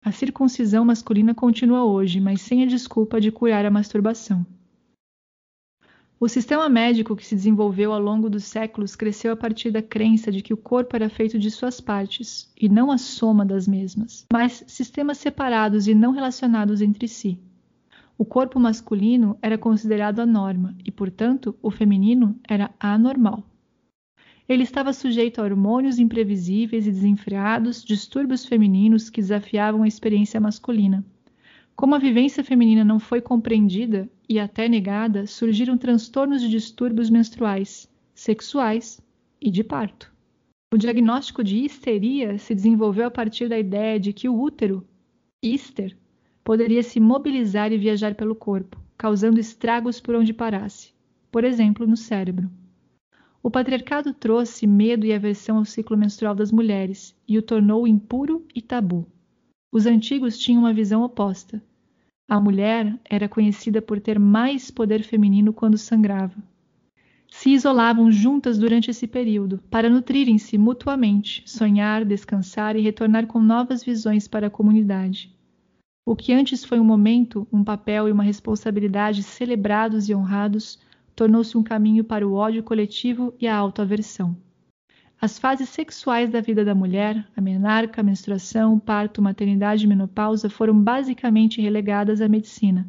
A 0.00 0.12
circuncisão 0.12 0.84
masculina 0.84 1.34
continua 1.34 1.84
hoje, 1.84 2.20
mas 2.20 2.40
sem 2.40 2.62
a 2.62 2.66
desculpa 2.66 3.20
de 3.20 3.32
curar 3.32 3.66
a 3.66 3.70
masturbação. 3.72 4.46
O 6.20 6.28
sistema 6.28 6.68
médico 6.68 7.16
que 7.16 7.26
se 7.26 7.34
desenvolveu 7.34 7.92
ao 7.92 8.00
longo 8.00 8.30
dos 8.30 8.44
séculos 8.44 8.94
cresceu 8.94 9.32
a 9.32 9.36
partir 9.36 9.70
da 9.70 9.82
crença 9.82 10.30
de 10.30 10.42
que 10.42 10.54
o 10.54 10.56
corpo 10.56 10.94
era 10.94 11.10
feito 11.10 11.38
de 11.38 11.50
suas 11.50 11.80
partes, 11.80 12.52
e 12.58 12.68
não 12.68 12.90
a 12.90 12.98
soma 12.98 13.44
das 13.44 13.66
mesmas, 13.66 14.24
mas 14.32 14.64
sistemas 14.66 15.18
separados 15.18 15.88
e 15.88 15.94
não 15.94 16.12
relacionados 16.12 16.80
entre 16.80 17.08
si. 17.08 17.38
O 18.16 18.24
corpo 18.24 18.60
masculino 18.60 19.36
era 19.42 19.58
considerado 19.58 20.20
a 20.20 20.26
norma 20.26 20.76
e, 20.84 20.90
portanto, 20.90 21.54
o 21.60 21.70
feminino 21.70 22.38
era 22.48 22.70
anormal. 22.78 23.42
Ele 24.48 24.62
estava 24.62 24.92
sujeito 24.92 25.40
a 25.40 25.44
hormônios 25.44 25.98
imprevisíveis 25.98 26.86
e 26.86 26.92
desenfreados, 26.92 27.82
distúrbios 27.82 28.46
femininos 28.46 29.10
que 29.10 29.20
desafiavam 29.20 29.82
a 29.82 29.88
experiência 29.88 30.40
masculina. 30.40 31.04
Como 31.76 31.94
a 31.94 31.98
vivência 31.98 32.44
feminina 32.44 32.84
não 32.84 33.00
foi 33.00 33.20
compreendida 33.20 34.08
e 34.28 34.38
até 34.38 34.68
negada, 34.68 35.26
surgiram 35.26 35.76
transtornos 35.76 36.40
de 36.40 36.48
distúrbios 36.48 37.10
menstruais, 37.10 37.90
sexuais 38.14 39.00
e 39.40 39.50
de 39.50 39.64
parto. 39.64 40.12
O 40.72 40.78
diagnóstico 40.78 41.42
de 41.42 41.58
histeria 41.64 42.38
se 42.38 42.54
desenvolveu 42.54 43.06
a 43.06 43.10
partir 43.10 43.48
da 43.48 43.58
ideia 43.58 43.98
de 43.98 44.12
que 44.12 44.28
o 44.28 44.40
útero, 44.40 44.86
íster, 45.42 45.96
poderia 46.44 46.82
se 46.82 47.00
mobilizar 47.00 47.72
e 47.72 47.78
viajar 47.78 48.14
pelo 48.14 48.34
corpo, 48.34 48.80
causando 48.96 49.40
estragos 49.40 50.00
por 50.00 50.14
onde 50.14 50.32
parasse, 50.32 50.92
por 51.30 51.42
exemplo, 51.42 51.86
no 51.86 51.96
cérebro. 51.96 52.50
O 53.42 53.50
patriarcado 53.50 54.14
trouxe 54.14 54.66
medo 54.66 55.04
e 55.04 55.12
aversão 55.12 55.58
ao 55.58 55.64
ciclo 55.64 55.96
menstrual 55.96 56.34
das 56.34 56.50
mulheres 56.50 57.14
e 57.28 57.36
o 57.36 57.42
tornou 57.42 57.86
impuro 57.86 58.46
e 58.54 58.62
tabu. 58.62 59.06
Os 59.74 59.86
antigos 59.86 60.38
tinham 60.38 60.60
uma 60.60 60.72
visão 60.72 61.02
oposta. 61.02 61.60
A 62.28 62.40
mulher 62.40 62.96
era 63.04 63.28
conhecida 63.28 63.82
por 63.82 63.98
ter 63.98 64.20
mais 64.20 64.70
poder 64.70 65.02
feminino 65.02 65.52
quando 65.52 65.76
sangrava. 65.76 66.36
Se 67.28 67.50
isolavam 67.50 68.08
juntas 68.08 68.56
durante 68.56 68.92
esse 68.92 69.08
período, 69.08 69.58
para 69.68 69.90
nutrirem-se 69.90 70.56
mutuamente, 70.56 71.42
sonhar, 71.44 72.04
descansar 72.04 72.76
e 72.76 72.82
retornar 72.82 73.26
com 73.26 73.40
novas 73.40 73.82
visões 73.82 74.28
para 74.28 74.46
a 74.46 74.50
comunidade. 74.50 75.34
O 76.06 76.14
que 76.14 76.32
antes 76.32 76.64
foi 76.64 76.78
um 76.78 76.84
momento, 76.84 77.44
um 77.52 77.64
papel 77.64 78.08
e 78.08 78.12
uma 78.12 78.22
responsabilidade 78.22 79.24
celebrados 79.24 80.08
e 80.08 80.14
honrados, 80.14 80.78
tornou-se 81.16 81.58
um 81.58 81.64
caminho 81.64 82.04
para 82.04 82.24
o 82.24 82.34
ódio 82.34 82.62
coletivo 82.62 83.34
e 83.40 83.48
a 83.48 83.56
autoaversão. 83.56 84.36
As 85.20 85.38
fases 85.38 85.68
sexuais 85.68 86.30
da 86.30 86.40
vida 86.40 86.64
da 86.64 86.74
mulher, 86.74 87.26
a 87.36 87.40
menarca, 87.40 88.00
a 88.00 88.04
menstruação, 88.04 88.78
parto, 88.78 89.22
maternidade 89.22 89.84
e 89.84 89.88
menopausa, 89.88 90.50
foram 90.50 90.78
basicamente 90.78 91.60
relegadas 91.60 92.20
à 92.20 92.28
medicina 92.28 92.86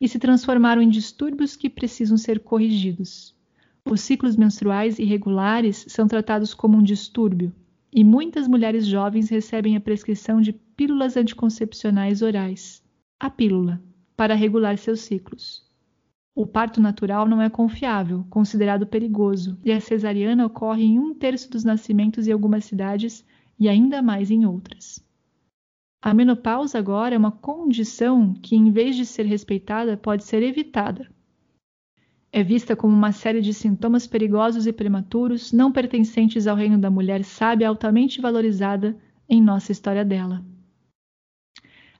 e 0.00 0.08
se 0.08 0.18
transformaram 0.18 0.80
em 0.80 0.88
distúrbios 0.88 1.56
que 1.56 1.68
precisam 1.68 2.16
ser 2.16 2.40
corrigidos. 2.40 3.34
Os 3.84 4.00
ciclos 4.00 4.36
menstruais 4.36 4.98
irregulares 4.98 5.84
são 5.88 6.06
tratados 6.06 6.54
como 6.54 6.78
um 6.78 6.82
distúrbio, 6.82 7.52
e 7.92 8.04
muitas 8.04 8.46
mulheres 8.46 8.86
jovens 8.86 9.28
recebem 9.28 9.76
a 9.76 9.80
prescrição 9.80 10.40
de 10.40 10.52
pílulas 10.52 11.16
anticoncepcionais 11.16 12.22
orais, 12.22 12.82
a 13.18 13.28
pílula, 13.28 13.82
para 14.16 14.34
regular 14.34 14.78
seus 14.78 15.00
ciclos. 15.00 15.69
O 16.34 16.46
parto 16.46 16.80
natural 16.80 17.26
não 17.28 17.42
é 17.42 17.50
confiável, 17.50 18.24
considerado 18.30 18.86
perigoso, 18.86 19.58
e 19.64 19.72
a 19.72 19.80
cesariana 19.80 20.46
ocorre 20.46 20.84
em 20.84 20.98
um 20.98 21.12
terço 21.12 21.50
dos 21.50 21.64
nascimentos 21.64 22.28
em 22.28 22.32
algumas 22.32 22.64
cidades 22.64 23.24
e 23.58 23.68
ainda 23.68 24.00
mais 24.00 24.30
em 24.30 24.46
outras. 24.46 25.04
A 26.02 26.14
menopausa 26.14 26.78
agora 26.78 27.14
é 27.14 27.18
uma 27.18 27.32
condição 27.32 28.32
que, 28.32 28.56
em 28.56 28.70
vez 28.70 28.96
de 28.96 29.04
ser 29.04 29.26
respeitada, 29.26 29.96
pode 29.96 30.24
ser 30.24 30.42
evitada. 30.42 31.10
É 32.32 32.42
vista 32.42 32.76
como 32.76 32.94
uma 32.94 33.12
série 33.12 33.42
de 33.42 33.52
sintomas 33.52 34.06
perigosos 34.06 34.66
e 34.66 34.72
prematuros, 34.72 35.52
não 35.52 35.72
pertencentes 35.72 36.46
ao 36.46 36.56
reino 36.56 36.78
da 36.78 36.88
mulher 36.88 37.24
sábia 37.24 37.68
altamente 37.68 38.20
valorizada 38.20 38.96
em 39.28 39.42
nossa 39.42 39.72
história 39.72 40.04
dela. 40.04 40.42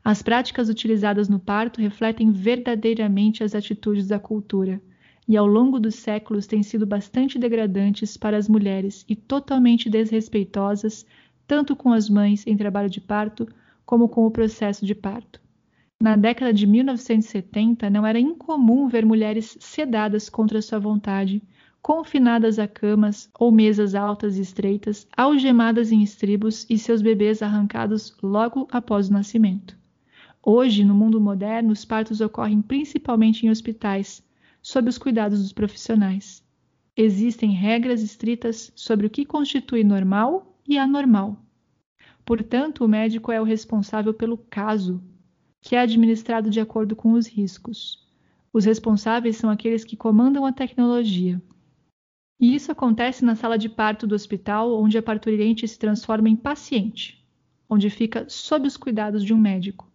As 0.02 0.22
práticas 0.22 0.68
utilizadas 0.68 1.28
no 1.28 1.38
parto 1.38 1.80
refletem 1.80 2.32
verdadeiramente 2.32 3.44
as 3.44 3.54
atitudes 3.54 4.08
da 4.08 4.18
cultura 4.18 4.80
e, 5.28 5.36
ao 5.36 5.46
longo 5.46 5.78
dos 5.78 5.96
séculos, 5.96 6.46
têm 6.46 6.62
sido 6.62 6.86
bastante 6.86 7.38
degradantes 7.38 8.16
para 8.16 8.36
as 8.36 8.48
mulheres 8.48 9.04
e 9.08 9.14
totalmente 9.14 9.90
desrespeitosas, 9.90 11.06
tanto 11.46 11.76
com 11.76 11.92
as 11.92 12.08
mães 12.08 12.46
em 12.46 12.56
trabalho 12.56 12.88
de 12.88 13.00
parto 13.00 13.46
como 13.84 14.08
com 14.08 14.24
o 14.24 14.30
processo 14.30 14.86
de 14.86 14.94
parto. 14.94 15.40
Na 16.00 16.16
década 16.16 16.52
de 16.52 16.66
1970, 16.66 17.90
não 17.90 18.06
era 18.06 18.18
incomum 18.18 18.88
ver 18.88 19.04
mulheres 19.04 19.58
sedadas 19.60 20.30
contra 20.30 20.62
sua 20.62 20.78
vontade, 20.78 21.42
confinadas 21.82 22.58
a 22.58 22.66
camas 22.66 23.28
ou 23.38 23.52
mesas 23.52 23.94
altas 23.94 24.38
e 24.38 24.40
estreitas, 24.40 25.06
algemadas 25.14 25.92
em 25.92 26.02
estribos 26.02 26.66
e 26.70 26.78
seus 26.78 27.02
bebês 27.02 27.42
arrancados 27.42 28.16
logo 28.22 28.66
após 28.72 29.10
o 29.10 29.12
nascimento. 29.12 29.79
Hoje, 30.42 30.84
no 30.84 30.94
mundo 30.94 31.20
moderno, 31.20 31.70
os 31.70 31.84
partos 31.84 32.20
ocorrem 32.22 32.62
principalmente 32.62 33.44
em 33.44 33.50
hospitais, 33.50 34.22
sob 34.62 34.88
os 34.88 34.96
cuidados 34.96 35.42
dos 35.42 35.52
profissionais. 35.52 36.42
Existem 36.96 37.52
regras 37.52 38.02
estritas 38.02 38.72
sobre 38.74 39.06
o 39.06 39.10
que 39.10 39.26
constitui 39.26 39.84
normal 39.84 40.58
e 40.66 40.78
anormal. 40.78 41.36
Portanto, 42.24 42.84
o 42.84 42.88
médico 42.88 43.30
é 43.30 43.40
o 43.40 43.44
responsável 43.44 44.14
pelo 44.14 44.38
caso, 44.38 45.02
que 45.60 45.76
é 45.76 45.80
administrado 45.80 46.48
de 46.48 46.60
acordo 46.60 46.96
com 46.96 47.12
os 47.12 47.26
riscos. 47.26 48.08
Os 48.52 48.64
responsáveis 48.64 49.36
são 49.36 49.50
aqueles 49.50 49.84
que 49.84 49.96
comandam 49.96 50.46
a 50.46 50.52
tecnologia. 50.52 51.40
E 52.40 52.54
isso 52.54 52.72
acontece 52.72 53.24
na 53.24 53.34
sala 53.34 53.58
de 53.58 53.68
parto 53.68 54.06
do 54.06 54.14
hospital, 54.14 54.82
onde 54.82 54.96
a 54.96 55.02
parturiente 55.02 55.68
se 55.68 55.78
transforma 55.78 56.28
em 56.30 56.36
paciente, 56.36 57.22
onde 57.68 57.90
fica 57.90 58.26
sob 58.28 58.66
os 58.66 58.78
cuidados 58.78 59.22
de 59.22 59.34
um 59.34 59.38
médico. 59.38 59.89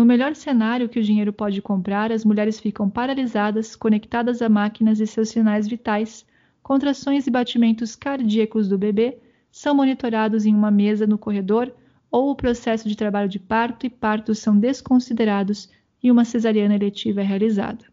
No 0.00 0.06
melhor 0.06 0.34
cenário 0.34 0.88
que 0.88 0.98
o 0.98 1.02
dinheiro 1.02 1.30
pode 1.30 1.60
comprar, 1.60 2.10
as 2.10 2.24
mulheres 2.24 2.58
ficam 2.58 2.88
paralisadas, 2.88 3.76
conectadas 3.76 4.40
a 4.40 4.48
máquinas 4.48 4.98
e 4.98 5.06
seus 5.06 5.28
sinais 5.28 5.68
vitais, 5.68 6.24
contrações 6.62 7.26
e 7.26 7.30
batimentos 7.30 7.94
cardíacos 7.96 8.66
do 8.66 8.78
bebê 8.78 9.18
são 9.52 9.74
monitorados 9.74 10.46
em 10.46 10.54
uma 10.54 10.70
mesa 10.70 11.06
no 11.06 11.18
corredor 11.18 11.70
ou 12.10 12.30
o 12.30 12.34
processo 12.34 12.88
de 12.88 12.96
trabalho 12.96 13.28
de 13.28 13.38
parto 13.38 13.84
e 13.84 13.90
parto 13.90 14.34
são 14.34 14.58
desconsiderados 14.58 15.68
e 16.02 16.10
uma 16.10 16.24
cesariana 16.24 16.76
eletiva 16.76 17.20
é 17.20 17.24
realizada. 17.24 17.84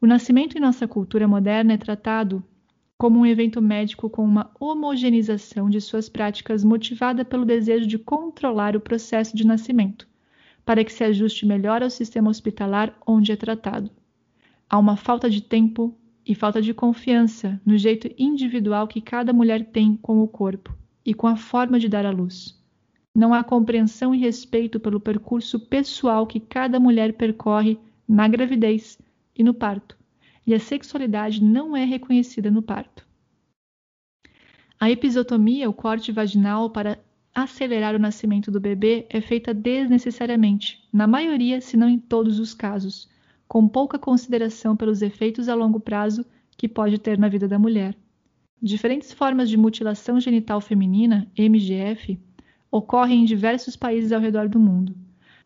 O 0.00 0.06
nascimento 0.06 0.58
em 0.58 0.60
nossa 0.60 0.88
cultura 0.88 1.28
moderna 1.28 1.74
é 1.74 1.76
tratado 1.76 2.42
como 2.98 3.20
um 3.20 3.26
evento 3.26 3.62
médico 3.62 4.10
com 4.10 4.24
uma 4.24 4.50
homogeneização 4.58 5.70
de 5.70 5.80
suas 5.80 6.08
práticas 6.08 6.64
motivada 6.64 7.24
pelo 7.24 7.44
desejo 7.44 7.86
de 7.86 8.00
controlar 8.00 8.74
o 8.74 8.80
processo 8.80 9.36
de 9.36 9.46
nascimento 9.46 10.08
para 10.68 10.84
que 10.84 10.92
se 10.92 11.02
ajuste 11.02 11.46
melhor 11.46 11.82
ao 11.82 11.88
sistema 11.88 12.28
hospitalar 12.28 12.94
onde 13.06 13.32
é 13.32 13.36
tratado. 13.36 13.90
Há 14.68 14.78
uma 14.78 14.98
falta 14.98 15.30
de 15.30 15.40
tempo 15.40 15.98
e 16.26 16.34
falta 16.34 16.60
de 16.60 16.74
confiança 16.74 17.58
no 17.64 17.78
jeito 17.78 18.10
individual 18.18 18.86
que 18.86 19.00
cada 19.00 19.32
mulher 19.32 19.64
tem 19.64 19.96
com 19.96 20.22
o 20.22 20.28
corpo 20.28 20.76
e 21.06 21.14
com 21.14 21.26
a 21.26 21.36
forma 21.36 21.80
de 21.80 21.88
dar 21.88 22.04
à 22.04 22.10
luz. 22.10 22.54
Não 23.14 23.32
há 23.32 23.42
compreensão 23.42 24.14
e 24.14 24.18
respeito 24.18 24.78
pelo 24.78 25.00
percurso 25.00 25.58
pessoal 25.58 26.26
que 26.26 26.38
cada 26.38 26.78
mulher 26.78 27.14
percorre 27.14 27.78
na 28.06 28.28
gravidez 28.28 28.98
e 29.34 29.42
no 29.42 29.54
parto, 29.54 29.96
e 30.46 30.52
a 30.52 30.60
sexualidade 30.60 31.42
não 31.42 31.74
é 31.74 31.86
reconhecida 31.86 32.50
no 32.50 32.60
parto. 32.60 33.08
A 34.78 34.90
episiotomia, 34.90 35.70
o 35.70 35.72
corte 35.72 36.12
vaginal 36.12 36.68
para 36.68 36.98
acelerar 37.42 37.94
o 37.94 37.98
nascimento 37.98 38.50
do 38.50 38.58
bebê 38.60 39.06
é 39.10 39.20
feita 39.20 39.54
desnecessariamente, 39.54 40.82
na 40.92 41.06
maioria, 41.06 41.60
se 41.60 41.76
não 41.76 41.88
em 41.88 41.98
todos 41.98 42.38
os 42.40 42.52
casos, 42.52 43.08
com 43.46 43.68
pouca 43.68 43.98
consideração 43.98 44.76
pelos 44.76 45.02
efeitos 45.02 45.48
a 45.48 45.54
longo 45.54 45.78
prazo 45.78 46.24
que 46.56 46.68
pode 46.68 46.98
ter 46.98 47.16
na 47.18 47.28
vida 47.28 47.46
da 47.46 47.58
mulher. 47.58 47.96
Diferentes 48.60 49.12
formas 49.12 49.48
de 49.48 49.56
mutilação 49.56 50.18
genital 50.18 50.60
feminina, 50.60 51.30
MGF, 51.38 52.18
ocorrem 52.70 53.22
em 53.22 53.24
diversos 53.24 53.76
países 53.76 54.10
ao 54.10 54.20
redor 54.20 54.48
do 54.48 54.58
mundo. 54.58 54.96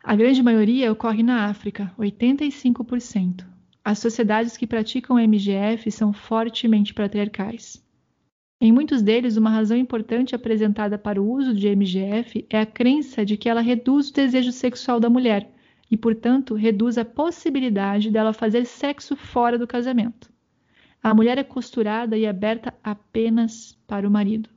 A 0.03 0.17
grande 0.17 0.43
maioria 0.43 0.91
ocorre 0.91 1.23
na 1.23 1.45
África, 1.45 1.93
85%. 1.99 3.45
As 3.85 3.99
sociedades 3.99 4.57
que 4.57 4.67
praticam 4.67 5.19
MGF 5.19 5.91
são 5.91 6.13
fortemente 6.13 6.95
patriarcais. 6.95 7.85
Em 8.65 8.71
muitos 8.71 9.03
deles, 9.03 9.37
uma 9.37 9.51
razão 9.51 9.77
importante 9.77 10.37
apresentada 10.37 10.97
para 10.97 11.21
o 11.21 11.29
uso 11.29 11.53
de 11.53 11.67
MGF 11.67 12.47
é 12.49 12.61
a 12.61 12.65
crença 12.65 13.27
de 13.27 13.37
que 13.37 13.49
ela 13.49 13.61
reduz 13.61 14.09
o 14.09 14.13
desejo 14.13 14.53
sexual 14.53 15.01
da 15.01 15.11
mulher 15.11 15.53
e, 15.91 15.97
portanto, 15.97 16.55
reduz 16.55 16.97
a 16.97 17.05
possibilidade 17.05 18.09
dela 18.09 18.33
fazer 18.33 18.65
sexo 18.65 19.17
fora 19.17 19.59
do 19.59 19.67
casamento. 19.67 20.33
A 21.03 21.13
mulher 21.13 21.39
é 21.39 21.43
costurada 21.43 22.17
e 22.17 22.25
aberta 22.25 22.73
apenas 22.85 23.77
para 23.85 24.07
o 24.07 24.11
marido. 24.13 24.49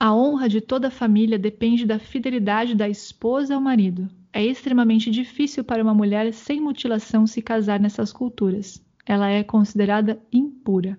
A 0.00 0.14
honra 0.14 0.48
de 0.48 0.62
toda 0.62 0.88
a 0.88 0.90
família 0.90 1.38
depende 1.38 1.84
da 1.84 1.98
fidelidade 1.98 2.74
da 2.74 2.88
esposa 2.88 3.54
ao 3.54 3.60
marido. 3.60 4.08
É 4.32 4.42
extremamente 4.42 5.10
difícil 5.10 5.62
para 5.62 5.82
uma 5.82 5.92
mulher 5.92 6.32
sem 6.32 6.58
mutilação 6.58 7.26
se 7.26 7.42
casar 7.42 7.78
nessas 7.78 8.14
culturas. 8.14 8.82
Ela 9.04 9.28
é 9.28 9.44
considerada 9.44 10.18
impura. 10.32 10.98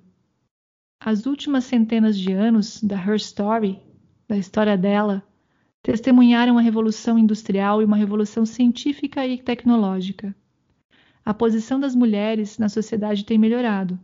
As 1.06 1.26
últimas 1.26 1.66
centenas 1.66 2.18
de 2.18 2.32
anos 2.32 2.82
da 2.82 2.96
Her 2.96 3.18
Story, 3.18 3.78
da 4.26 4.38
história 4.38 4.78
dela, 4.78 5.22
testemunharam 5.82 6.58
a 6.58 6.62
revolução 6.62 7.20
industrial 7.20 7.82
e 7.82 7.86
uma 7.86 7.98
revolução 7.98 8.46
científica 8.46 9.28
e 9.28 9.38
tecnológica. 9.38 10.34
A 11.26 11.34
posição 11.34 11.78
das 11.78 11.94
mulheres 11.94 12.58
na 12.58 12.70
sociedade 12.70 13.26
tem 13.26 13.38
melhorado, 13.38 14.00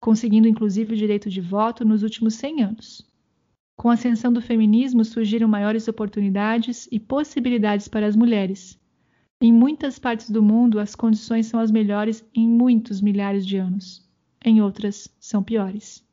conseguindo 0.00 0.48
inclusive 0.48 0.94
o 0.94 0.96
direito 0.96 1.30
de 1.30 1.40
voto 1.40 1.84
nos 1.84 2.02
últimos 2.02 2.34
100 2.34 2.62
anos. 2.64 3.08
Com 3.76 3.88
a 3.88 3.92
ascensão 3.92 4.32
do 4.32 4.42
feminismo 4.42 5.04
surgiram 5.04 5.46
maiores 5.46 5.86
oportunidades 5.86 6.88
e 6.90 6.98
possibilidades 6.98 7.86
para 7.86 8.04
as 8.04 8.16
mulheres. 8.16 8.76
Em 9.40 9.52
muitas 9.52 9.96
partes 9.96 10.28
do 10.28 10.42
mundo, 10.42 10.80
as 10.80 10.96
condições 10.96 11.46
são 11.46 11.60
as 11.60 11.70
melhores 11.70 12.28
em 12.34 12.48
muitos 12.48 13.00
milhares 13.00 13.46
de 13.46 13.58
anos. 13.58 14.04
Em 14.44 14.60
outras, 14.60 15.08
são 15.20 15.40
piores. 15.40 16.04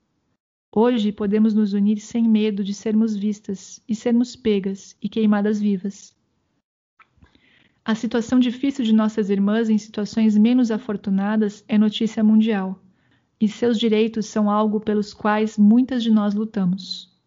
Hoje 0.72 1.12
podemos 1.12 1.56
nos 1.56 1.74
unir 1.74 2.00
sem 2.00 2.30
medo 2.30 2.64
de 2.64 2.76
sermos 2.76 3.16
vistas 3.16 3.82
e 3.90 3.96
sermos 3.96 4.36
pegas 4.36 4.96
e 5.02 5.10
queimadas 5.10 5.60
vivas. 5.60 6.16
A 7.84 7.96
situação 7.96 8.40
difícil 8.40 8.86
de 8.86 8.94
nossas 8.94 9.32
irmãs 9.32 9.68
em 9.68 9.80
situações 9.80 10.38
menos 10.38 10.70
afortunadas 10.70 11.66
é 11.68 11.76
notícia 11.76 12.24
mundial, 12.24 12.80
e 13.42 13.48
seus 13.48 13.80
direitos 13.80 14.28
são 14.28 14.48
algo 14.48 14.80
pelos 14.80 15.12
quais 15.12 15.58
muitas 15.58 16.04
de 16.04 16.12
nós 16.12 16.36
lutamos. 16.36 17.18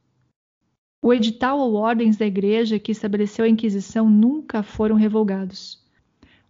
O 1.03 1.13
edital 1.13 1.59
ou 1.59 1.75
ordens 1.75 2.17
da 2.17 2.25
Igreja 2.25 2.79
que 2.79 2.93
estabeleceu 2.93 3.45
a 3.45 3.49
Inquisição 3.49 4.09
nunca 4.09 4.63
foram 4.63 4.95
revogados. 4.95 5.85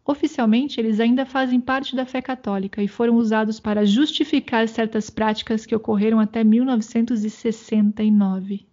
Oficialmente, 0.04 0.80
eles 0.80 0.98
ainda 0.98 1.24
fazem 1.24 1.60
parte 1.60 1.94
da 1.94 2.04
fé 2.04 2.20
católica 2.20 2.82
e 2.82 2.88
foram 2.88 3.14
usados 3.16 3.60
para 3.60 3.86
justificar 3.86 4.68
certas 4.68 5.08
práticas 5.08 5.64
que 5.64 5.76
ocorreram 5.76 6.18
até 6.18 6.42
1969. 6.42 8.66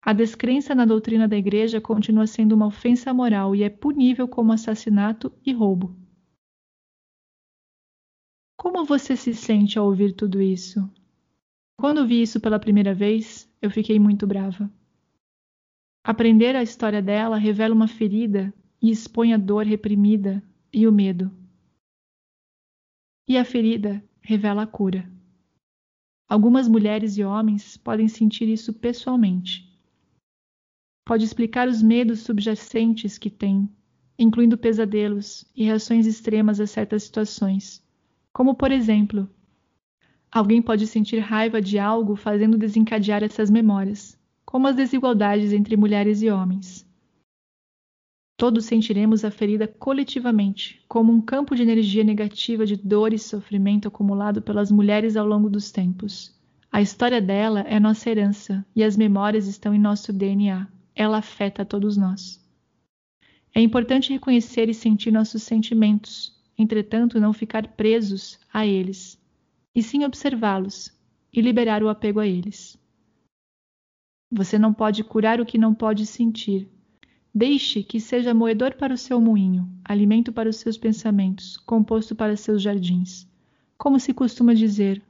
A 0.00 0.12
descrença 0.12 0.72
na 0.74 0.84
doutrina 0.84 1.26
da 1.26 1.36
Igreja 1.36 1.80
continua 1.80 2.26
sendo 2.26 2.52
uma 2.52 2.66
ofensa 2.66 3.12
moral 3.12 3.54
e 3.54 3.64
é 3.64 3.68
punível 3.68 4.28
como 4.28 4.52
assassinato 4.52 5.32
e 5.44 5.52
roubo. 5.52 5.96
Como 8.56 8.84
você 8.84 9.16
se 9.16 9.34
sente 9.34 9.76
ao 9.76 9.86
ouvir 9.86 10.12
tudo 10.12 10.40
isso? 10.40 10.88
Quando 11.76 12.06
vi 12.06 12.22
isso 12.22 12.40
pela 12.40 12.60
primeira 12.60 12.94
vez, 12.94 13.50
eu 13.60 13.70
fiquei 13.70 13.98
muito 13.98 14.26
brava. 14.26 14.70
Aprender 16.04 16.54
a 16.54 16.62
história 16.62 17.02
dela 17.02 17.36
revela 17.36 17.74
uma 17.74 17.88
ferida 17.88 18.54
e 18.80 18.90
expõe 18.90 19.34
a 19.34 19.36
dor 19.36 19.66
reprimida 19.66 20.42
e 20.72 20.86
o 20.86 20.92
medo. 20.92 21.30
E 23.28 23.36
a 23.36 23.44
ferida 23.44 24.02
revela 24.20 24.62
a 24.62 24.66
cura. 24.66 25.10
Algumas 26.28 26.68
mulheres 26.68 27.16
e 27.18 27.24
homens 27.24 27.76
podem 27.76 28.08
sentir 28.08 28.48
isso 28.48 28.72
pessoalmente. 28.72 29.68
Pode 31.04 31.24
explicar 31.24 31.68
os 31.68 31.82
medos 31.82 32.20
subjacentes 32.20 33.18
que 33.18 33.30
têm, 33.30 33.68
incluindo 34.18 34.56
pesadelos 34.56 35.44
e 35.56 35.64
reações 35.64 36.06
extremas 36.06 36.60
a 36.60 36.66
certas 36.66 37.02
situações, 37.04 37.82
Como, 38.32 38.54
por 38.54 38.70
exemplo, 38.70 39.28
alguém 40.30 40.62
pode 40.62 40.86
sentir 40.86 41.18
raiva 41.18 41.60
de 41.60 41.78
algo 41.78 42.14
fazendo 42.14 42.56
desencadear 42.56 43.22
essas 43.22 43.50
memórias, 43.50 44.18
como 44.44 44.68
as 44.68 44.76
desigualdades 44.76 45.52
entre 45.52 45.76
mulheres 45.76 46.22
e 46.22 46.30
homens. 46.30 46.86
Todos 48.40 48.64
sentiremos 48.64 49.22
a 49.22 49.30
ferida 49.30 49.68
coletivamente, 49.68 50.82
como 50.88 51.12
um 51.12 51.20
campo 51.20 51.54
de 51.54 51.60
energia 51.60 52.02
negativa 52.02 52.64
de 52.64 52.74
dor 52.74 53.12
e 53.12 53.18
sofrimento 53.18 53.86
acumulado 53.86 54.40
pelas 54.40 54.70
mulheres 54.70 55.14
ao 55.14 55.26
longo 55.26 55.50
dos 55.50 55.70
tempos. 55.70 56.34
A 56.72 56.80
história 56.80 57.20
dela 57.20 57.60
é 57.68 57.78
nossa 57.78 58.08
herança 58.08 58.64
e 58.74 58.82
as 58.82 58.96
memórias 58.96 59.46
estão 59.46 59.74
em 59.74 59.78
nosso 59.78 60.10
DNA. 60.10 60.66
Ela 60.94 61.18
afeta 61.18 61.66
todos 61.66 61.98
nós. 61.98 62.42
É 63.54 63.60
importante 63.60 64.10
reconhecer 64.10 64.70
e 64.70 64.74
sentir 64.74 65.10
nossos 65.10 65.42
sentimentos, 65.42 66.34
entretanto, 66.56 67.20
não 67.20 67.34
ficar 67.34 67.68
presos 67.68 68.40
a 68.50 68.64
eles, 68.64 69.22
e 69.74 69.82
sim 69.82 70.02
observá-los 70.02 70.98
e 71.30 71.42
liberar 71.42 71.82
o 71.82 71.90
apego 71.90 72.18
a 72.20 72.26
eles. 72.26 72.78
Você 74.32 74.58
não 74.58 74.72
pode 74.72 75.04
curar 75.04 75.42
o 75.42 75.44
que 75.44 75.58
não 75.58 75.74
pode 75.74 76.06
sentir, 76.06 76.66
Deixe 77.32 77.84
que 77.84 78.00
seja 78.00 78.34
moedor 78.34 78.74
para 78.74 78.92
o 78.92 78.98
seu 78.98 79.20
moinho, 79.20 79.70
alimento 79.84 80.32
para 80.32 80.48
os 80.48 80.56
seus 80.56 80.76
pensamentos, 80.76 81.56
composto 81.58 82.12
para 82.16 82.36
seus 82.36 82.60
jardins. 82.60 83.24
Como 83.78 84.00
se 84.00 84.12
costuma 84.12 84.52
dizer, 84.52 85.00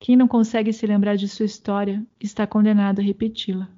quem 0.00 0.16
não 0.16 0.26
consegue 0.26 0.72
se 0.72 0.84
lembrar 0.88 1.14
de 1.14 1.28
sua 1.28 1.46
história 1.46 2.04
está 2.20 2.48
condenado 2.48 2.98
a 2.98 3.02
repeti-la. 3.02 3.70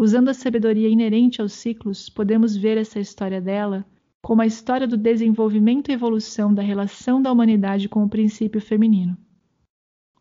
Usando 0.00 0.30
a 0.30 0.34
sabedoria 0.34 0.88
inerente 0.88 1.42
aos 1.42 1.52
ciclos, 1.52 2.08
podemos 2.08 2.56
ver 2.56 2.78
essa 2.78 2.98
história 2.98 3.40
dela 3.40 3.84
como 4.22 4.40
a 4.40 4.46
história 4.46 4.86
do 4.86 4.96
desenvolvimento 4.96 5.90
e 5.90 5.92
evolução 5.92 6.54
da 6.54 6.62
relação 6.62 7.20
da 7.20 7.30
humanidade 7.30 7.86
com 7.86 8.02
o 8.02 8.08
princípio 8.08 8.62
feminino. 8.62 9.14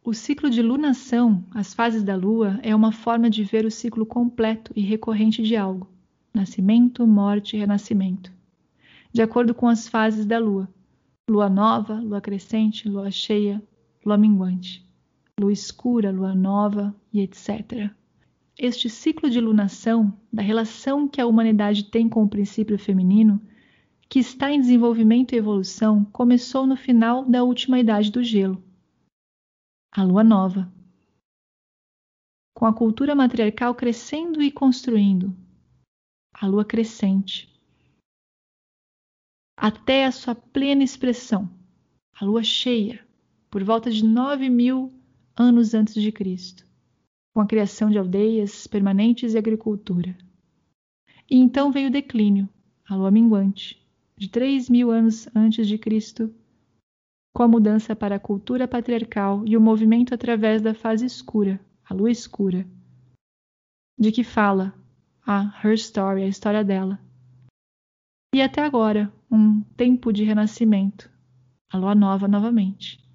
O 0.03 0.13
ciclo 0.13 0.49
de 0.49 0.61
lunação, 0.61 1.45
as 1.51 1.73
fases 1.73 2.03
da 2.03 2.15
lua, 2.15 2.59
é 2.61 2.75
uma 2.75 2.91
forma 2.91 3.29
de 3.29 3.45
ver 3.45 3.65
o 3.65 3.71
ciclo 3.71 4.05
completo 4.05 4.73
e 4.75 4.81
recorrente 4.81 5.41
de 5.41 5.55
algo 5.55 5.87
nascimento, 6.37 7.05
morte 7.05 7.55
e 7.55 7.59
renascimento, 7.59 8.31
de 9.11 9.21
acordo 9.21 9.53
com 9.53 9.67
as 9.67 9.87
fases 9.87 10.25
da 10.25 10.39
lua: 10.39 10.69
lua 11.29 11.49
nova, 11.49 11.95
lua 11.95 12.21
crescente, 12.21 12.87
lua 12.87 13.11
cheia, 13.11 13.61
lua 14.05 14.17
minguante, 14.17 14.87
lua 15.39 15.51
escura, 15.51 16.11
lua 16.11 16.33
nova 16.33 16.95
e 17.11 17.21
etc. 17.21 17.91
Este 18.57 18.89
ciclo 18.89 19.29
de 19.29 19.39
lunação, 19.39 20.11
da 20.31 20.41
relação 20.41 21.07
que 21.07 21.21
a 21.21 21.27
humanidade 21.27 21.85
tem 21.85 22.07
com 22.07 22.23
o 22.23 22.29
princípio 22.29 22.77
feminino, 22.79 23.41
que 24.09 24.19
está 24.19 24.51
em 24.51 24.59
desenvolvimento 24.59 25.33
e 25.33 25.37
evolução, 25.37 26.05
começou 26.05 26.65
no 26.65 26.77
final 26.77 27.25
da 27.25 27.43
última 27.43 27.79
idade 27.79 28.11
do 28.11 28.23
gelo, 28.23 28.63
a 29.91 30.03
lua 30.03 30.23
nova. 30.23 30.71
Com 32.55 32.65
a 32.65 32.73
cultura 32.73 33.13
matriarcal 33.13 33.75
crescendo 33.75 34.41
e 34.41 34.49
construindo, 34.49 35.35
a 36.39 36.45
lua 36.45 36.63
crescente, 36.63 37.51
até 39.57 40.05
a 40.05 40.11
sua 40.11 40.35
plena 40.35 40.83
expressão, 40.83 41.49
a 42.13 42.23
lua 42.23 42.43
cheia, 42.43 43.03
por 43.49 43.63
volta 43.63 43.89
de 43.89 44.05
9 44.05 44.47
mil 44.47 44.93
anos 45.35 45.73
antes 45.73 45.95
de 45.95 46.11
Cristo, 46.11 46.63
com 47.33 47.41
a 47.41 47.47
criação 47.47 47.89
de 47.89 47.97
aldeias 47.97 48.67
permanentes 48.67 49.33
e 49.33 49.37
agricultura. 49.37 50.15
E 51.27 51.35
então 51.37 51.71
veio 51.71 51.87
o 51.87 51.91
declínio, 51.91 52.47
a 52.87 52.95
lua 52.95 53.09
minguante, 53.09 53.83
de 54.15 54.29
3 54.29 54.69
mil 54.69 54.91
anos 54.91 55.27
antes 55.35 55.67
de 55.67 55.79
Cristo, 55.79 56.31
com 57.33 57.41
a 57.41 57.47
mudança 57.47 57.95
para 57.95 58.17
a 58.17 58.19
cultura 58.19 58.67
patriarcal 58.67 59.43
e 59.43 59.57
o 59.57 59.61
movimento 59.61 60.13
através 60.13 60.61
da 60.61 60.75
fase 60.75 61.03
escura, 61.03 61.59
a 61.83 61.95
lua 61.95 62.11
escura, 62.11 62.67
de 63.97 64.11
que 64.11 64.23
fala 64.23 64.73
a 65.27 65.51
Her 65.61 65.73
Story, 65.73 66.23
a 66.23 66.27
história 66.27 66.63
dela. 66.63 66.97
E 68.33 68.41
até 68.41 68.61
agora, 68.61 69.11
um 69.29 69.61
tempo 69.75 70.13
de 70.13 70.23
renascimento, 70.23 71.11
a 71.69 71.77
lua 71.77 71.93
nova 71.93 72.29
novamente. 72.29 73.05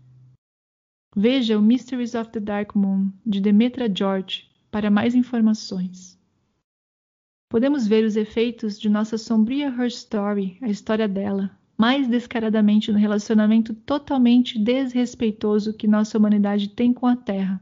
Veja 1.16 1.58
o 1.58 1.62
Mysteries 1.62 2.14
of 2.14 2.30
the 2.30 2.38
Dark 2.38 2.74
Moon, 2.76 3.10
de 3.24 3.40
Demetra 3.40 3.90
George, 3.92 4.46
para 4.70 4.90
mais 4.90 5.14
informações. 5.14 6.20
Podemos 7.48 7.86
ver 7.86 8.04
os 8.04 8.14
efeitos 8.14 8.78
de 8.78 8.90
nossa 8.90 9.16
sombria 9.16 9.68
Her 9.68 9.86
Story, 9.86 10.58
a 10.60 10.68
história 10.68 11.08
dela, 11.08 11.58
mais 11.78 12.06
descaradamente 12.06 12.92
no 12.92 12.98
relacionamento 12.98 13.74
totalmente 13.74 14.58
desrespeitoso 14.58 15.72
que 15.72 15.88
nossa 15.88 16.18
humanidade 16.18 16.68
tem 16.68 16.92
com 16.92 17.06
a 17.06 17.16
Terra, 17.16 17.58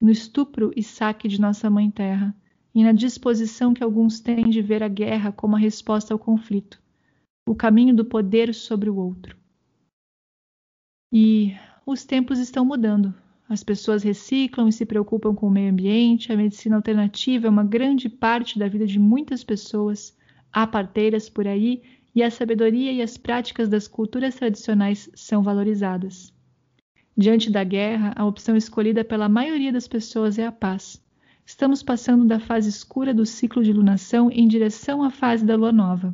no 0.00 0.10
estupro 0.10 0.72
e 0.74 0.82
saque 0.82 1.28
de 1.28 1.40
nossa 1.40 1.70
Mãe 1.70 1.88
Terra, 1.88 2.34
e 2.76 2.84
na 2.84 2.92
disposição 2.92 3.72
que 3.72 3.82
alguns 3.82 4.20
têm 4.20 4.50
de 4.50 4.60
ver 4.60 4.82
a 4.82 4.88
guerra 4.88 5.32
como 5.32 5.56
a 5.56 5.58
resposta 5.58 6.12
ao 6.12 6.18
conflito, 6.18 6.78
o 7.48 7.54
caminho 7.54 7.96
do 7.96 8.04
poder 8.04 8.54
sobre 8.54 8.90
o 8.90 8.96
outro. 8.96 9.34
E 11.10 11.56
os 11.86 12.04
tempos 12.04 12.38
estão 12.38 12.66
mudando. 12.66 13.14
As 13.48 13.64
pessoas 13.64 14.02
reciclam 14.02 14.68
e 14.68 14.72
se 14.72 14.84
preocupam 14.84 15.34
com 15.34 15.46
o 15.46 15.50
meio 15.50 15.70
ambiente, 15.70 16.30
a 16.30 16.36
medicina 16.36 16.76
alternativa 16.76 17.46
é 17.46 17.50
uma 17.50 17.64
grande 17.64 18.10
parte 18.10 18.58
da 18.58 18.68
vida 18.68 18.86
de 18.86 18.98
muitas 18.98 19.42
pessoas, 19.42 20.14
há 20.52 20.66
parteiras 20.66 21.30
por 21.30 21.48
aí 21.48 21.82
e 22.14 22.22
a 22.22 22.30
sabedoria 22.30 22.92
e 22.92 23.00
as 23.00 23.16
práticas 23.16 23.70
das 23.70 23.88
culturas 23.88 24.34
tradicionais 24.34 25.08
são 25.14 25.42
valorizadas. 25.42 26.30
Diante 27.16 27.50
da 27.50 27.64
guerra, 27.64 28.12
a 28.14 28.26
opção 28.26 28.54
escolhida 28.54 29.02
pela 29.02 29.30
maioria 29.30 29.72
das 29.72 29.88
pessoas 29.88 30.38
é 30.38 30.44
a 30.44 30.52
paz. 30.52 31.05
Estamos 31.46 31.80
passando 31.80 32.24
da 32.24 32.40
fase 32.40 32.68
escura 32.68 33.14
do 33.14 33.24
ciclo 33.24 33.62
de 33.62 33.72
lunação 33.72 34.28
em 34.32 34.48
direção 34.48 35.00
à 35.00 35.10
fase 35.10 35.46
da 35.46 35.54
lua 35.54 35.70
nova. 35.70 36.12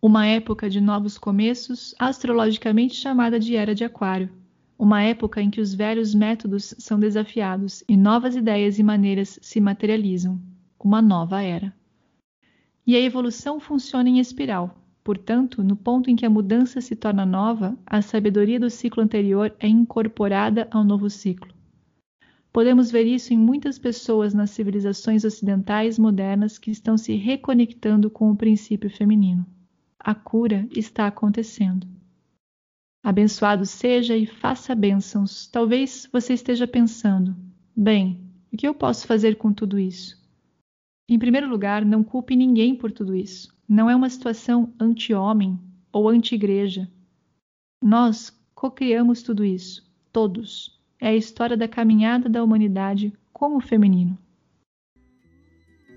Uma 0.00 0.26
época 0.26 0.70
de 0.70 0.80
novos 0.80 1.18
começos, 1.18 1.92
astrologicamente 1.98 2.94
chamada 2.94 3.40
de 3.40 3.56
Era 3.56 3.74
de 3.74 3.82
Aquário. 3.82 4.30
Uma 4.78 5.02
época 5.02 5.42
em 5.42 5.50
que 5.50 5.60
os 5.60 5.74
velhos 5.74 6.14
métodos 6.14 6.72
são 6.78 7.00
desafiados 7.00 7.82
e 7.88 7.96
novas 7.96 8.36
ideias 8.36 8.78
e 8.78 8.82
maneiras 8.84 9.40
se 9.42 9.60
materializam. 9.60 10.40
Uma 10.78 11.02
nova 11.02 11.42
era. 11.42 11.74
E 12.86 12.94
a 12.94 13.00
evolução 13.00 13.58
funciona 13.58 14.08
em 14.08 14.20
espiral. 14.20 14.78
Portanto, 15.02 15.64
no 15.64 15.74
ponto 15.74 16.08
em 16.08 16.14
que 16.14 16.24
a 16.24 16.30
mudança 16.30 16.80
se 16.80 16.94
torna 16.94 17.26
nova, 17.26 17.76
a 17.84 18.00
sabedoria 18.00 18.60
do 18.60 18.70
ciclo 18.70 19.02
anterior 19.02 19.52
é 19.58 19.66
incorporada 19.66 20.68
ao 20.70 20.84
novo 20.84 21.10
ciclo. 21.10 21.53
Podemos 22.54 22.88
ver 22.88 23.04
isso 23.04 23.34
em 23.34 23.36
muitas 23.36 23.80
pessoas 23.80 24.32
nas 24.32 24.50
civilizações 24.50 25.24
ocidentais 25.24 25.98
modernas 25.98 26.56
que 26.56 26.70
estão 26.70 26.96
se 26.96 27.16
reconectando 27.16 28.08
com 28.08 28.30
o 28.30 28.36
princípio 28.36 28.88
feminino. 28.88 29.44
A 29.98 30.14
cura 30.14 30.64
está 30.70 31.08
acontecendo. 31.08 31.84
Abençoado 33.02 33.66
seja 33.66 34.16
e 34.16 34.24
faça 34.24 34.72
bênçãos. 34.72 35.48
Talvez 35.48 36.08
você 36.12 36.34
esteja 36.34 36.64
pensando: 36.64 37.34
bem, 37.76 38.20
o 38.52 38.56
que 38.56 38.68
eu 38.68 38.72
posso 38.72 39.04
fazer 39.04 39.34
com 39.34 39.52
tudo 39.52 39.76
isso? 39.76 40.16
Em 41.08 41.18
primeiro 41.18 41.48
lugar, 41.48 41.84
não 41.84 42.04
culpe 42.04 42.36
ninguém 42.36 42.76
por 42.76 42.92
tudo 42.92 43.16
isso. 43.16 43.52
Não 43.68 43.90
é 43.90 43.96
uma 43.96 44.08
situação 44.08 44.72
anti-homem 44.78 45.58
ou 45.90 46.08
anti-igreja. 46.08 46.88
Nós 47.82 48.30
co-criamos 48.54 49.22
tudo 49.22 49.44
isso, 49.44 49.84
todos 50.12 50.83
é 51.04 51.08
a 51.08 51.14
história 51.14 51.54
da 51.54 51.68
caminhada 51.68 52.30
da 52.30 52.42
humanidade 52.42 53.12
como 53.30 53.60
feminino. 53.60 54.16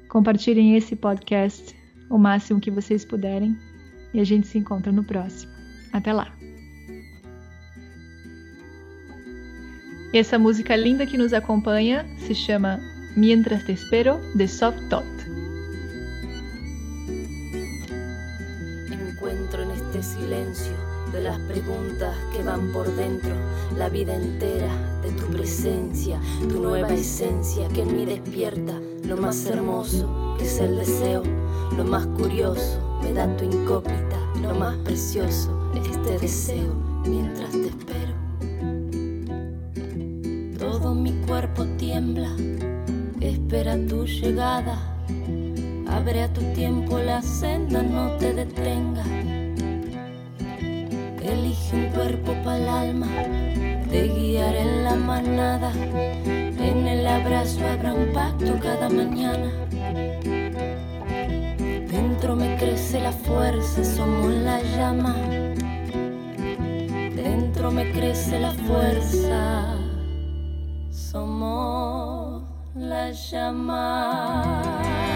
Compartilhem 0.09 0.75
esse 0.75 0.97
podcast 0.97 1.73
o 2.09 2.17
máximo 2.17 2.59
que 2.59 2.69
vocês 2.69 3.05
puderem 3.05 3.57
e 4.13 4.19
a 4.19 4.25
gente 4.25 4.47
se 4.47 4.57
encontra 4.57 4.91
no 4.91 5.05
próximo. 5.05 5.53
Até 5.93 6.11
lá! 6.11 6.27
Essa 10.13 10.37
música 10.37 10.75
linda 10.75 11.05
que 11.05 11.17
nos 11.17 11.31
acompanha 11.31 12.05
se 12.17 12.35
chama 12.35 12.77
Mientras 13.15 13.63
te 13.63 13.71
espero 13.71 14.19
de 14.35 14.45
Soft 14.45 14.89
Tot. 14.89 15.05
Encuentro 18.91 19.63
en 19.63 19.71
este 19.71 20.03
silencio 20.03 20.86
de 21.11 21.21
las 21.21 21.39
preguntas 21.41 22.15
que 22.33 22.43
van 22.43 22.71
por 22.71 22.93
dentro, 22.95 23.33
la 23.77 23.89
vida 23.89 24.15
entera 24.15 24.99
de 25.01 25.11
tu 25.11 25.25
presencia, 25.27 26.19
tu 26.49 26.61
nueva 26.61 26.93
esencia 26.93 27.67
que 27.69 27.81
en 27.81 27.95
mí 27.95 28.05
despierta 28.05 28.79
lo 29.03 29.17
más 29.17 29.45
hermoso 29.45 30.35
que 30.37 30.45
es 30.45 30.59
el 30.59 30.77
deseo, 30.77 31.23
lo 31.77 31.83
más 31.83 32.05
curioso 32.07 32.99
me 33.01 33.13
da 33.13 33.27
tu 33.37 33.45
incógnita, 33.45 34.17
lo 34.41 34.53
más 34.55 34.75
precioso 34.77 35.57
este 35.85 36.17
deseo 36.19 36.73
mientras 37.05 37.51
te 37.51 37.67
espero. 37.67 38.13
Todo 40.57 40.93
mi 40.93 41.11
cuerpo 41.25 41.65
tiembla, 41.77 42.35
espera 43.19 43.77
tu 43.87 44.05
llegada. 44.05 44.93
Abre 45.87 46.23
a 46.23 46.33
tu 46.33 46.41
tiempo 46.53 46.99
la 46.99 47.21
senda, 47.21 47.81
no 47.81 48.17
te 48.17 48.33
detengas 48.33 49.07
Elige 51.27 51.75
un 51.75 51.89
cuerpo 51.89 52.33
para 52.43 52.57
el 52.57 52.69
alma, 52.69 53.07
te 53.89 54.07
guiaré 54.07 54.61
en 54.61 54.83
la 54.85 54.95
manada. 54.95 55.71
En 56.23 56.87
el 56.87 57.05
abrazo 57.05 57.59
habrá 57.67 57.93
un 57.93 58.13
pacto 58.13 58.57
cada 58.61 58.87
mañana. 58.87 59.51
Dentro 61.91 62.35
me 62.35 62.55
crece 62.55 63.01
la 63.01 63.11
fuerza, 63.11 63.83
somos 63.83 64.31
la 64.31 64.61
llama. 64.61 65.15
Dentro 67.13 67.71
me 67.71 67.91
crece 67.91 68.39
la 68.39 68.51
fuerza, 68.51 69.75
somos 70.89 72.43
la 72.73 73.11
llama. 73.11 75.06